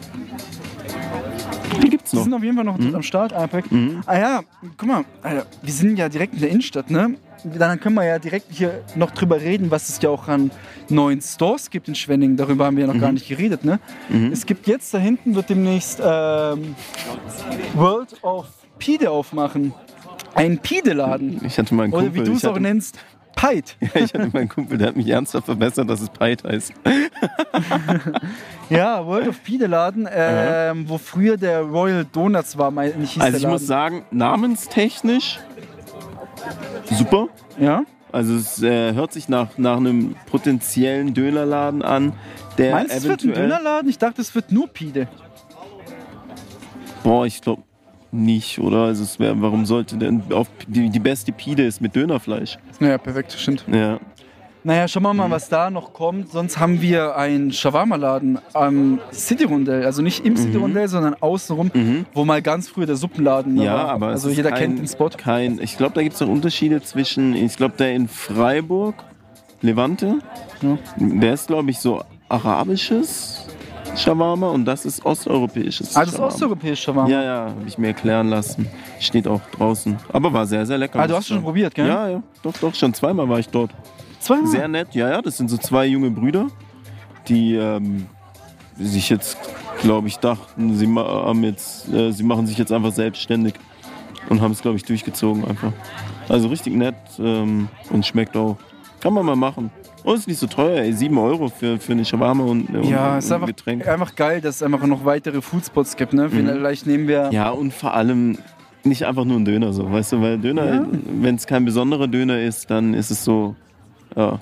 Die 1.83 1.89
gibt's 1.89 2.11
Die 2.11 2.17
noch. 2.17 2.23
sind 2.23 2.33
auf 2.33 2.43
jeden 2.43 2.55
Fall 2.55 2.65
noch 2.65 2.77
am 2.79 3.01
Start, 3.03 3.33
Alpec. 3.33 3.71
Mhm. 3.71 4.01
Ah 4.05 4.17
ja, 4.17 4.41
guck 4.77 4.87
mal, 4.87 5.05
Alter, 5.21 5.45
wir 5.61 5.73
sind 5.73 5.97
ja 5.97 6.09
direkt 6.09 6.33
in 6.33 6.39
der 6.41 6.49
Innenstadt, 6.49 6.89
ne? 6.89 7.15
Dann 7.43 7.79
können 7.79 7.95
wir 7.95 8.05
ja 8.05 8.19
direkt 8.19 8.47
hier 8.51 8.83
noch 8.95 9.11
drüber 9.11 9.41
reden, 9.41 9.71
was 9.71 9.89
es 9.89 9.99
ja 10.01 10.09
auch 10.09 10.27
an 10.27 10.51
neuen 10.89 11.21
Stores 11.21 11.69
gibt 11.71 11.87
in 11.87 11.95
Schwenningen. 11.95 12.37
Darüber 12.37 12.65
haben 12.65 12.77
wir 12.77 12.85
ja 12.85 12.93
noch 12.93 12.99
gar 12.99 13.11
nicht 13.11 13.27
geredet, 13.27 13.65
ne? 13.65 13.79
Mhm. 14.09 14.31
Es 14.31 14.45
gibt 14.45 14.67
jetzt 14.67 14.93
da 14.93 14.99
hinten, 14.99 15.33
wird 15.33 15.49
demnächst 15.49 15.99
ähm, 16.03 16.75
World 17.73 18.15
of 18.23 18.45
Pide 18.77 19.09
aufmachen. 19.09 19.73
Ein 20.35 20.59
Pide-Laden. 20.59 21.41
Ich 21.45 21.57
hatte 21.57 21.73
mal 21.73 21.83
einen 21.83 21.93
Oder 21.93 22.03
Kumpel. 22.05 22.21
wie 22.21 22.25
du 22.29 22.35
es 22.35 22.45
auch 22.45 22.51
hatte, 22.51 22.61
nennst, 23.43 23.79
Pite. 23.79 23.99
ich 23.99 24.13
hatte 24.13 24.29
mal 24.31 24.39
einen 24.39 24.49
Kumpel, 24.49 24.77
der 24.77 24.89
hat 24.89 24.95
mich 24.95 25.07
ernsthaft 25.09 25.45
verbessert, 25.45 25.89
dass 25.89 26.01
es 26.01 26.09
Pite 26.09 26.47
heißt. 26.47 26.73
Ja, 28.69 29.05
World 29.05 29.27
of 29.27 29.43
Pide-Laden, 29.43 30.07
ähm, 30.09 30.87
wo 30.87 30.97
früher 30.97 31.35
der 31.35 31.59
Royal 31.61 32.05
Donuts 32.05 32.57
war, 32.57 32.71
meine 32.71 32.93
ich, 33.03 33.11
hieß 33.11 33.21
Also 33.21 33.35
ich 33.35 33.43
Laden. 33.43 33.53
muss 33.53 33.67
sagen, 33.67 34.05
namenstechnisch 34.11 35.39
super. 36.89 37.27
ja? 37.59 37.83
Also 38.13 38.35
es 38.35 38.61
äh, 38.63 38.93
hört 38.93 39.11
sich 39.11 39.27
nach, 39.27 39.57
nach 39.57 39.77
einem 39.77 40.15
potenziellen 40.25 41.13
Dönerladen 41.13 41.81
an, 41.81 42.13
der 42.57 42.71
Meinst 42.75 42.93
du, 42.93 42.97
es 42.97 43.03
wird 43.03 43.23
ein 43.23 43.29
eventuell... 43.29 43.49
Dönerladen? 43.49 43.89
Ich 43.89 43.97
dachte, 43.97 44.21
es 44.21 44.33
wird 44.35 44.51
nur 44.51 44.67
Pide. 44.67 45.07
Boah, 47.03 47.25
ich 47.25 47.41
glaube 47.41 47.63
nicht, 48.11 48.59
oder? 48.59 48.83
Also 48.85 49.03
es 49.03 49.19
wäre, 49.19 49.41
warum 49.41 49.65
sollte 49.65 49.97
denn 49.97 50.21
auf 50.31 50.47
die, 50.67 50.89
die 50.89 50.99
beste 50.99 51.31
Pide 51.31 51.63
ist 51.65 51.81
mit 51.81 51.95
Dönerfleisch? 51.95 52.57
Naja, 52.79 52.97
perfekt, 52.97 53.33
stimmt. 53.37 53.65
Ja. 53.71 53.99
Naja, 54.63 54.87
schauen 54.87 55.01
wir 55.03 55.13
mal, 55.15 55.27
Mhm. 55.27 55.31
was 55.31 55.49
da 55.49 55.71
noch 55.71 55.91
kommt. 55.91 56.29
Sonst 56.29 56.59
haben 56.59 56.81
wir 56.83 57.15
einen 57.17 57.51
Shawarma-Laden 57.51 58.37
am 58.53 58.99
City-Rondell. 59.11 59.83
Also 59.85 60.03
nicht 60.03 60.23
im 60.23 60.37
City-Rondell, 60.37 60.87
sondern 60.87 61.15
außenrum, 61.19 61.71
Mhm. 61.73 62.05
wo 62.13 62.25
mal 62.25 62.43
ganz 62.43 62.67
früher 62.69 62.85
der 62.85 62.95
Suppenladen 62.95 63.59
Ja, 63.59 63.73
war. 63.73 63.89
aber 63.89 64.07
Also 64.09 64.29
jeder 64.29 64.51
kein, 64.51 64.59
kennt 64.59 64.79
den 64.79 64.87
Spot. 64.87 65.09
Kein, 65.09 65.59
ich 65.59 65.77
glaube, 65.77 65.95
da 65.95 66.03
gibt 66.03 66.13
es 66.13 66.21
noch 66.21 66.27
Unterschiede 66.27 66.79
zwischen, 66.83 67.33
ich 67.35 67.55
glaube, 67.57 67.73
der 67.79 67.93
in 67.93 68.07
Freiburg, 68.07 69.03
Levante, 69.63 70.19
Ja. 70.61 70.77
der 70.97 71.33
ist, 71.33 71.47
glaube 71.47 71.71
ich, 71.71 71.79
so 71.79 72.03
arabisches 72.29 73.47
Shawarma 73.95 74.49
und 74.49 74.65
das 74.65 74.85
ist 74.85 75.05
osteuropäisches 75.05 75.95
Ah, 75.95 76.01
das 76.01 76.09
ist 76.09 76.15
Shawarma. 76.15 76.33
osteuropäisch 76.33 76.81
Shawarma. 76.81 77.09
Ja, 77.09 77.23
ja, 77.23 77.39
habe 77.49 77.67
ich 77.67 77.77
mir 77.77 77.87
erklären 77.87 78.29
lassen. 78.29 78.67
Steht 78.99 79.27
auch 79.27 79.41
draußen. 79.51 79.97
Aber 80.11 80.31
war 80.31 80.45
sehr, 80.45 80.65
sehr 80.65 80.77
lecker. 80.77 80.99
Ah, 80.99 81.07
du 81.07 81.15
hast 81.15 81.23
ich 81.23 81.27
schon 81.35 81.43
probiert, 81.43 81.75
gell? 81.75 81.87
Ja, 81.87 82.09
ja, 82.09 82.23
doch, 82.41 82.53
doch, 82.59 82.73
schon 82.73 82.93
zweimal 82.93 83.27
war 83.27 83.39
ich 83.39 83.49
dort. 83.49 83.71
Zweimal? 84.19 84.47
Sehr 84.47 84.67
nett, 84.67 84.93
ja, 84.95 85.09
ja, 85.09 85.21
das 85.21 85.37
sind 85.37 85.49
so 85.49 85.57
zwei 85.57 85.85
junge 85.87 86.09
Brüder, 86.11 86.47
die 87.27 87.55
ähm, 87.55 88.07
sich 88.77 89.09
jetzt, 89.09 89.37
glaube 89.81 90.07
ich, 90.07 90.17
dachten, 90.17 90.75
sie, 90.77 90.87
haben 90.87 91.43
jetzt, 91.43 91.89
äh, 91.91 92.11
sie 92.11 92.23
machen 92.23 92.47
sich 92.47 92.57
jetzt 92.57 92.71
einfach 92.71 92.91
selbstständig 92.91 93.55
und 94.29 94.41
haben 94.41 94.51
es, 94.51 94.61
glaube 94.61 94.77
ich, 94.77 94.83
durchgezogen 94.83 95.43
einfach. 95.45 95.73
Also 96.29 96.47
richtig 96.47 96.75
nett 96.75 96.95
ähm, 97.19 97.67
und 97.89 98.05
schmeckt 98.05 98.37
auch. 98.37 98.57
Kann 99.01 99.13
man 99.13 99.25
mal 99.25 99.35
machen. 99.35 99.71
Und 100.03 100.15
ist 100.17 100.27
nicht 100.27 100.39
so 100.39 100.47
teuer, 100.47 100.81
ey, 100.81 100.93
7 100.93 101.17
Euro 101.17 101.49
für, 101.49 101.77
für 101.79 101.91
eine 101.91 102.03
Shawarma 102.05 102.43
und, 102.43 102.69
und, 102.75 102.83
Ja, 102.85 103.13
und 103.13 103.19
ist 103.19 103.31
ein 103.31 103.35
einfach, 103.35 103.47
Getränk. 103.47 103.87
einfach 103.87 104.15
geil, 104.15 104.41
dass 104.41 104.55
es 104.55 104.63
einfach 104.63 104.85
noch 104.87 105.05
weitere 105.05 105.41
Foodspots 105.41 105.95
gibt. 105.95 106.13
Ne? 106.13 106.29
Vielleicht 106.29 106.87
nehmen 106.87 107.07
wir. 107.07 107.29
Ja, 107.31 107.49
und 107.51 107.73
vor 107.73 107.93
allem 107.93 108.37
nicht 108.83 109.05
einfach 109.05 109.25
nur 109.25 109.37
ein 109.37 109.45
Döner 109.45 109.73
so, 109.73 109.91
weißt 109.91 110.13
du, 110.13 110.21
weil 110.21 110.39
Döner, 110.39 110.65
Ja. 110.65 110.85
wenn 111.21 111.35
es 111.35 111.45
kein 111.45 111.65
besonderer 111.65 112.07
Döner 112.07 112.41
ist, 112.41 112.71
dann 112.71 112.93
ist 112.95 113.11
es 113.11 113.23
so, 113.23 113.55
ja. 114.15 114.39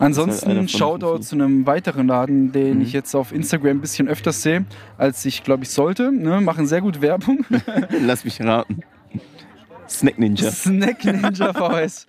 Ansonsten 0.00 0.48
halt 0.50 0.58
ein 0.58 0.68
Shoutout 0.68 1.18
zu 1.22 1.34
einem 1.34 1.66
weiteren 1.66 2.06
Laden, 2.06 2.52
den 2.52 2.76
Mhm. 2.76 2.82
ich 2.82 2.92
jetzt 2.92 3.14
auf 3.16 3.32
Instagram 3.32 3.78
ein 3.78 3.80
bisschen 3.80 4.06
öfters 4.08 4.42
sehe, 4.42 4.64
als 4.96 5.24
ich 5.26 5.42
glaube 5.42 5.64
ich 5.64 5.70
sollte. 5.70 6.12
Ne? 6.12 6.40
Machen 6.40 6.66
sehr 6.68 6.80
gut 6.80 7.00
Werbung. 7.02 7.44
Lass 8.06 8.24
mich 8.24 8.40
raten. 8.40 8.80
Snack 9.88 10.18
Ninja. 10.18 10.50
Snack 10.52 11.04
Ninja 11.04 11.52
VS. 11.52 12.06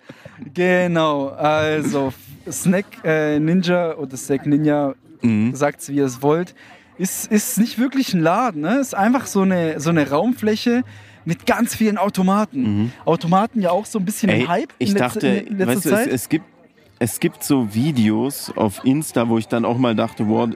Genau, 0.54 1.28
also 1.30 2.12
Snack 2.50 2.86
äh, 3.04 3.38
Ninja 3.38 3.94
oder 3.96 4.16
Snack 4.16 4.46
Ninja, 4.46 4.94
Mhm. 5.22 5.54
sagt's 5.54 5.88
wie 5.90 5.96
ihr 5.96 6.06
es 6.06 6.22
wollt, 6.22 6.54
ist, 6.96 7.30
ist 7.30 7.58
nicht 7.58 7.78
wirklich 7.78 8.14
ein 8.14 8.20
Laden. 8.20 8.62
Ne? 8.62 8.78
Ist 8.78 8.94
einfach 8.94 9.26
so 9.26 9.42
eine, 9.42 9.78
so 9.80 9.90
eine 9.90 10.08
Raumfläche 10.08 10.82
mit 11.26 11.44
ganz 11.46 11.74
vielen 11.74 11.98
Automaten. 11.98 12.92
Automaten 13.04 13.60
ja 13.60 13.70
auch 13.70 13.84
so 13.86 13.98
ein 13.98 14.04
bisschen 14.06 14.30
Mhm. 14.30 14.34
Ey, 14.36 14.40
im 14.42 14.48
Hype 14.48 14.72
ich 14.78 14.94
dachte, 14.94 15.26
in 15.28 15.58
letzter 15.58 15.66
weißt 15.76 15.84
du, 15.84 15.88
es, 15.90 15.94
Zeit. 15.94 16.08
es, 16.08 16.28
gibt, 16.30 16.44
es 16.98 17.20
gibt 17.20 17.44
so 17.44 17.74
Videos 17.74 18.50
auf 18.56 18.82
Insta, 18.84 19.28
wo 19.28 19.36
ich 19.38 19.46
dann 19.48 19.64
auch 19.66 19.76
mal 19.76 19.94
dachte, 19.94 20.26
wow, 20.28 20.48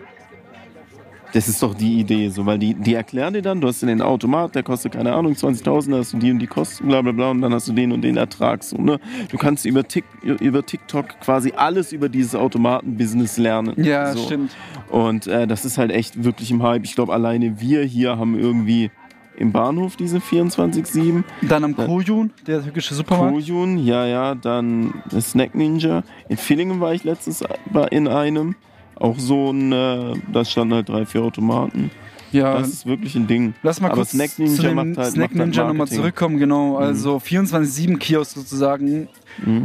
das 1.35 1.49
ist 1.49 1.63
doch 1.63 1.75
die 1.75 1.99
Idee, 2.01 2.29
so, 2.31 2.47
weil 2.47 2.59
die, 2.59 2.75
die 2.75 2.95
erklären 2.95 3.35
dir 3.35 3.43
dann, 3.43 3.61
du 3.61 3.69
hast 3.69 3.83
den 3.83 4.01
Automat, 4.01 4.55
der 4.55 4.63
kostet, 4.63 4.93
keine 4.93 5.13
Ahnung, 5.13 5.33
20.000, 5.35 5.91
da 5.91 5.99
hast 5.99 6.13
du 6.15 6.19
die 6.19 6.31
und 6.31 6.39
die 6.39 6.47
Kosten, 6.47 6.89
bla 6.89 7.03
bla 7.03 7.13
bla, 7.13 7.31
und 7.31 7.43
dann 7.43 7.53
hast 7.53 7.69
du 7.69 7.73
den 7.73 7.93
und 7.93 8.03
den 8.03 8.17
Ertrag. 8.17 8.63
So, 8.65 8.77
ne? 8.79 8.99
Du 9.31 9.37
kannst 9.37 9.67
über, 9.67 9.87
Tik, 9.87 10.05
über 10.23 10.65
TikTok 10.65 11.21
quasi 11.21 11.53
alles 11.57 11.93
über 11.93 12.09
dieses 12.09 12.35
Automaten-Business 12.35 13.37
lernen. 13.37 13.75
ja, 13.85 14.13
so. 14.15 14.21
stimmt. 14.25 14.57
Und 14.91 15.27
äh, 15.27 15.47
das 15.47 15.65
ist 15.65 15.77
halt 15.77 15.91
echt 15.91 16.23
wirklich 16.25 16.51
im 16.51 16.63
Hype. 16.63 16.85
Ich 16.85 16.95
glaube, 16.95 17.13
alleine 17.13 17.61
wir 17.61 17.83
hier 17.83 18.17
haben 18.17 18.39
irgendwie 18.39 18.91
im 19.37 19.51
Bahnhof 19.51 19.97
diese 19.97 20.19
24-7. 20.19 21.25
Dann 21.43 21.65
am. 21.65 21.75
Kojun, 21.77 22.31
der 22.47 22.63
türkische 22.63 22.95
Supermarkt. 22.95 23.33
Kojun, 23.35 23.79
ja, 23.79 24.07
ja, 24.07 24.35
dann 24.37 24.95
Snack 25.21 25.57
Ninja. 25.57 26.05
In 26.29 26.37
Villingen 26.37 26.81
war 26.81 26.95
ich 26.95 27.03
letztens 27.03 27.43
bei- 27.73 27.89
in 27.89 28.07
einem. 28.07 28.55
Auch 28.97 29.19
so 29.19 29.51
ein, 29.53 29.73
äh, 29.73 30.15
da 30.33 30.45
standen 30.45 30.75
halt 30.75 30.89
drei, 30.89 31.05
vier 31.07 31.23
Automaten. 31.23 31.91
Ja, 32.33 32.59
Das 32.59 32.69
ist 32.69 32.87
wirklich 32.87 33.15
ein 33.15 33.29
Ding. 33.29 33.55
Lass 33.63 33.81
mal 33.81 33.89
Aber 33.89 33.99
kurz 33.99 34.11
Snack 34.11 34.39
Ninja 34.41 34.55
zu 34.57 34.63
dem 34.63 34.75
macht 34.75 34.97
halt- 34.99 35.13
Snack 35.13 35.31
halt 35.31 35.39
Ninja 35.39 35.63
nochmal 35.63 35.75
Marketing. 35.77 35.99
Mhm. 35.99 36.03
zurückkommen, 36.03 36.39
genau. 36.39 36.77
Also 36.79 37.19
24-7 37.21 37.97
Kiosk 37.99 38.35
sozusagen, 38.35 39.07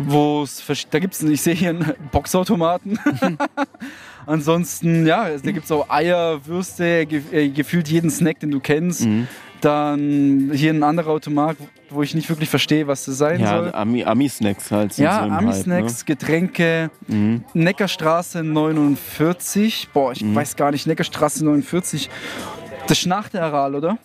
wo 0.08 0.44
es, 0.44 0.64
da 0.92 1.00
gibt 1.00 1.16
es, 1.16 1.24
ich 1.24 1.42
sehe 1.42 1.56
hier 1.56 1.70
einen 1.70 1.94
Boxautomaten. 2.12 3.00
Ansonsten, 4.26 5.08
ja, 5.08 5.30
da 5.30 5.52
gibt 5.52 5.66
es 5.66 5.72
auch 5.72 5.90
Eier, 5.90 6.46
Würste, 6.46 7.06
ge 7.08 7.22
äh, 7.32 7.50
gefühlt 7.50 7.88
jeden 7.88 8.12
Snack, 8.12 8.40
den 8.40 8.52
du 8.52 8.60
kennst. 8.60 9.06
Mhm. 9.06 9.28
Dann 9.62 10.52
hier 10.54 10.74
ein 10.74 10.84
anderer 10.84 11.10
Automat, 11.12 11.58
wo 11.90 12.02
ich 12.02 12.16
nicht 12.16 12.30
wirklich 12.30 12.50
verstehe, 12.50 12.88
was 12.88 13.06
das 13.06 13.18
sein 13.18 13.40
Ja, 13.42 13.58
soll. 13.60 13.70
Ami- 13.74 14.06
Ami-Snacks 14.06 14.72
halt. 14.72 14.98
Ja, 14.98 15.24
so 15.26 15.30
Ami-Snacks, 15.32 16.06
Getränke, 16.06 16.90
ne? 17.08 17.16
mhm. 17.16 17.44
Neckarstraße 17.54 18.44
49. 18.44 19.90
Boah, 19.94 20.12
ich 20.14 20.24
Mhm. 20.24 20.36
weiß 20.36 20.56
gar 20.56 20.72
nicht, 20.72 20.88
Neckarstraße 20.88 21.44
49. 21.44 22.10
Das 22.88 23.00
ist 23.00 23.06
nach 23.08 23.28
der 23.30 23.44
Aral, 23.44 23.76
oder? 23.76 23.98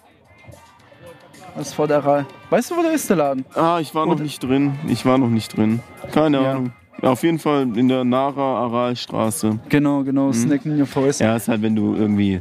Das 1.57 1.69
ist 1.69 1.75
vor 1.75 1.87
der 1.87 1.99
Aral. 1.99 2.27
Weißt 2.51 2.71
du, 2.71 2.77
wo 2.77 2.83
der 2.83 2.93
ist, 2.93 3.09
der 3.09 3.17
Laden? 3.17 3.45
Ah, 3.55 3.79
ich 3.81 3.95
war 3.95 4.07
noch 4.07 4.15
Oder- 4.15 4.23
nicht 4.25 4.43
drin. 4.43 4.73
Ich 4.89 5.07
war 5.07 5.19
noch 5.19 5.29
nicht 5.29 5.57
drin. 5.57 5.81
Keine 6.13 6.43
Ja. 6.43 6.51
Ahnung. 6.53 6.73
Auf 7.03 7.23
jeden 7.23 7.39
Fall 7.39 7.63
in 7.77 7.89
der 7.89 8.03
Nara-Aral-Straße. 8.05 9.59
Genau, 9.69 10.03
genau, 10.05 10.33
Snack 10.33 10.65
Ninja 10.65 10.87
VS. 10.87 11.19
Ja, 11.19 11.37
ist 11.37 11.49
halt, 11.49 11.61
wenn 11.63 11.77
du 11.77 11.95
irgendwie, 11.95 12.41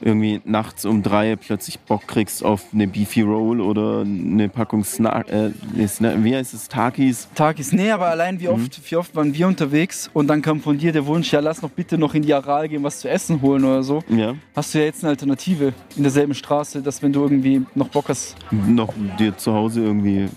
irgendwie 0.00 0.40
nachts 0.44 0.84
um 0.84 1.02
drei 1.02 1.36
plötzlich 1.36 1.78
Bock 1.80 2.06
kriegst 2.06 2.44
auf 2.44 2.66
eine 2.72 2.86
Beefy 2.86 3.22
Roll 3.22 3.60
oder 3.60 4.00
eine 4.02 4.48
Packung 4.48 4.84
Snack, 4.84 5.28
äh, 5.30 5.50
wie 5.74 6.34
heißt 6.36 6.54
es, 6.54 6.68
Takis. 6.68 7.28
Takis. 7.34 7.72
Nee, 7.72 7.90
aber 7.90 8.06
allein 8.08 8.36
Mhm. 8.36 8.40
wie 8.40 8.48
oft, 8.48 8.90
wie 8.90 8.96
oft 8.96 9.16
waren 9.16 9.34
wir 9.34 9.46
unterwegs 9.46 10.10
und 10.12 10.26
dann 10.28 10.42
kam 10.42 10.60
von 10.60 10.76
dir 10.78 10.92
der 10.92 11.06
Wunsch, 11.06 11.32
ja, 11.32 11.40
lass 11.40 11.62
noch 11.62 11.70
bitte 11.70 11.96
noch 11.98 12.14
in 12.14 12.22
die 12.22 12.32
Aral 12.34 12.68
gehen, 12.68 12.82
was 12.82 13.00
zu 13.00 13.08
essen 13.08 13.40
holen 13.42 13.64
oder 13.64 13.82
so. 13.82 14.02
Ja, 14.08 14.34
Hast 14.54 14.74
du 14.74 14.78
ja 14.78 14.84
jetzt 14.84 15.02
eine 15.02 15.10
Alternative 15.10 15.72
in 15.96 16.02
derselben 16.02 16.34
Straße, 16.34 16.80
dass 16.82 17.02
wenn 17.02 17.12
du 17.12 17.22
irgendwie 17.22 17.62
noch 17.74 17.88
Bock 17.88 18.08
hast, 18.08 18.36
noch 18.50 18.92
dir 19.18 19.36
zu 19.36 19.52
Hause 19.52 19.82
irgendwie 19.82 20.28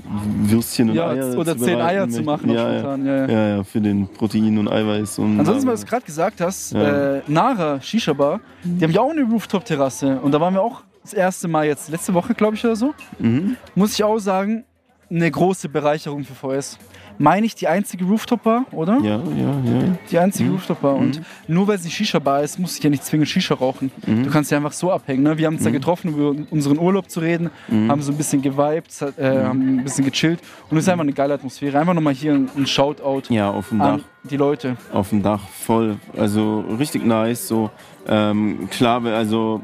Würstchen 0.44 0.90
und 0.90 0.96
ja, 0.96 1.10
Eier 1.10 1.38
oder 1.38 1.58
zehn 1.58 1.80
Eier 1.80 2.10
zu 2.10 2.22
machen 2.24 2.50
Ja, 2.50 2.74
ja. 2.74 2.98
Ja, 2.98 3.28
ja. 3.28 3.48
ja, 3.58 3.64
für 3.64 3.82
den 3.82 4.08
Protein 4.08 4.58
und 4.58 4.68
Eiweiß. 4.68 5.20
Und 5.20 5.40
Ansonsten, 5.40 5.68
was 5.70 5.82
du 5.82 5.88
gerade 5.88 6.06
gesagt 6.06 6.42
hast, 6.42 6.74
äh, 6.74 7.22
Nara 7.28 7.82
Shisha 7.82 8.14
Bar, 8.14 8.40
die 8.64 8.84
haben 8.84 8.92
ja 8.92 9.02
auch 9.02 9.12
eine 9.12 9.30
Rooftop-Terrasse. 9.52 10.20
Und 10.22 10.32
da 10.32 10.40
waren 10.40 10.54
wir 10.54 10.62
auch 10.62 10.82
das 11.02 11.14
erste 11.14 11.48
Mal 11.48 11.66
jetzt, 11.66 11.90
letzte 11.90 12.14
Woche, 12.14 12.34
glaube 12.34 12.56
ich, 12.56 12.64
oder 12.64 12.76
so. 12.76 12.94
Mhm. 13.20 13.58
Muss 13.76 13.94
ich 13.94 14.04
auch 14.04 14.20
sagen, 14.20 14.64
eine 15.10 15.30
große 15.30 15.68
Bereicherung 15.68 16.24
für 16.24 16.36
VS. 16.36 16.78
Meine 17.22 17.46
ich 17.46 17.54
die 17.56 17.68
einzige 17.68 18.04
Rooftop-Bar, 18.06 18.66
oder? 18.72 18.98
Ja, 19.04 19.18
ja, 19.18 19.52
ja. 19.64 19.98
Die 20.10 20.18
einzige 20.18 20.50
Rooftop-Bar. 20.50 20.96
Und 20.96 21.22
nur 21.48 21.68
weil 21.68 21.78
sie 21.78 21.92
Shisha-Bar 21.92 22.42
ist, 22.42 22.58
muss 22.58 22.78
ich 22.78 22.84
ja 22.84 22.90
nicht 22.90 23.06
zwingend 23.06 23.30
Shisha 23.30 23.54
rauchen. 23.54 23.92
Du 24.06 24.30
kannst 24.30 24.50
ja 24.50 24.58
einfach 24.58 24.72
so 24.72 24.92
abhängen. 24.92 25.24
Ne? 25.24 25.38
Wir 25.38 25.46
haben 25.48 25.56
uns 25.56 25.64
da 25.64 25.70
getroffen, 25.70 26.14
um 26.14 26.20
über 26.20 26.46
unseren 26.52 26.80
Urlaub 26.80 27.10
zu 27.10 27.20
reden, 27.20 27.52
haben 27.70 28.02
so 28.02 28.12
ein 28.12 28.18
bisschen 28.18 28.42
gewiped, 28.42 28.90
äh, 29.18 29.44
haben 29.44 29.78
ein 29.80 29.84
bisschen 29.84 30.04
gechillt. 30.06 30.40
Und 30.70 30.78
es 30.78 30.86
ist 30.86 30.90
einfach 30.90 31.04
eine 31.04 31.14
geile 31.14 31.36
Atmosphäre. 31.36 31.80
Einfach 31.80 31.94
nochmal 31.94 32.14
hier 32.14 32.34
ein, 32.34 32.66
Shoutout 32.66 33.24
Ja, 33.34 33.52
auf 33.52 33.70
dem 33.70 33.80
Dach. 33.80 34.00
die 34.24 34.38
Leute. 34.38 34.76
auf 34.92 35.10
dem 35.10 35.22
Dach 35.22 35.42
voll. 35.48 35.98
Also 36.18 36.62
richtig 36.80 37.06
nice. 37.06 37.48
So 37.48 37.70
ähm, 38.08 38.68
klar, 38.72 39.06
also 39.06 39.62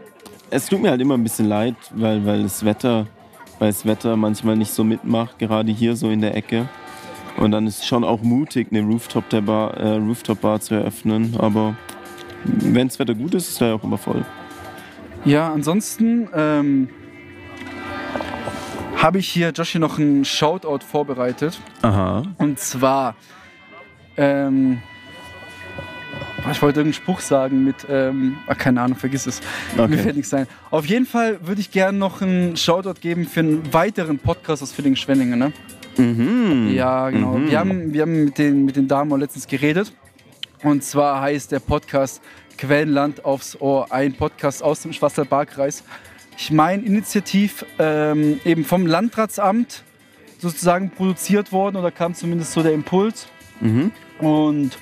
es 0.51 0.67
tut 0.67 0.81
mir 0.81 0.91
halt 0.91 1.01
immer 1.01 1.15
ein 1.15 1.23
bisschen 1.23 1.47
leid, 1.47 1.75
weil, 1.95 2.23
weil 2.25 2.43
das 2.43 2.63
Wetter, 2.63 3.07
weil 3.59 3.69
das 3.69 3.85
Wetter 3.85 4.15
manchmal 4.15 4.55
nicht 4.55 4.71
so 4.71 4.83
mitmacht, 4.83 5.39
gerade 5.39 5.71
hier 5.71 5.95
so 5.95 6.09
in 6.09 6.21
der 6.21 6.35
Ecke. 6.35 6.67
Und 7.37 7.51
dann 7.51 7.67
ist 7.67 7.79
es 7.79 7.85
schon 7.85 8.03
auch 8.03 8.21
mutig, 8.23 8.67
eine 8.71 8.81
Rooftop 8.81 9.29
der 9.29 9.41
Bar, 9.41 9.75
äh, 9.77 9.95
Rooftop 9.97 10.41
Bar 10.41 10.59
zu 10.59 10.73
eröffnen. 10.75 11.35
Aber 11.37 11.75
wenn 12.43 12.87
das 12.87 12.97
Wetter 12.99 13.13
gut 13.13 13.33
ist, 13.35 13.49
ist 13.49 13.61
er 13.61 13.69
ja 13.69 13.73
auch 13.75 13.83
immer 13.83 13.97
voll. 13.97 14.25
Ja, 15.25 15.51
ansonsten 15.51 16.27
ähm, 16.33 16.89
habe 18.95 19.19
ich 19.19 19.27
hier, 19.29 19.49
Joshi, 19.51 19.77
noch 19.79 19.99
einen 19.99 20.25
Shoutout 20.25 20.79
vorbereitet. 20.85 21.59
Aha. 21.81 22.23
Und 22.37 22.59
zwar, 22.59 23.15
ähm, 24.15 24.79
ich 26.51 26.61
wollte 26.61 26.79
irgendeinen 26.79 26.93
Spruch 26.93 27.19
sagen 27.19 27.63
mit, 27.63 27.85
ähm, 27.89 28.37
ach, 28.47 28.57
keine 28.57 28.81
Ahnung, 28.81 28.97
vergiss 28.97 29.27
es. 29.27 29.41
Mir 29.75 29.83
Okay. 29.83 29.97
fällt 29.97 30.15
nichts 30.15 30.33
ein. 30.33 30.47
Auf 30.71 30.85
jeden 30.85 31.05
Fall 31.05 31.39
würde 31.45 31.61
ich 31.61 31.71
gerne 31.71 31.97
noch 31.97 32.21
einen 32.21 32.55
Shoutout 32.57 32.99
geben 33.01 33.25
für 33.25 33.41
einen 33.41 33.73
weiteren 33.73 34.17
Podcast 34.17 34.63
aus 34.63 34.71
Villingen-Schwenningen. 34.71 35.37
Ne? 35.37 35.51
Mhm. 35.97 36.71
Ja, 36.73 37.09
genau. 37.09 37.37
Mhm. 37.37 37.49
Wir 37.49 37.59
haben, 37.59 37.93
wir 37.93 38.01
haben 38.01 38.25
mit, 38.25 38.37
den, 38.37 38.65
mit 38.65 38.75
den 38.75 38.87
Damen 38.87 39.11
auch 39.11 39.17
letztens 39.17 39.47
geredet. 39.47 39.93
Und 40.63 40.83
zwar 40.83 41.21
heißt 41.21 41.51
der 41.51 41.59
Podcast 41.59 42.21
Quellenland 42.57 43.23
aufs 43.23 43.59
Ohr, 43.61 43.91
ein 43.91 44.13
Podcast 44.13 44.63
aus 44.63 44.81
dem 44.81 44.93
Schwarzwald-Baar-Kreis. 44.93 45.83
Ich 46.37 46.51
meine, 46.51 46.83
initiativ 46.83 47.65
ähm, 47.79 48.39
eben 48.45 48.63
vom 48.63 48.85
Landratsamt 48.85 49.83
sozusagen 50.39 50.91
produziert 50.91 51.51
worden 51.51 51.77
oder 51.77 51.91
kam 51.91 52.13
zumindest 52.13 52.53
so 52.53 52.63
der 52.63 52.73
Impuls. 52.73 53.27
Mhm. 53.59 53.91
Und 54.19 54.77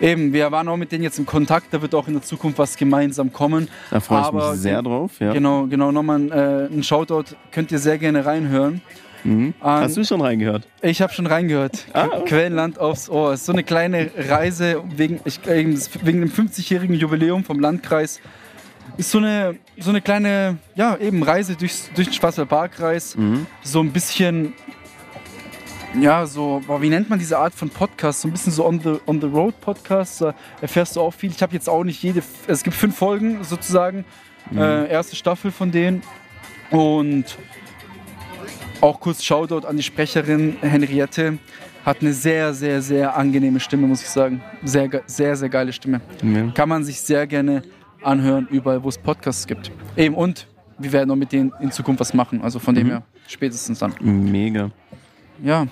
eben, 0.00 0.32
wir 0.32 0.50
waren 0.52 0.68
auch 0.68 0.76
mit 0.76 0.92
denen 0.92 1.04
jetzt 1.04 1.18
in 1.18 1.26
Kontakt, 1.26 1.72
da 1.72 1.82
wird 1.82 1.94
auch 1.94 2.08
in 2.08 2.14
der 2.14 2.22
Zukunft 2.22 2.58
was 2.58 2.76
gemeinsam 2.76 3.32
kommen. 3.32 3.68
Da 3.90 4.00
freue 4.00 4.20
ich 4.20 4.26
Aber 4.26 4.52
mich 4.52 4.60
sehr 4.60 4.82
drauf. 4.82 5.12
Ja. 5.20 5.32
Genau, 5.32 5.66
genau, 5.66 5.92
nochmal 5.92 6.18
ein, 6.20 6.32
äh, 6.32 6.66
ein 6.66 6.82
Shoutout, 6.82 7.36
könnt 7.50 7.72
ihr 7.72 7.78
sehr 7.78 7.98
gerne 7.98 8.24
reinhören. 8.24 8.80
Mhm. 9.26 9.54
Hast 9.60 9.96
du 9.96 10.04
schon 10.04 10.20
reingehört? 10.20 10.66
Ich 10.82 11.02
habe 11.02 11.12
schon 11.12 11.26
reingehört. 11.26 11.86
Ah, 11.92 12.04
Qu- 12.06 12.24
Quellenland 12.26 12.78
aufs 12.78 13.08
Ohr. 13.08 13.32
Es 13.32 13.40
ist 13.40 13.46
so 13.46 13.52
eine 13.52 13.64
kleine 13.64 14.10
Reise 14.16 14.82
wegen, 14.96 15.20
ich, 15.24 15.40
wegen 15.46 16.20
dem 16.20 16.30
50-jährigen 16.30 16.94
Jubiläum 16.96 17.44
vom 17.44 17.58
Landkreis. 17.60 18.20
Ist 18.96 19.10
so 19.10 19.18
eine, 19.18 19.56
so 19.78 19.90
eine 19.90 20.00
kleine, 20.00 20.58
ja, 20.74 20.96
eben 20.96 21.22
Reise 21.22 21.56
durchs, 21.56 21.90
durch 21.94 22.08
den 22.08 22.14
Schwarzwald-Baar-Kreis. 22.14 23.16
Mhm. 23.16 23.46
So 23.62 23.80
ein 23.80 23.92
bisschen, 23.92 24.54
ja, 26.00 26.26
so, 26.26 26.62
boah, 26.66 26.80
wie 26.82 26.88
nennt 26.88 27.08
man 27.10 27.18
diese 27.18 27.38
Art 27.38 27.54
von 27.54 27.68
Podcast? 27.70 28.20
So 28.20 28.28
ein 28.28 28.32
bisschen 28.32 28.52
so 28.52 28.64
on 28.66 28.80
the, 28.80 28.96
on 29.06 29.20
the 29.20 29.26
road 29.26 29.60
Podcast. 29.60 30.20
Da 30.20 30.34
erfährst 30.60 30.96
du 30.96 31.00
auch 31.00 31.12
viel. 31.12 31.30
Ich 31.30 31.42
habe 31.42 31.52
jetzt 31.54 31.68
auch 31.68 31.84
nicht 31.84 32.02
jede, 32.02 32.22
es 32.46 32.62
gibt 32.62 32.76
fünf 32.76 32.96
Folgen 32.96 33.42
sozusagen, 33.44 34.04
äh, 34.54 34.88
erste 34.90 35.16
Staffel 35.16 35.50
von 35.50 35.70
denen. 35.72 36.02
Und 36.70 37.24
auch 38.80 39.00
kurz 39.00 39.22
Shoutout 39.22 39.66
an 39.66 39.76
die 39.76 39.82
Sprecherin 39.82 40.56
Henriette. 40.60 41.38
Hat 41.84 42.00
eine 42.00 42.12
sehr, 42.12 42.52
sehr, 42.52 42.82
sehr 42.82 43.16
angenehme 43.16 43.60
Stimme, 43.60 43.86
muss 43.86 44.02
ich 44.02 44.08
sagen. 44.08 44.40
Sehr, 44.64 44.90
sehr, 45.06 45.36
sehr 45.36 45.48
geile 45.48 45.72
Stimme. 45.72 46.00
Ja. 46.22 46.50
Kann 46.52 46.68
man 46.68 46.84
sich 46.84 47.00
sehr 47.00 47.26
gerne 47.26 47.62
anhören, 48.02 48.48
überall, 48.50 48.82
wo 48.82 48.88
es 48.88 48.98
Podcasts 48.98 49.46
gibt. 49.46 49.70
Eben, 49.96 50.14
und 50.14 50.48
wir 50.78 50.92
werden 50.92 51.10
auch 51.10 51.16
mit 51.16 51.32
denen 51.32 51.52
in 51.60 51.70
Zukunft 51.70 52.00
was 52.00 52.12
machen. 52.12 52.40
Also 52.42 52.58
von 52.58 52.74
dem 52.74 52.88
her, 52.88 53.02
spätestens 53.28 53.78
dann. 53.78 53.94
Mega. 54.00 54.70
Ja. 55.42 55.66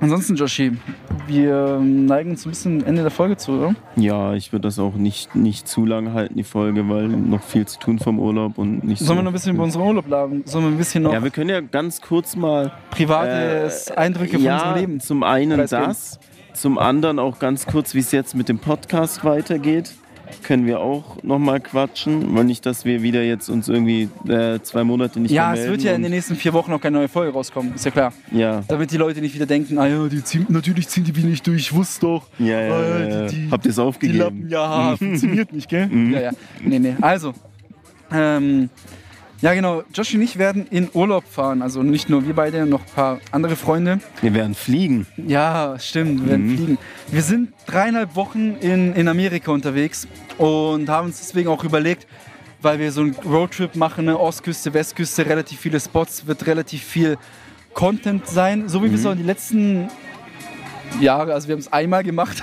Ansonsten, 0.00 0.36
Joshi, 0.36 0.72
wir 1.28 1.78
neigen 1.80 2.30
uns 2.30 2.44
ein 2.44 2.50
bisschen 2.50 2.84
Ende 2.84 3.02
der 3.02 3.10
Folge 3.10 3.36
zu, 3.36 3.52
oder? 3.52 3.74
Ja, 3.96 4.34
ich 4.34 4.52
würde 4.52 4.68
das 4.68 4.78
auch 4.78 4.94
nicht, 4.94 5.34
nicht 5.34 5.68
zu 5.68 5.86
lange 5.86 6.12
halten, 6.12 6.34
die 6.36 6.44
Folge, 6.44 6.88
weil 6.88 7.08
noch 7.08 7.42
viel 7.42 7.66
zu 7.66 7.78
tun 7.78 7.98
vom 7.98 8.18
Urlaub 8.18 8.58
und 8.58 8.84
nicht 8.84 8.98
Sollen 8.98 9.08
so. 9.08 9.14
wir 9.16 9.22
noch 9.22 9.30
ein 9.30 9.34
bisschen 9.34 9.54
über 9.54 9.64
unseren 9.64 9.82
Urlaub 9.82 10.08
labern? 10.08 10.42
Sollen 10.46 10.64
wir 10.64 10.70
ein 10.70 10.78
bisschen 10.78 11.02
noch 11.04 11.12
Ja, 11.12 11.22
wir 11.22 11.30
können 11.30 11.50
ja 11.50 11.60
ganz 11.60 12.00
kurz 12.00 12.34
mal 12.34 12.72
private 12.90 13.70
Eindrücke 13.96 14.36
von 14.36 14.42
ja, 14.42 14.56
unserem 14.56 14.74
Leben? 14.76 15.00
Zum 15.00 15.22
einen 15.22 15.66
das, 15.66 16.18
zum 16.54 16.78
anderen 16.78 17.18
auch 17.18 17.38
ganz 17.38 17.66
kurz, 17.66 17.94
wie 17.94 18.00
es 18.00 18.10
jetzt 18.10 18.34
mit 18.34 18.48
dem 18.48 18.58
Podcast 18.58 19.24
weitergeht. 19.24 19.92
Können 20.42 20.66
wir 20.66 20.80
auch 20.80 21.22
nochmal 21.22 21.60
quatschen, 21.60 22.34
weil 22.34 22.44
nicht, 22.44 22.64
dass 22.66 22.84
wir 22.84 23.02
wieder 23.02 23.22
jetzt 23.22 23.48
uns 23.48 23.68
irgendwie 23.68 24.08
äh, 24.28 24.58
zwei 24.62 24.84
Monate 24.84 25.20
nicht 25.20 25.30
Ja, 25.30 25.52
mehr 25.52 25.62
es 25.62 25.68
wird 25.68 25.82
ja 25.82 25.94
in 25.94 26.02
den 26.02 26.10
nächsten 26.10 26.36
vier 26.36 26.52
Wochen 26.52 26.70
noch 26.70 26.80
keine 26.80 26.98
neue 26.98 27.08
Folge 27.08 27.32
rauskommen, 27.32 27.74
ist 27.74 27.84
ja 27.84 27.90
klar. 27.90 28.12
Ja, 28.32 28.62
Damit 28.68 28.90
die 28.90 28.96
Leute 28.96 29.20
nicht 29.20 29.34
wieder 29.34 29.46
denken, 29.46 29.78
ah 29.78 29.86
ja, 29.86 30.06
die 30.08 30.22
ziehen, 30.22 30.46
natürlich 30.48 30.88
ziehen 30.88 31.04
die 31.04 31.14
wie 31.16 31.24
nicht 31.24 31.46
durch, 31.46 31.60
ich 31.62 31.72
wusste 31.74 32.06
doch. 32.06 32.26
ja, 32.38 32.60
ja, 32.60 32.68
ja, 32.68 32.98
die- 32.98 33.10
ja. 33.14 33.26
die- 33.26 33.48
Habt 33.50 33.64
ihr 33.66 33.70
es 33.70 33.76
Die 33.76 33.82
aufgegeben? 33.82 34.18
Lappen, 34.18 34.48
ja, 34.48 34.96
funktioniert 34.96 35.52
nicht, 35.52 35.68
gell? 35.68 35.88
Ja, 36.12 36.20
ja. 36.20 36.30
Nee, 36.62 36.78
nee. 36.78 36.96
Also, 37.00 37.32
ähm, 38.12 38.70
ja 39.40 39.54
genau, 39.54 39.82
Josh 39.94 40.14
und 40.14 40.22
ich 40.22 40.38
werden 40.38 40.66
in 40.70 40.88
Urlaub 40.92 41.24
fahren. 41.24 41.62
Also 41.62 41.82
nicht 41.82 42.08
nur 42.08 42.26
wir 42.26 42.34
beide, 42.34 42.66
noch 42.66 42.80
ein 42.80 42.94
paar 42.94 43.20
andere 43.30 43.56
Freunde. 43.56 44.00
Wir 44.20 44.34
werden 44.34 44.54
fliegen. 44.54 45.06
Ja, 45.16 45.78
stimmt, 45.78 46.22
wir 46.22 46.30
werden 46.30 46.56
fliegen. 46.56 46.78
Wir 47.10 47.22
sind 47.22 47.52
dreieinhalb 47.66 48.16
Wochen 48.16 48.56
in, 48.60 48.94
in 48.94 49.08
Amerika 49.08 49.50
unterwegs 49.50 50.08
und 50.38 50.88
haben 50.88 51.06
uns 51.06 51.18
deswegen 51.18 51.48
auch 51.48 51.64
überlegt, 51.64 52.06
weil 52.60 52.78
wir 52.78 52.90
so 52.92 53.02
einen 53.02 53.14
Roadtrip 53.14 53.76
machen, 53.76 54.06
ne? 54.06 54.18
Ostküste, 54.18 54.74
Westküste, 54.74 55.26
relativ 55.26 55.60
viele 55.60 55.78
Spots, 55.78 56.26
wird 56.26 56.46
relativ 56.46 56.82
viel 56.82 57.16
Content 57.74 58.26
sein, 58.26 58.68
so 58.68 58.82
wie 58.82 58.90
wir 58.90 58.98
es 58.98 59.06
auch 59.06 59.14
die 59.14 59.22
letzten 59.22 59.88
Jahre, 61.00 61.34
also 61.34 61.48
wir 61.48 61.54
haben 61.54 61.60
es 61.60 61.72
einmal 61.72 62.02
gemacht, 62.02 62.42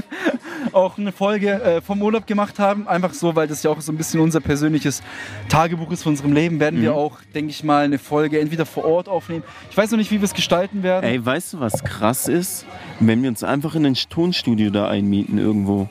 auch 0.72 0.98
eine 0.98 1.12
Folge 1.12 1.50
äh, 1.62 1.80
vom 1.80 2.02
Urlaub 2.02 2.26
gemacht 2.26 2.58
haben. 2.58 2.86
Einfach 2.86 3.12
so, 3.12 3.34
weil 3.34 3.48
das 3.48 3.62
ja 3.62 3.70
auch 3.70 3.80
so 3.80 3.92
ein 3.92 3.96
bisschen 3.96 4.20
unser 4.20 4.40
persönliches 4.40 5.02
Tagebuch 5.48 5.90
ist 5.90 6.02
von 6.02 6.12
unserem 6.12 6.32
Leben, 6.32 6.60
werden 6.60 6.80
wir 6.80 6.94
auch, 6.94 7.18
denke 7.34 7.50
ich 7.50 7.64
mal, 7.64 7.84
eine 7.84 7.98
Folge 7.98 8.40
entweder 8.40 8.66
vor 8.66 8.84
Ort 8.84 9.08
aufnehmen. 9.08 9.42
Ich 9.70 9.76
weiß 9.76 9.90
noch 9.90 9.98
nicht, 9.98 10.10
wie 10.10 10.20
wir 10.20 10.24
es 10.24 10.34
gestalten 10.34 10.82
werden. 10.82 11.04
Ey, 11.04 11.24
weißt 11.24 11.54
du, 11.54 11.60
was 11.60 11.82
krass 11.84 12.28
ist? 12.28 12.66
Wenn 13.00 13.22
wir 13.22 13.28
uns 13.28 13.42
einfach 13.42 13.74
in 13.74 13.86
ein 13.86 13.94
Tonstudio 13.94 14.70
da 14.70 14.88
einmieten 14.88 15.38
irgendwo, 15.38 15.88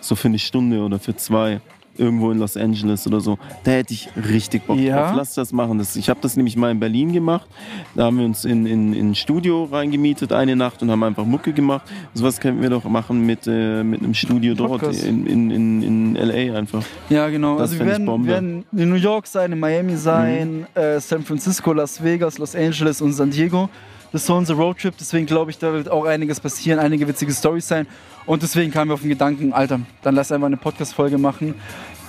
so 0.00 0.14
für 0.14 0.28
eine 0.28 0.38
Stunde 0.38 0.80
oder 0.80 0.98
für 0.98 1.16
zwei, 1.16 1.60
irgendwo 1.98 2.30
in 2.30 2.38
Los 2.38 2.56
Angeles 2.56 3.06
oder 3.06 3.20
so, 3.20 3.38
da 3.64 3.72
hätte 3.72 3.92
ich 3.94 4.08
richtig 4.28 4.66
Bock 4.66 4.78
Ja. 4.78 5.08
drauf. 5.08 5.16
Lass 5.16 5.34
das 5.34 5.52
machen. 5.52 5.78
Das, 5.78 5.96
ich 5.96 6.08
habe 6.08 6.20
das 6.22 6.36
nämlich 6.36 6.56
mal 6.56 6.70
in 6.70 6.80
Berlin 6.80 7.12
gemacht. 7.12 7.46
Da 7.94 8.04
haben 8.04 8.18
wir 8.18 8.24
uns 8.24 8.44
in, 8.44 8.66
in, 8.66 8.92
in 8.92 9.10
ein 9.10 9.14
Studio 9.14 9.64
reingemietet 9.64 10.32
eine 10.32 10.56
Nacht 10.56 10.82
und 10.82 10.90
haben 10.90 11.02
einfach 11.02 11.24
Mucke 11.24 11.52
gemacht. 11.52 11.82
Sowas 12.14 12.40
könnten 12.40 12.62
wir 12.62 12.70
doch 12.70 12.84
machen 12.84 13.24
mit, 13.26 13.46
äh, 13.46 13.82
mit 13.84 14.00
einem 14.02 14.14
Studio 14.14 14.54
dort 14.54 14.82
in, 15.04 15.26
in, 15.26 15.50
in, 15.50 15.82
in 15.82 16.16
L.A. 16.16 16.58
einfach. 16.58 16.84
Ja, 17.10 17.28
genau. 17.28 17.58
Das 17.58 17.70
also 17.70 17.78
wir 17.80 17.86
werden, 17.86 18.06
Bombe. 18.06 18.26
Mhm. 18.26 18.30
werden 18.30 18.64
in 18.76 18.88
New 18.88 18.96
York 18.96 19.26
sein, 19.26 19.52
in 19.52 19.60
Miami 19.60 19.96
sein, 19.96 20.66
äh, 20.74 20.98
San 21.00 21.22
Francisco, 21.22 21.72
Las 21.72 22.02
Vegas, 22.02 22.38
Los 22.38 22.54
Angeles 22.56 23.00
und 23.00 23.12
San 23.12 23.30
Diego. 23.30 23.68
Das 24.12 24.20
ist 24.22 24.26
so 24.26 24.34
unser 24.34 24.54
Roadtrip, 24.54 24.94
deswegen 24.98 25.24
glaube 25.26 25.50
ich, 25.50 25.58
da 25.58 25.72
wird 25.72 25.90
auch 25.90 26.04
einiges 26.04 26.38
passieren, 26.40 26.78
einige 26.78 27.08
witzige 27.08 27.32
Storys 27.32 27.66
sein. 27.68 27.86
Und 28.26 28.42
deswegen 28.42 28.70
kamen 28.70 28.90
wir 28.90 28.94
auf 28.94 29.00
den 29.00 29.08
Gedanken, 29.10 29.52
Alter, 29.52 29.80
dann 30.02 30.14
lass 30.14 30.30
einfach 30.30 30.46
eine 30.46 30.58
Podcast-Folge 30.58 31.16
machen. 31.18 31.54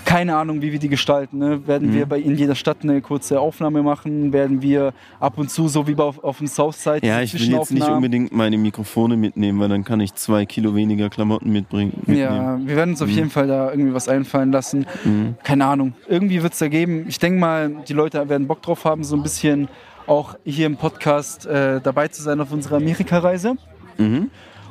Keine 0.06 0.36
Ahnung, 0.36 0.62
wie 0.62 0.74
wir 0.74 0.80
die 0.80 0.90
gestalten. 0.90 1.38
Ne? 1.38 1.66
Werden 1.66 1.90
Mhm. 1.92 1.94
wir 1.96 2.06
bei 2.06 2.20
in 2.20 2.36
jeder 2.36 2.56
Stadt 2.56 2.80
eine 2.84 3.00
kurze 3.02 3.40
Aufnahme 3.40 3.82
machen? 3.84 4.34
Werden 4.34 4.62
wir 4.62 4.94
ab 5.22 5.38
und 5.38 5.50
zu, 5.50 5.70
so 5.70 5.88
wie 5.88 5.96
auf, 5.96 6.22
auf 6.22 6.40
dem 6.40 6.48
Southside, 6.48 7.08
Ja, 7.08 7.22
ich 7.22 7.34
will 7.34 7.50
jetzt 7.50 7.72
nicht 7.72 7.88
unbedingt 7.88 8.34
meine 8.34 8.58
Mikrofone 8.58 9.16
mitnehmen, 9.16 9.62
weil 9.62 9.70
dann 9.70 9.86
kann 9.86 10.02
ich 10.02 10.14
zwei 10.14 10.46
Kilo 10.46 10.76
weniger 10.76 11.10
Klamotten 11.10 11.52
mitbringen. 11.54 11.94
mitnehmen. 12.06 12.20
Ja, 12.20 12.60
wir 12.62 12.76
werden 12.76 12.90
uns 12.92 13.02
auf 13.02 13.08
jeden 13.10 13.30
Fall 13.30 13.48
da 13.48 13.72
irgendwie 13.72 13.94
was 13.94 14.10
einfallen 14.10 14.52
lassen. 14.52 14.86
Mhm. 15.06 15.36
Keine 15.42 15.66
Ahnung. 15.68 15.94
Irgendwie 16.10 16.44
wird 16.44 16.52
es 16.52 16.60
da 16.60 16.68
geben. 16.68 17.06
Ich 17.08 17.18
denke 17.18 17.40
mal, 17.40 17.72
die 17.88 17.94
Leute 17.94 18.28
werden 18.28 18.46
Bock 18.46 18.62
drauf 18.62 18.84
haben, 18.84 19.06
so 19.06 19.16
ein 19.16 19.24
bisschen 19.24 19.70
auch 20.08 20.36
hier 20.44 20.66
im 20.66 20.78
Podcast 20.78 21.46
äh, 21.46 21.82
dabei 21.82 22.08
zu 22.08 22.22
sein 22.22 22.40
auf 22.42 22.52
unserer 22.52 22.78
Amerika-Reise. 22.78 23.56
Mhm. 23.98 24.30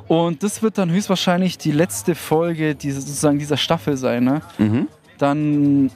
Und 0.08 0.42
das 0.42 0.62
wird 0.62 0.78
dann 0.78 0.90
höchstwahrscheinlich 0.90 1.58
die 1.58 1.72
letzte 1.72 2.14
Folge 2.14 2.74
diese, 2.74 3.00
sozusagen 3.00 3.38
dieser 3.38 3.56
Staffel 3.56 3.96
sein. 3.96 4.24
Ne? 4.24 4.42
Mhm. 4.58 4.88
Dann, 5.18 5.90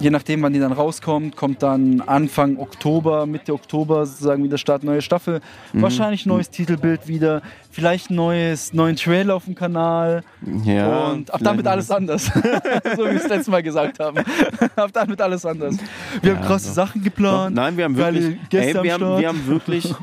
je 0.00 0.10
nachdem, 0.10 0.42
wann 0.42 0.52
die 0.52 0.58
dann 0.58 0.72
rauskommt, 0.72 1.36
kommt 1.36 1.62
dann 1.62 2.00
Anfang 2.00 2.58
Oktober, 2.58 3.26
Mitte 3.26 3.52
Oktober 3.52 4.06
sozusagen 4.06 4.42
wieder 4.42 4.58
Start 4.58 4.82
neue 4.82 5.02
Staffel. 5.02 5.40
Mhm. 5.72 5.82
Wahrscheinlich 5.82 6.26
neues 6.26 6.50
Titelbild 6.50 7.06
wieder, 7.06 7.42
vielleicht 7.70 8.10
neues, 8.10 8.72
neuen 8.72 8.96
Trailer 8.96 9.36
auf 9.36 9.44
dem 9.44 9.54
Kanal. 9.54 10.22
Ja, 10.64 11.10
Und 11.10 11.32
ab 11.32 11.40
damit 11.42 11.64
noch 11.64 11.72
alles 11.72 11.90
anders. 11.90 12.24
so 12.96 13.04
wie 13.04 13.10
wir 13.10 13.16
es 13.16 13.28
letztes 13.28 13.48
Mal 13.48 13.62
gesagt 13.62 14.00
haben. 14.00 14.18
ab 14.76 14.90
damit 14.92 15.20
alles 15.20 15.44
anders. 15.44 15.76
Wir 16.22 16.32
haben 16.32 16.40
Ja, 16.40 16.46
krasse 16.46 16.68
doch. 16.68 16.74
Sachen 16.74 17.00
Doch, 17.00 17.04
geplant. 17.04 17.54
nein, 17.54 17.76
wir 17.76 17.84
haben 17.84 17.96
wirklich, 17.96 18.36
ey, 18.52 18.74
wir, 18.82 18.92
haben, 18.94 19.18
wir 19.18 19.28
haben 19.28 19.46
wirklich 19.46 19.94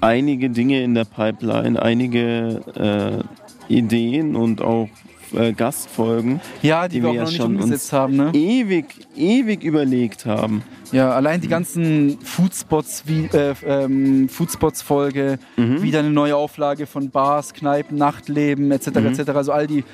einige 0.00 0.50
Dinge 0.50 0.82
in 0.82 0.94
der 0.94 1.04
Pipeline, 1.04 1.80
einige 1.80 3.24
äh, 3.68 3.72
Ideen 3.72 4.36
und 4.36 4.60
auch 4.60 4.88
äh, 5.36 5.52
Gastfolgen, 5.52 6.40
ja, 6.62 6.88
die, 6.88 6.96
die 6.96 7.02
wir 7.02 7.12
wir 7.12 7.20
ja 7.20 7.26
schon 7.26 7.56
umgesetzt 7.56 7.84
uns 7.86 7.92
haben. 7.92 8.16
Ne? 8.16 8.30
ewig, 8.34 8.86
ewig 9.16 9.62
überlegt 9.62 10.26
haben. 10.26 10.62
Ja, 10.92 11.10
allein 11.12 11.40
die 11.40 11.48
ganzen 11.48 12.18
Foodspots, 12.22 13.04
wie, 13.06 13.24
äh, 13.36 13.54
ähm, 13.66 14.28
Foodspots-Folge, 14.28 15.38
Mhm. 15.56 15.82
wieder 15.82 15.98
eine 16.00 16.10
neue 16.10 16.36
Auflage 16.36 16.86
von 16.86 17.10
Bars, 17.10 17.52
Kneipen, 17.52 17.98
Nachtleben 17.98 18.70
etc. 18.70 19.00
Mhm. 19.00 19.06
etc. 19.06 19.30
Also 19.30 19.52
all 19.52 19.66
die 19.66 19.84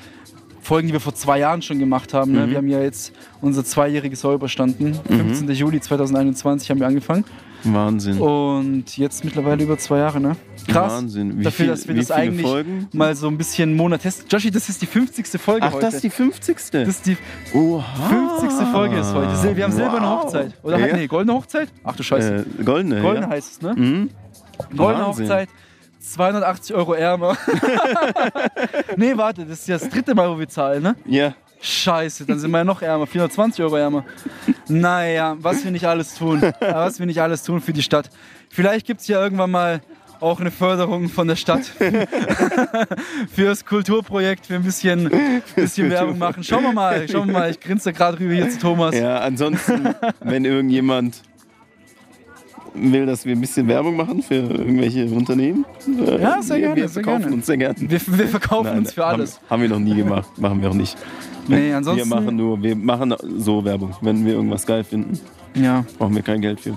Folgen, 0.62 0.88
die 0.88 0.92
wir 0.92 1.00
vor 1.00 1.14
zwei 1.14 1.38
Jahren 1.38 1.62
schon 1.62 1.78
gemacht 1.78 2.12
haben. 2.12 2.32
Mhm. 2.32 2.38
Ne? 2.38 2.50
Wir 2.50 2.56
haben 2.58 2.68
ja 2.68 2.82
jetzt 2.82 3.12
unser 3.40 3.64
zweijähriges 3.64 4.22
Jahr 4.22 4.34
überstanden. 4.34 4.94
15. 5.08 5.48
Juli 5.52 5.80
2021 5.80 6.70
haben 6.70 6.80
wir 6.80 6.86
angefangen. 6.86 7.24
Wahnsinn. 7.64 8.18
Und 8.18 8.96
jetzt 8.96 9.24
mittlerweile 9.24 9.62
über 9.62 9.76
zwei 9.78 9.98
Jahre, 9.98 10.20
ne? 10.20 10.36
Krass. 10.66 10.92
Wahnsinn. 10.92 11.38
Wie, 11.38 11.44
Dafür, 11.44 11.64
viel, 11.64 11.66
dass 11.68 11.88
wir 11.88 11.94
das 11.94 12.10
eigentlich 12.10 12.46
Folgen? 12.46 12.88
mal 12.92 13.14
so 13.14 13.28
ein 13.28 13.36
bisschen 13.38 13.70
einen 13.70 13.76
Monat 13.76 14.02
testen. 14.02 14.26
Joshi, 14.28 14.50
das 14.50 14.68
ist 14.68 14.80
die 14.82 14.86
50. 14.86 15.26
Folge 15.40 15.66
Ach, 15.66 15.72
heute. 15.72 15.86
das 15.86 15.94
ist 15.94 16.04
die 16.04 16.10
50. 16.10 16.56
das 16.70 16.88
ist 16.88 17.06
die 17.06 17.16
Oha. 17.54 17.82
50. 18.40 18.68
Folge 18.68 18.98
ist 18.98 19.12
heute. 19.14 19.56
Wir 19.56 19.64
haben 19.64 19.72
silberne 19.72 20.06
Wow. 20.06 20.24
Hochzeit. 20.24 20.52
Oder 20.62 20.78
Ja. 20.78 20.96
nee, 20.96 21.06
goldene 21.06 21.36
Hochzeit? 21.36 21.68
Ach 21.84 21.96
du 21.96 22.02
Scheiße. 22.02 22.46
Äh, 22.58 22.62
goldene. 22.64 23.00
goldene 23.00 23.26
ja. 23.26 23.32
heißt 23.32 23.52
es, 23.52 23.62
ne? 23.62 23.74
Mhm. 23.74 24.10
Goldene 24.76 25.06
Wahnsinn. 25.06 25.24
Hochzeit. 25.26 25.48
280 26.00 26.74
Euro 26.74 26.94
ärmer. 26.94 27.36
nee, 28.96 29.16
warte, 29.16 29.44
das 29.44 29.60
ist 29.60 29.68
ja 29.68 29.78
das 29.78 29.88
dritte 29.88 30.14
Mal, 30.14 30.30
wo 30.30 30.38
wir 30.38 30.48
zahlen, 30.48 30.82
ne? 30.82 30.96
Ja. 31.06 31.34
Scheiße, 31.60 32.24
dann 32.24 32.38
sind 32.38 32.50
wir 32.50 32.58
ja 32.58 32.64
noch 32.64 32.80
ärmer, 32.82 33.06
420 33.06 33.62
Euro 33.62 33.76
ärmer. 33.76 34.04
Naja, 34.68 35.36
was 35.38 35.62
wir 35.64 35.70
nicht 35.70 35.86
alles 35.86 36.14
tun. 36.14 36.40
Was 36.60 36.98
wir 36.98 37.06
nicht 37.06 37.20
alles 37.20 37.42
tun 37.42 37.60
für 37.60 37.72
die 37.72 37.82
Stadt. 37.82 38.10
Vielleicht 38.48 38.86
gibt 38.86 39.02
es 39.02 39.08
ja 39.08 39.22
irgendwann 39.22 39.50
mal 39.50 39.80
auch 40.20 40.40
eine 40.40 40.50
Förderung 40.50 41.08
von 41.08 41.28
der 41.28 41.36
Stadt 41.36 41.64
für 43.34 43.44
das 43.44 43.64
Kulturprojekt, 43.64 44.46
für 44.46 44.56
ein 44.56 44.62
bisschen, 44.62 45.10
bisschen 45.56 45.90
Werbung 45.90 46.18
machen. 46.18 46.44
Schauen 46.44 46.62
wir 46.62 46.72
mal, 46.72 47.08
schauen 47.08 47.28
wir 47.28 47.32
mal. 47.32 47.50
Ich 47.50 47.60
grinse 47.60 47.92
gerade 47.92 48.18
rüber 48.18 48.34
hier 48.34 48.50
zu 48.50 48.58
Thomas. 48.58 48.94
Ja, 48.94 49.20
ansonsten, 49.20 49.94
wenn 50.20 50.44
irgendjemand 50.44 51.22
will, 52.74 53.06
dass 53.06 53.24
wir 53.24 53.34
ein 53.34 53.40
bisschen 53.40 53.66
Werbung 53.68 53.96
machen 53.96 54.22
für 54.22 54.34
irgendwelche 54.34 55.06
Unternehmen, 55.06 55.64
äh, 55.86 56.20
Ja, 56.20 56.42
sehr 56.42 56.56
wir, 56.56 56.62
gerne, 56.62 56.76
wir 56.82 56.88
verkaufen 56.88 57.20
gerne. 57.22 57.36
uns 57.36 57.46
sehr 57.46 57.56
gerne. 57.56 57.76
Wir, 57.78 58.00
wir 58.06 58.28
verkaufen 58.28 58.66
Nein, 58.66 58.78
uns 58.78 58.92
für 58.92 59.04
alles. 59.04 59.36
Haben, 59.36 59.50
haben 59.50 59.62
wir 59.62 59.68
noch 59.68 59.78
nie 59.78 59.94
gemacht, 59.94 60.38
machen 60.38 60.62
wir 60.62 60.70
auch 60.70 60.74
nicht. 60.74 60.96
Nee, 61.48 61.72
ansonsten. 61.72 62.08
Wir 62.08 62.16
machen 62.16 62.36
nur, 62.36 62.62
wir 62.62 62.76
machen 62.76 63.14
so 63.38 63.64
Werbung. 63.64 63.94
Wenn 64.00 64.24
wir 64.24 64.34
irgendwas 64.34 64.66
geil 64.66 64.84
finden, 64.84 65.18
ja. 65.54 65.84
brauchen 65.98 66.14
wir 66.14 66.22
kein 66.22 66.40
Geld 66.40 66.60
für. 66.60 66.76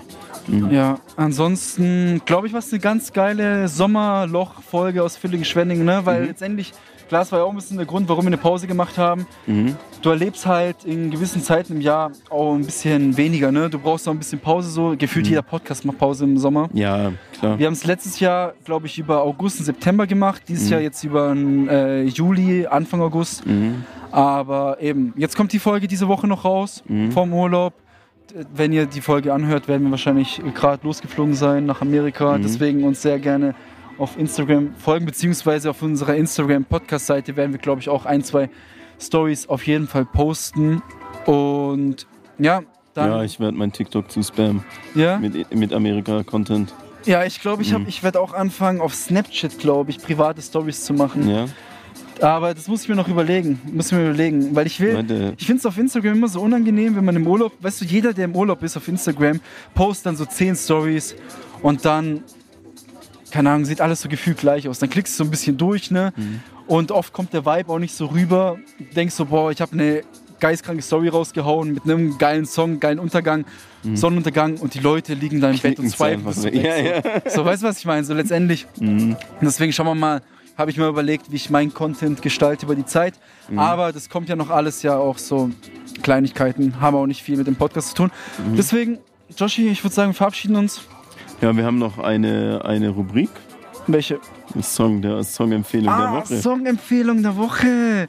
Ja, 0.72 1.00
ansonsten 1.16 2.22
glaube 2.26 2.48
ich, 2.48 2.54
was 2.54 2.72
eine 2.72 2.80
ganz 2.80 3.14
geile 3.14 3.68
Sommerloch-Folge 3.68 5.04
aus 5.04 5.18
Villingen-Schwenningen, 5.18 5.86
ne? 5.86 6.02
Weil 6.04 6.26
letztendlich, 6.26 6.74
klar, 7.08 7.22
das 7.22 7.32
war 7.32 7.39
ja 7.39 7.46
auch 7.46 7.50
ein 7.50 7.56
bisschen 7.56 7.78
der 7.78 7.86
Grund, 7.86 8.10
warum 8.10 8.26
wir 8.26 8.30
eine 8.30 8.38
Pause 8.38 8.68
gemacht 8.68 8.98
haben. 8.98 9.26
Du 10.02 10.10
erlebst 10.10 10.46
halt 10.46 10.84
in 10.84 11.12
gewissen 11.12 11.41
Zeiten 11.41 11.74
im 11.74 11.82
Jahr 11.82 12.12
auch 12.30 12.56
ein 12.56 12.66
bisschen 12.66 13.16
weniger, 13.16 13.52
ne? 13.52 13.70
Du 13.70 13.80
brauchst 13.80 14.08
auch 14.08 14.12
ein 14.12 14.18
bisschen 14.20 14.39
Pause, 14.39 14.70
so 14.70 14.96
gefühlt 14.98 15.28
jeder 15.28 15.41
Podcast 15.41 15.86
macht 15.86 15.98
Pause 15.98 16.26
im 16.26 16.38
Sommer. 16.38 16.70
Ja, 16.74 17.14
klar. 17.39 17.58
Wir 17.58 17.68
haben 17.68 17.74
es 17.74 17.86
letztes 17.86 18.20
Jahr, 18.20 18.54
glaube 18.66 18.88
ich, 18.88 19.00
über 19.00 19.22
August 19.22 19.60
und 19.60 19.66
September 19.66 20.06
gemacht. 20.08 20.44
Dieses 20.48 20.70
Jahr 20.70 20.82
jetzt 20.82 21.04
über 21.04 21.34
äh, 21.34 22.04
Juli, 22.04 22.68
Anfang 22.68 23.02
August. 23.02 23.46
Mhm. 23.46 23.86
Aber 24.12 24.78
eben, 24.80 25.14
jetzt 25.16 25.36
kommt 25.36 25.54
die 25.54 25.60
Folge 25.60 25.88
diese 25.88 26.08
Woche 26.08 26.28
noch 26.28 26.46
raus 26.46 26.84
vom 27.12 27.34
Urlaub. 27.34 27.74
Wenn 28.56 28.74
ihr 28.74 28.86
die 28.86 29.02
Folge 29.02 29.34
anhört, 29.34 29.68
werden 29.68 29.84
wir 29.84 29.92
wahrscheinlich 29.92 30.42
gerade 30.56 30.86
losgeflogen 30.86 31.34
sein 31.36 31.66
nach 31.66 31.82
Amerika. 31.82 32.38
Deswegen 32.38 32.84
uns 32.84 33.02
sehr 33.02 33.20
gerne 33.20 33.54
auf 33.98 34.18
Instagram 34.18 34.74
folgen, 34.76 35.06
beziehungsweise 35.06 35.70
auf 35.70 35.82
unserer 35.82 36.16
Instagram-Podcast-Seite 36.16 37.36
werden 37.36 37.52
wir, 37.52 37.60
glaube 37.60 37.82
ich, 37.82 37.90
auch 37.90 38.06
ein, 38.06 38.24
zwei 38.24 38.50
Stories 39.00 39.48
auf 39.48 39.68
jeden 39.68 39.88
Fall 39.88 40.06
posten. 40.06 40.82
Und 41.26 42.08
ja, 42.40 42.62
dann. 42.94 43.12
Ja, 43.12 43.24
ich 43.24 43.40
werde 43.40 43.58
mein 43.58 43.72
TikTok 43.72 44.10
zu 44.10 44.24
spammen 44.24 44.64
ja? 44.96 45.18
mit, 45.20 45.54
mit 45.54 45.74
Amerika-Content. 45.74 46.74
Ja, 47.06 47.26
ich 47.26 47.42
glaube, 47.42 47.62
ich, 47.62 47.78
Mhm. 47.78 47.86
ich 47.88 48.02
werde 48.02 48.20
auch 48.22 48.34
anfangen, 48.34 48.80
auf 48.82 48.96
Snapchat, 48.96 49.60
glaube 49.60 49.92
ich, 49.92 50.00
private 50.00 50.42
Stories 50.42 50.86
zu 50.86 50.94
machen. 50.94 51.30
Ja, 51.30 51.46
Aber 52.22 52.53
das 52.53 52.68
muss 52.68 52.84
ich 52.84 52.89
mir 52.89 52.95
noch 52.95 53.07
überlegen. 53.07 53.59
Muss 53.74 53.88
ich 53.88 53.91
mir 53.93 54.03
überlegen. 54.09 54.55
Weil 54.55 54.68
ich 54.68 54.80
will. 54.80 54.93
Leute. 54.93 55.34
Ich 55.38 55.45
finde 55.45 55.59
es 55.59 55.66
auf 55.66 55.78
Instagram 55.78 56.14
immer 56.14 56.28
so 56.28 56.41
unangenehm, 56.41 56.95
wenn 56.95 57.05
man 57.05 57.16
im 57.16 57.28
Urlaub. 57.28 57.53
Weißt 57.61 57.82
du, 57.82 57.86
jeder, 57.86 58.14
der 58.14 58.26
im 58.26 58.36
Urlaub 58.36 58.61
ist 58.64 58.78
auf 58.78 58.88
Instagram, 58.88 59.39
postet 59.74 60.05
dann 60.07 60.16
so 60.16 60.26
10 60.26 60.55
Stories 60.55 61.16
und 61.61 61.84
dann. 61.86 62.24
Keine 63.32 63.49
Ahnung, 63.49 63.66
sieht 63.66 63.82
alles 63.82 63.99
so 64.01 64.09
gefühlt 64.09 64.38
gleich 64.38 64.68
aus. 64.70 64.78
Dann 64.80 64.89
klickst 64.91 65.16
du 65.16 65.24
so 65.24 65.28
ein 65.28 65.32
bisschen 65.32 65.57
durch, 65.57 65.89
ne? 65.89 66.14
Mhm. 66.16 66.41
Und 66.68 66.91
oft 66.91 67.11
kommt 67.14 67.34
der 67.34 67.45
Vibe 67.45 67.72
auch 67.74 67.80
nicht 67.80 67.95
so 67.95 68.05
rüber. 68.05 68.59
Denkst 68.95 69.16
so, 69.16 69.26
boah, 69.26 69.49
ich 69.51 69.59
habe 69.59 69.74
eine 69.74 70.03
geistkranke 70.39 70.84
Story 70.84 71.07
rausgehauen 71.07 71.74
mit 71.74 71.84
einem 71.84 72.18
geilen 72.18 72.45
Song, 72.45 72.80
geilen 72.80 72.99
Untergang, 72.99 73.45
Sonnenuntergang 73.95 74.57
und 74.57 74.74
die 74.76 74.80
Leute 74.80 75.14
liegen 75.14 75.41
da 75.41 75.49
im 75.49 75.57
Bett 75.57 75.80
und 75.80 75.86
Mhm. 75.86 75.99
weg. 75.99 76.26
weg. 76.26 76.26
Ja, 76.26 76.32
so. 76.32 76.47
ja. 76.47 77.22
so, 77.32 77.43
weißt 77.45 77.64
du, 77.64 77.68
was 77.68 77.80
ich 77.80 77.86
meine? 77.86 78.03
So 78.05 78.14
letztendlich. 78.14 78.66
Und 78.80 79.18
deswegen 79.41 79.74
schauen 79.74 79.88
wir 79.88 79.95
mal, 79.95 80.22
habe 80.58 80.70
ich 80.72 80.78
mir 80.78 80.88
überlegt, 80.88 81.32
wie 81.32 81.36
ich 81.36 81.49
meinen 81.49 81.74
Content 81.74 82.22
gestalte 82.22 82.66
über 82.66 82.76
die 82.76 82.86
Zeit. 82.86 83.16
Mhm. 83.49 83.60
Aber 83.60 83.91
das 83.91 84.10
kommt 84.10 84.30
ja 84.30 84.36
noch 84.36 84.49
alles 84.49 84.84
ja 84.84 84.97
auch 84.97 85.18
so 85.18 85.49
Kleinigkeiten, 86.01 86.80
haben 86.82 86.95
auch 86.95 87.06
nicht 87.08 87.24
viel 87.24 87.38
mit 87.38 87.47
dem 87.47 87.56
Podcast 87.56 87.89
zu 87.89 87.95
tun. 87.95 88.12
Mhm. 88.38 88.56
Deswegen, 88.56 88.97
Joshi, 89.38 89.68
ich 89.70 89.84
würde 89.84 89.93
sagen, 89.95 90.12
wir 90.12 90.16
verabschieden 90.16 90.56
uns. 90.56 90.82
Ja, 91.41 91.56
wir 91.56 91.66
haben 91.66 91.78
noch 91.80 91.97
eine, 91.99 92.62
eine 92.66 92.89
Rubrik. 92.89 93.30
Welche? 93.88 94.20
Song 94.62 95.01
der 95.01 95.24
Songempfehlung 95.24 95.86
der 95.88 95.93
Ah, 96.10 96.14
Woche. 96.18 96.38
Songempfehlung 96.39 97.22
der 97.24 97.36
Woche. 97.36 98.08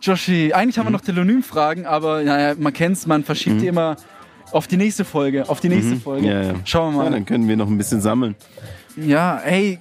Joshi, 0.00 0.52
eigentlich 0.52 0.78
haben 0.78 0.86
wir 0.86 0.90
noch 0.90 1.02
Telonym-Fragen, 1.02 1.86
aber 1.86 2.22
naja, 2.24 2.54
man 2.58 2.72
kennt's, 2.72 3.06
man 3.06 3.22
verschiebt 3.22 3.60
die 3.60 3.68
immer 3.68 3.96
auf 4.50 4.66
die 4.66 4.76
nächste 4.76 5.04
Folge, 5.04 5.48
auf 5.48 5.60
die 5.60 5.68
nächste 5.68 5.96
Folge. 5.96 6.22
Mhm. 6.26 6.32
Ja, 6.32 6.42
ja. 6.42 6.54
Schauen 6.64 6.94
wir 6.94 7.04
Ja, 7.04 7.10
mal. 7.10 7.14
dann 7.16 7.24
können 7.24 7.46
wir 7.46 7.56
noch 7.56 7.68
ein 7.68 7.78
bisschen 7.78 8.00
sammeln. 8.00 8.34
Ja, 8.96 9.38
ey, 9.38 9.78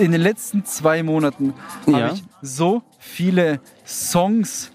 in 0.00 0.12
den 0.12 0.20
letzten 0.20 0.64
zwei 0.64 1.02
Monaten 1.02 1.54
Ja. 1.86 1.92
habe 2.00 2.14
ich 2.14 2.24
so 2.42 2.82
viele 2.98 3.60
Songs. 3.86 4.70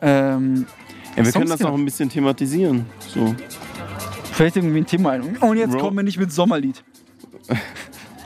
Ähm, 0.00 0.66
Ja, 1.10 1.16
wir 1.16 1.24
Songs 1.24 1.32
können 1.34 1.48
das 1.50 1.58
gehabt. 1.58 1.74
auch 1.74 1.78
ein 1.78 1.84
bisschen 1.84 2.08
thematisieren. 2.08 2.86
So. 3.14 3.34
Fällt 4.32 4.56
irgendwie 4.56 4.78
ein 4.78 4.86
Thema 4.86 5.10
ein. 5.10 5.36
Und 5.36 5.56
jetzt 5.58 5.74
Ro- 5.74 5.78
kommen 5.78 5.96
wir 5.98 6.02
nicht 6.02 6.18
mit 6.18 6.32
Sommerlied. 6.32 6.82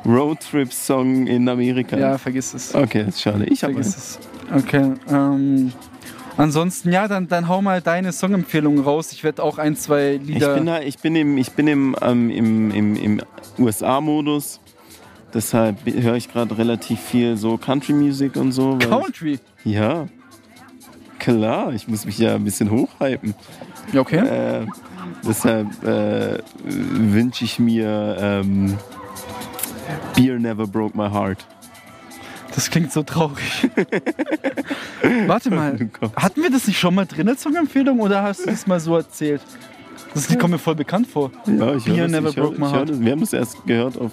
Roadtrip-Song 0.04 1.26
in 1.26 1.48
Amerika. 1.48 1.96
Ja, 1.96 2.16
vergiss 2.18 2.54
es. 2.54 2.74
Okay, 2.74 3.04
das 3.04 3.16
ist 3.16 3.22
schade. 3.22 3.44
Ich 3.46 3.64
habe 3.64 3.80
es. 3.80 4.18
Okay. 4.54 4.92
Ähm, 5.08 5.72
ansonsten, 6.36 6.92
ja, 6.92 7.08
dann, 7.08 7.28
dann 7.28 7.48
hau 7.48 7.62
mal 7.62 7.80
deine 7.80 8.12
Songempfehlungen 8.12 8.82
raus. 8.84 9.12
Ich 9.12 9.24
werde 9.24 9.42
auch 9.42 9.58
ein, 9.58 9.76
zwei 9.76 10.14
Ich 10.22 10.26
Lieder. 10.28 10.54
bin, 10.54 10.66
da, 10.66 10.80
ich 10.80 10.98
bin 10.98 11.16
im, 11.16 11.38
ich 11.38 11.52
bin 11.52 11.68
im, 11.68 11.96
ähm, 12.02 12.30
im, 12.30 12.70
im, 12.70 12.96
im 12.96 13.20
USA-Modus. 13.58 14.60
Deshalb 15.34 15.78
höre 15.84 16.14
ich 16.14 16.30
gerade 16.32 16.56
relativ 16.56 17.00
viel 17.00 17.36
so 17.36 17.56
Country-Music 17.58 18.36
und 18.36 18.52
so. 18.52 18.78
Country. 18.78 19.38
Ja. 19.64 20.06
Klar, 21.18 21.72
ich 21.72 21.88
muss 21.88 22.04
mich 22.06 22.18
ja 22.18 22.34
ein 22.36 22.44
bisschen 22.44 22.70
hochhypen. 22.70 23.34
Ja, 23.92 24.00
okay. 24.00 24.18
Äh, 24.18 24.66
deshalb 25.26 25.66
äh, 25.84 26.38
wünsche 26.64 27.44
ich 27.44 27.58
mir 27.58 28.16
ähm, 28.18 28.78
Beer 30.14 30.38
Never 30.38 30.66
Broke 30.66 30.96
My 30.96 31.08
Heart. 31.10 31.46
Das 32.56 32.70
klingt 32.70 32.90
so 32.90 33.02
traurig. 33.02 33.68
Warte 35.26 35.50
mal, 35.50 35.78
hatten 36.16 36.42
wir 36.42 36.50
das 36.50 36.66
nicht 36.66 36.78
schon 36.78 36.94
mal 36.94 37.04
drin 37.04 37.28
als 37.28 37.42
Songempfehlung 37.42 38.00
oder 38.00 38.22
hast 38.22 38.46
du 38.46 38.50
das 38.50 38.66
mal 38.66 38.80
so 38.80 38.96
erzählt? 38.96 39.42
Das 40.14 40.26
kommt 40.38 40.52
mir 40.52 40.58
voll 40.58 40.74
bekannt 40.74 41.06
vor. 41.06 41.30
Ja, 41.46 41.74
ich 41.74 41.84
Beer 41.84 42.08
Never 42.08 42.30
ich 42.30 42.36
hör, 42.36 42.44
Broke 42.44 42.58
My 42.58 42.66
hör 42.68 42.72
Heart. 42.78 42.88
das. 42.88 43.00
Wir 43.00 43.12
haben 43.12 43.22
es 43.22 43.34
erst 43.34 43.66
gehört 43.66 43.98
auf 43.98 44.10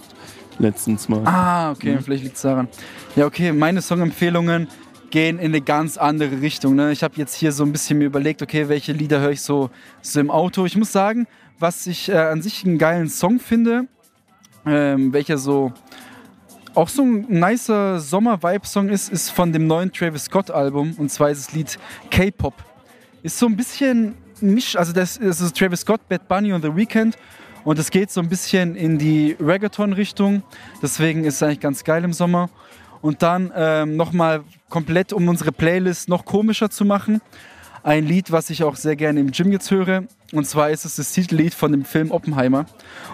letztens 0.59 1.07
Mal. 1.07 1.21
Ah, 1.23 1.71
okay, 1.71 1.97
vielleicht 2.03 2.25
liegt 2.25 2.35
es 2.35 2.41
daran. 2.41 2.67
Ja, 3.15 3.27
okay, 3.27 3.53
meine 3.53 3.81
Songempfehlungen 3.81 4.67
gehen 5.09 5.39
in 5.39 5.45
eine 5.45 5.61
ganz 5.61 5.97
andere 5.97 6.41
Richtung. 6.41 6.75
Ne? 6.75 6.91
Ich 6.91 7.01
habe 7.01 7.13
jetzt 7.15 7.35
hier 7.35 7.53
so 7.53 7.63
ein 7.63 7.71
bisschen 7.71 7.97
mir 7.97 8.05
überlegt, 8.05 8.41
okay, 8.41 8.67
welche 8.67 8.91
Lieder 8.91 9.21
höre 9.21 9.31
ich 9.31 9.41
so, 9.41 9.69
so 10.01 10.19
im 10.19 10.29
Auto. 10.29 10.65
Ich 10.65 10.75
muss 10.75 10.91
sagen, 10.91 11.27
was 11.59 11.87
ich 11.87 12.09
äh, 12.09 12.17
an 12.17 12.41
sich 12.41 12.65
einen 12.65 12.77
geilen 12.77 13.07
Song 13.07 13.39
finde, 13.39 13.87
ähm, 14.65 15.13
welcher 15.13 15.37
so 15.37 15.71
auch 16.75 16.89
so 16.89 17.03
ein 17.03 17.25
nicer 17.29 17.99
Sommer-Vibe-Song 17.99 18.89
ist, 18.89 19.11
ist 19.11 19.29
von 19.29 19.51
dem 19.51 19.67
neuen 19.67 19.91
Travis 19.91 20.25
Scott-Album. 20.25 20.95
Und 20.97 21.09
zwar 21.09 21.29
ist 21.29 21.47
das 21.47 21.53
Lied 21.53 21.79
K-Pop. 22.09 22.53
Ist 23.21 23.37
so 23.37 23.45
ein 23.45 23.55
bisschen 23.55 24.15
misch, 24.41 24.75
also 24.75 24.91
das, 24.91 25.19
das 25.19 25.41
ist 25.41 25.57
Travis 25.57 25.81
Scott, 25.81 26.07
Bad 26.09 26.27
Bunny 26.27 26.53
und 26.53 26.61
The 26.61 26.75
Weeknd. 26.75 27.17
Und 27.63 27.79
es 27.79 27.91
geht 27.91 28.11
so 28.11 28.19
ein 28.21 28.27
bisschen 28.27 28.75
in 28.75 28.97
die 28.97 29.37
Reggaeton-Richtung. 29.39 30.43
Deswegen 30.81 31.23
ist 31.23 31.35
es 31.35 31.43
eigentlich 31.43 31.61
ganz 31.61 31.83
geil 31.83 32.03
im 32.03 32.13
Sommer. 32.13 32.49
Und 33.01 33.21
dann 33.21 33.51
ähm, 33.55 33.95
nochmal 33.95 34.43
komplett, 34.69 35.13
um 35.13 35.27
unsere 35.27 35.51
Playlist 35.51 36.09
noch 36.09 36.25
komischer 36.25 36.69
zu 36.69 36.85
machen, 36.85 37.21
ein 37.83 38.05
Lied, 38.05 38.31
was 38.31 38.49
ich 38.49 38.63
auch 38.63 38.77
sehr 38.77 38.95
gerne 38.95 39.19
im 39.19 39.31
Gym 39.31 39.51
jetzt 39.51 39.69
höre. 39.69 40.05
Und 40.31 40.47
zwar 40.47 40.69
ist 40.69 40.85
es 40.85 40.95
das 40.95 41.11
Titellied 41.11 41.53
von 41.53 41.71
dem 41.71 41.85
Film 41.85 42.11
Oppenheimer. 42.11 42.65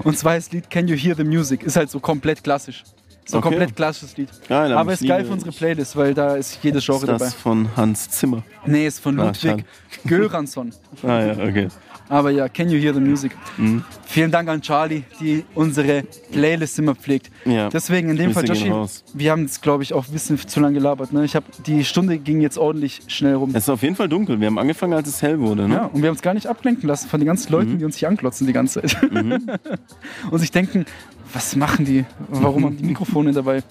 Und 0.04 0.18
zwar 0.18 0.38
ist 0.38 0.48
das 0.48 0.54
Lied 0.54 0.70
Can 0.70 0.88
You 0.88 0.96
Hear 0.96 1.16
the 1.16 1.24
Music? 1.24 1.64
Ist 1.64 1.76
halt 1.76 1.90
so 1.90 2.00
komplett 2.00 2.44
klassisch. 2.44 2.84
So 3.30 3.38
ein 3.38 3.44
Okay. 3.44 3.50
komplett 3.50 3.76
klassisches 3.76 4.18
Lied. 4.18 4.30
Geil, 4.48 4.74
aber 4.74 4.94
ist 4.94 5.06
geil 5.08 5.24
für 5.26 5.34
unsere 5.34 5.52
Playlist, 5.52 5.96
weil 5.96 6.14
da 6.14 6.36
ist 6.36 6.60
jedes 6.64 6.84
Genre 6.86 7.00
Ist 7.02 7.08
das 7.10 7.20
dabei. 7.20 7.32
von 7.32 7.70
Hans 7.78 8.10
Zimmer? 8.10 8.44
Nee, 8.66 8.88
ist 8.88 9.00
von 9.00 9.20
Ah, 9.20 9.26
Ludwig 9.28 9.66
Göransson. 10.06 10.72
Ah 11.04 11.22
ja, 11.22 11.32
okay. 11.34 11.68
Aber 12.12 12.32
ja, 12.32 12.50
Can 12.50 12.70
You 12.72 12.80
Hear 12.80 12.92
the 12.96 13.00
Music? 13.00 13.32
Mhm. 13.58 13.84
Vielen 14.08 14.32
Dank 14.32 14.50
an 14.50 14.62
Charlie, 14.64 15.04
die 15.22 15.46
unsere 15.54 16.02
Playlist 16.32 16.80
immer 16.80 16.96
pflegt. 16.96 17.30
Ja. 17.46 17.70
Deswegen 17.70 18.10
in 18.10 18.16
dem 18.18 18.32
Fall, 18.34 18.48
Joshi, 18.48 18.74
wir 19.14 19.32
haben 19.32 19.44
jetzt, 19.44 19.62
glaube 19.62 19.84
ich, 19.84 19.94
auch 19.94 20.08
ein 20.08 20.12
bisschen 20.12 20.40
zu 20.40 20.60
lange 20.60 20.74
gelabert. 20.74 21.14
Ne? 21.14 21.24
Ich 21.24 21.36
hab, 21.36 21.44
die 21.66 21.86
Stunde 21.86 22.18
ging 22.18 22.42
jetzt 22.42 22.58
ordentlich 22.58 23.02
schnell 23.06 23.36
rum. 23.36 23.52
Es 23.54 23.66
ist 23.66 23.70
auf 23.70 23.84
jeden 23.84 23.96
Fall 23.96 24.10
dunkel. 24.10 24.40
Wir 24.40 24.48
haben 24.48 24.58
angefangen, 24.58 24.94
als 24.94 25.08
es 25.08 25.22
hell 25.22 25.40
wurde. 25.40 25.68
Ne? 25.68 25.76
Ja, 25.76 25.86
und 25.86 26.02
wir 26.02 26.08
haben 26.10 26.16
uns 26.16 26.24
gar 26.24 26.34
nicht 26.34 26.48
ablenken 26.48 26.88
lassen 26.90 27.08
von 27.10 27.20
den 27.20 27.28
ganzen 27.28 27.52
Leuten, 27.52 27.74
Mhm. 27.74 27.78
die 27.78 27.86
uns 27.86 27.98
hier 27.98 28.08
anklotzen 28.08 28.48
die 28.48 28.54
ganze 28.54 28.82
Zeit. 28.82 28.98
und 30.32 30.40
sich 30.40 30.50
denken, 30.50 30.86
was 31.34 31.56
machen 31.56 31.86
die? 31.86 32.06
Warum 32.30 32.66
haben 32.66 32.78
die 32.78 32.84
Mikrofone 32.94 33.32
dabei? 33.32 33.64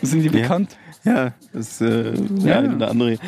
Sind 0.00 0.22
die 0.22 0.28
bekannt? 0.28 0.76
Ja, 1.04 1.32
das 1.52 1.80
äh, 1.80 2.12
der 2.12 2.50
Ja. 2.52 2.58
eine 2.60 2.76
oder 2.76 2.90
andere. 2.90 3.18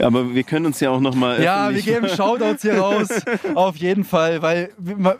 Aber 0.00 0.34
wir 0.34 0.42
können 0.42 0.66
uns 0.66 0.80
ja 0.80 0.90
auch 0.90 1.00
noch 1.00 1.14
mal 1.14 1.40
Ja, 1.42 1.72
wir 1.72 1.80
geben 1.82 2.08
Shoutouts 2.16 2.62
hier 2.62 2.78
raus. 2.78 3.08
Auf 3.54 3.76
jeden 3.76 4.04
Fall, 4.04 4.42
weil, 4.42 4.70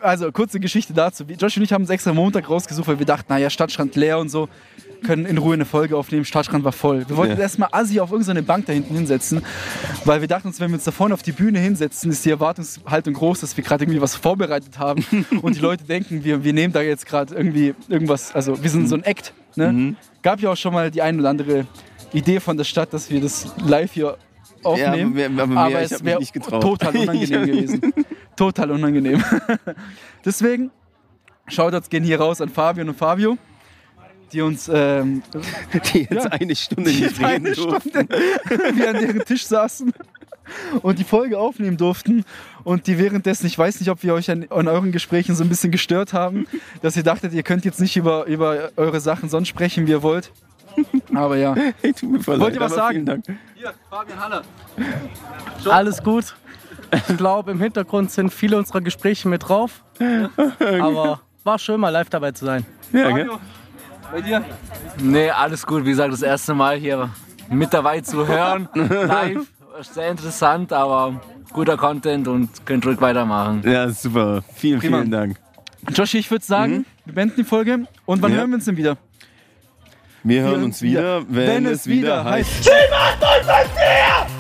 also 0.01 0.33
kurze 0.33 0.59
Geschichte 0.59 0.93
dazu. 0.93 1.25
Josh 1.39 1.57
und 1.57 1.63
ich 1.63 1.73
haben 1.73 1.83
uns 1.83 1.91
extra 1.91 2.13
Montag 2.13 2.51
rausgesucht, 2.51 2.89
weil 2.89 2.99
wir 2.99 3.07
dachten, 3.07 3.27
naja, 3.33 3.49
Stadtstrand 3.49 3.95
leer 3.97 4.19
und 4.19 4.29
so. 4.29 4.49
Können 5.03 5.25
in 5.27 5.39
Ruhe 5.39 5.55
eine 5.55 5.65
Folge 5.65 5.97
aufnehmen. 5.97 6.25
Stadtstrand 6.25 6.65
war 6.65 6.73
voll. 6.73 7.09
Wir 7.09 7.17
wollten 7.17 7.35
Ja. 7.37 7.41
erstmal 7.41 7.69
Assi 7.73 8.01
auf 8.01 8.11
irgendeine 8.11 8.43
Bank 8.43 8.67
da 8.67 8.73
hinten 8.73 8.95
hinsetzen, 8.95 9.43
weil 10.05 10.21
wir 10.21 10.29
dachten 10.29 10.49
uns, 10.49 10.61
wenn 10.61 10.71
wir 10.71 10.75
uns 10.75 10.85
da 10.85 10.91
vorne 10.91 11.15
auf 11.15 11.23
die 11.23 11.33
Bühne 11.33 11.59
hinsetzen, 11.59 12.11
ist 12.11 12.25
die 12.25 12.31
Erwartungshaltung 12.31 13.15
groß, 13.15 13.41
dass 13.41 13.57
wir 13.57 13.65
gerade 13.65 13.85
irgendwie 13.85 14.01
was 14.01 14.15
vorbereitet 14.17 14.79
haben 14.79 15.05
und 15.43 15.57
die 15.57 15.61
Leute 15.61 15.85
denken, 15.85 16.23
wir, 16.25 16.45
wir 16.45 16.53
nehmen 16.53 16.73
da 16.73 16.83
jetzt 16.83 17.07
gerade 17.07 17.35
irgendwie 17.35 17.75
irgendwas, 17.89 18.35
also 18.35 18.63
wir 18.63 18.71
sind 18.71 18.89
so 18.89 18.95
ein 18.97 19.05
Act. 19.05 19.33
Ne? 19.57 19.73
Mhm. 19.73 19.97
Gab 20.23 20.41
ja 20.41 20.51
auch 20.51 20.57
schon 20.57 20.73
mal 20.75 20.91
die 20.91 21.03
ein 21.03 21.19
oder 21.19 21.31
andere 21.31 21.67
Idee 22.13 22.41
von 22.41 22.57
der 22.57 22.65
Stadt, 22.65 22.93
dass 22.93 23.11
wir 23.11 23.21
das 23.21 23.53
live 23.67 23.93
hier 23.93 24.17
aufnehmen. 24.63 25.17
Ja, 25.17 25.27
aber 25.27 25.49
wer- 25.51 25.57
aber 25.59 25.81
es 25.81 26.05
wäre 26.05 26.21
total 26.51 26.97
unangenehm 26.97 27.47
gewesen. 27.47 27.81
Total 28.37 28.71
unangenehm. 28.71 29.23
Deswegen, 30.25 30.71
Shoutouts 31.47 31.89
gehen 31.89 32.05
hier 32.05 32.21
raus 32.21 32.41
an 32.41 32.49
Fabian 32.49 32.89
und 32.89 32.97
Fabio, 32.97 33.37
die 34.33 34.43
uns 34.43 34.71
ähm, 34.73 35.23
die 35.93 36.01
jetzt 36.11 36.13
Ja. 36.13 36.31
eine 36.31 36.55
Stunde 36.57 36.91
die 36.91 37.01
nicht 37.03 37.23
eine 37.25 37.53
durften. 37.53 37.91
Stunde 37.91 38.09
wir 38.77 38.89
an 38.91 38.97
deren 39.01 39.25
Tisch 39.25 39.47
saßen 39.47 39.93
und 40.83 40.99
die 40.99 41.05
Folge 41.05 41.39
aufnehmen 41.39 41.77
durften 41.77 42.25
und 42.65 42.87
die 42.87 42.99
währenddessen, 42.99 43.47
ich 43.47 43.57
weiß 43.59 43.79
nicht, 43.81 43.89
ob 43.91 44.03
wir 44.03 44.15
euch 44.15 44.31
an, 44.31 44.47
an 44.51 44.69
euren 44.69 44.91
Gesprächen 44.93 45.35
so 45.35 45.45
ein 45.45 45.49
bisschen 45.49 45.71
gestört 45.71 46.13
haben, 46.13 46.47
dass 46.83 46.97
ihr 46.97 47.03
dachtet, 47.05 47.33
ihr 47.33 47.43
könnt 47.43 47.65
jetzt 47.65 47.81
nicht 47.81 47.97
über, 47.97 48.27
über 48.27 48.71
eure 48.77 49.01
Sachen 49.01 49.29
sonst 49.29 49.49
sprechen, 49.49 49.87
wie 49.87 49.93
ihr 49.93 50.03
wollt. 50.03 50.33
Aber 51.15 51.37
ja. 51.37 51.55
Hey, 51.83 51.93
tut 51.93 52.11
mir 52.11 52.21
voll 52.21 52.39
Wollt 52.41 52.55
ihr 52.55 52.61
was 52.61 52.75
sagen? 52.75 53.23
Hier, 53.55 53.75
Fabian 53.89 54.21
Haller. 54.21 54.43
Alles 55.69 56.03
gut. 56.03 56.35
Ich 57.09 57.17
glaube, 57.17 57.51
im 57.53 57.61
Hintergrund 57.61 58.11
sind 58.11 58.33
viele 58.33 58.57
unserer 58.57 58.81
Gespräche 58.81 59.29
mit 59.29 59.49
drauf. 59.49 59.85
Aber 60.59 61.21
war 61.45 61.59
schön, 61.59 61.81
mal 61.81 61.91
live 61.91 62.11
dabei 62.11 62.33
zu 62.33 62.45
sein. 62.45 62.67
Ja, 62.93 63.11
gell? 63.13 63.31
Bei 64.13 64.21
dir? 64.21 64.45
Nee, 65.01 65.31
alles 65.31 65.65
gut. 65.67 65.85
Wie 65.85 65.91
gesagt, 65.91 66.13
das 66.13 66.23
erste 66.23 66.55
Mal 66.55 66.77
hier 66.77 67.11
mit 67.49 67.73
dabei 67.73 68.01
zu 68.01 68.27
hören. 68.27 68.69
Live. 68.75 69.47
Sehr 69.83 70.11
interessant, 70.11 70.73
aber 70.73 71.21
guter 71.53 71.77
Content 71.77 72.29
und 72.29 72.67
könnt 72.67 72.85
ruhig 72.87 73.01
weitermachen. 73.01 73.63
Ja, 73.65 73.89
super. 73.89 74.43
Vielen, 74.55 74.79
Prima. 74.81 74.99
vielen 74.99 75.11
Dank. 75.11 75.37
Joshi, 75.95 76.19
ich 76.19 76.31
würde 76.31 76.45
sagen, 76.45 76.85
wir 77.07 77.15
beenden 77.15 77.37
die 77.37 77.45
Folge. 77.45 77.87
Und 78.05 78.21
wann 78.21 78.33
Ja. 78.33 78.39
hören 78.39 78.51
wir 78.51 78.57
uns 78.57 78.67
denn 78.67 78.77
wieder? 78.77 78.97
Wir 80.23 80.43
hören 80.43 80.65
uns 80.65 80.83
wieder, 80.83 81.23
wenn, 81.29 81.65
es 81.65 81.87
wieder 81.87 82.25
heißt. 82.25 82.71
heißt. 82.71 84.40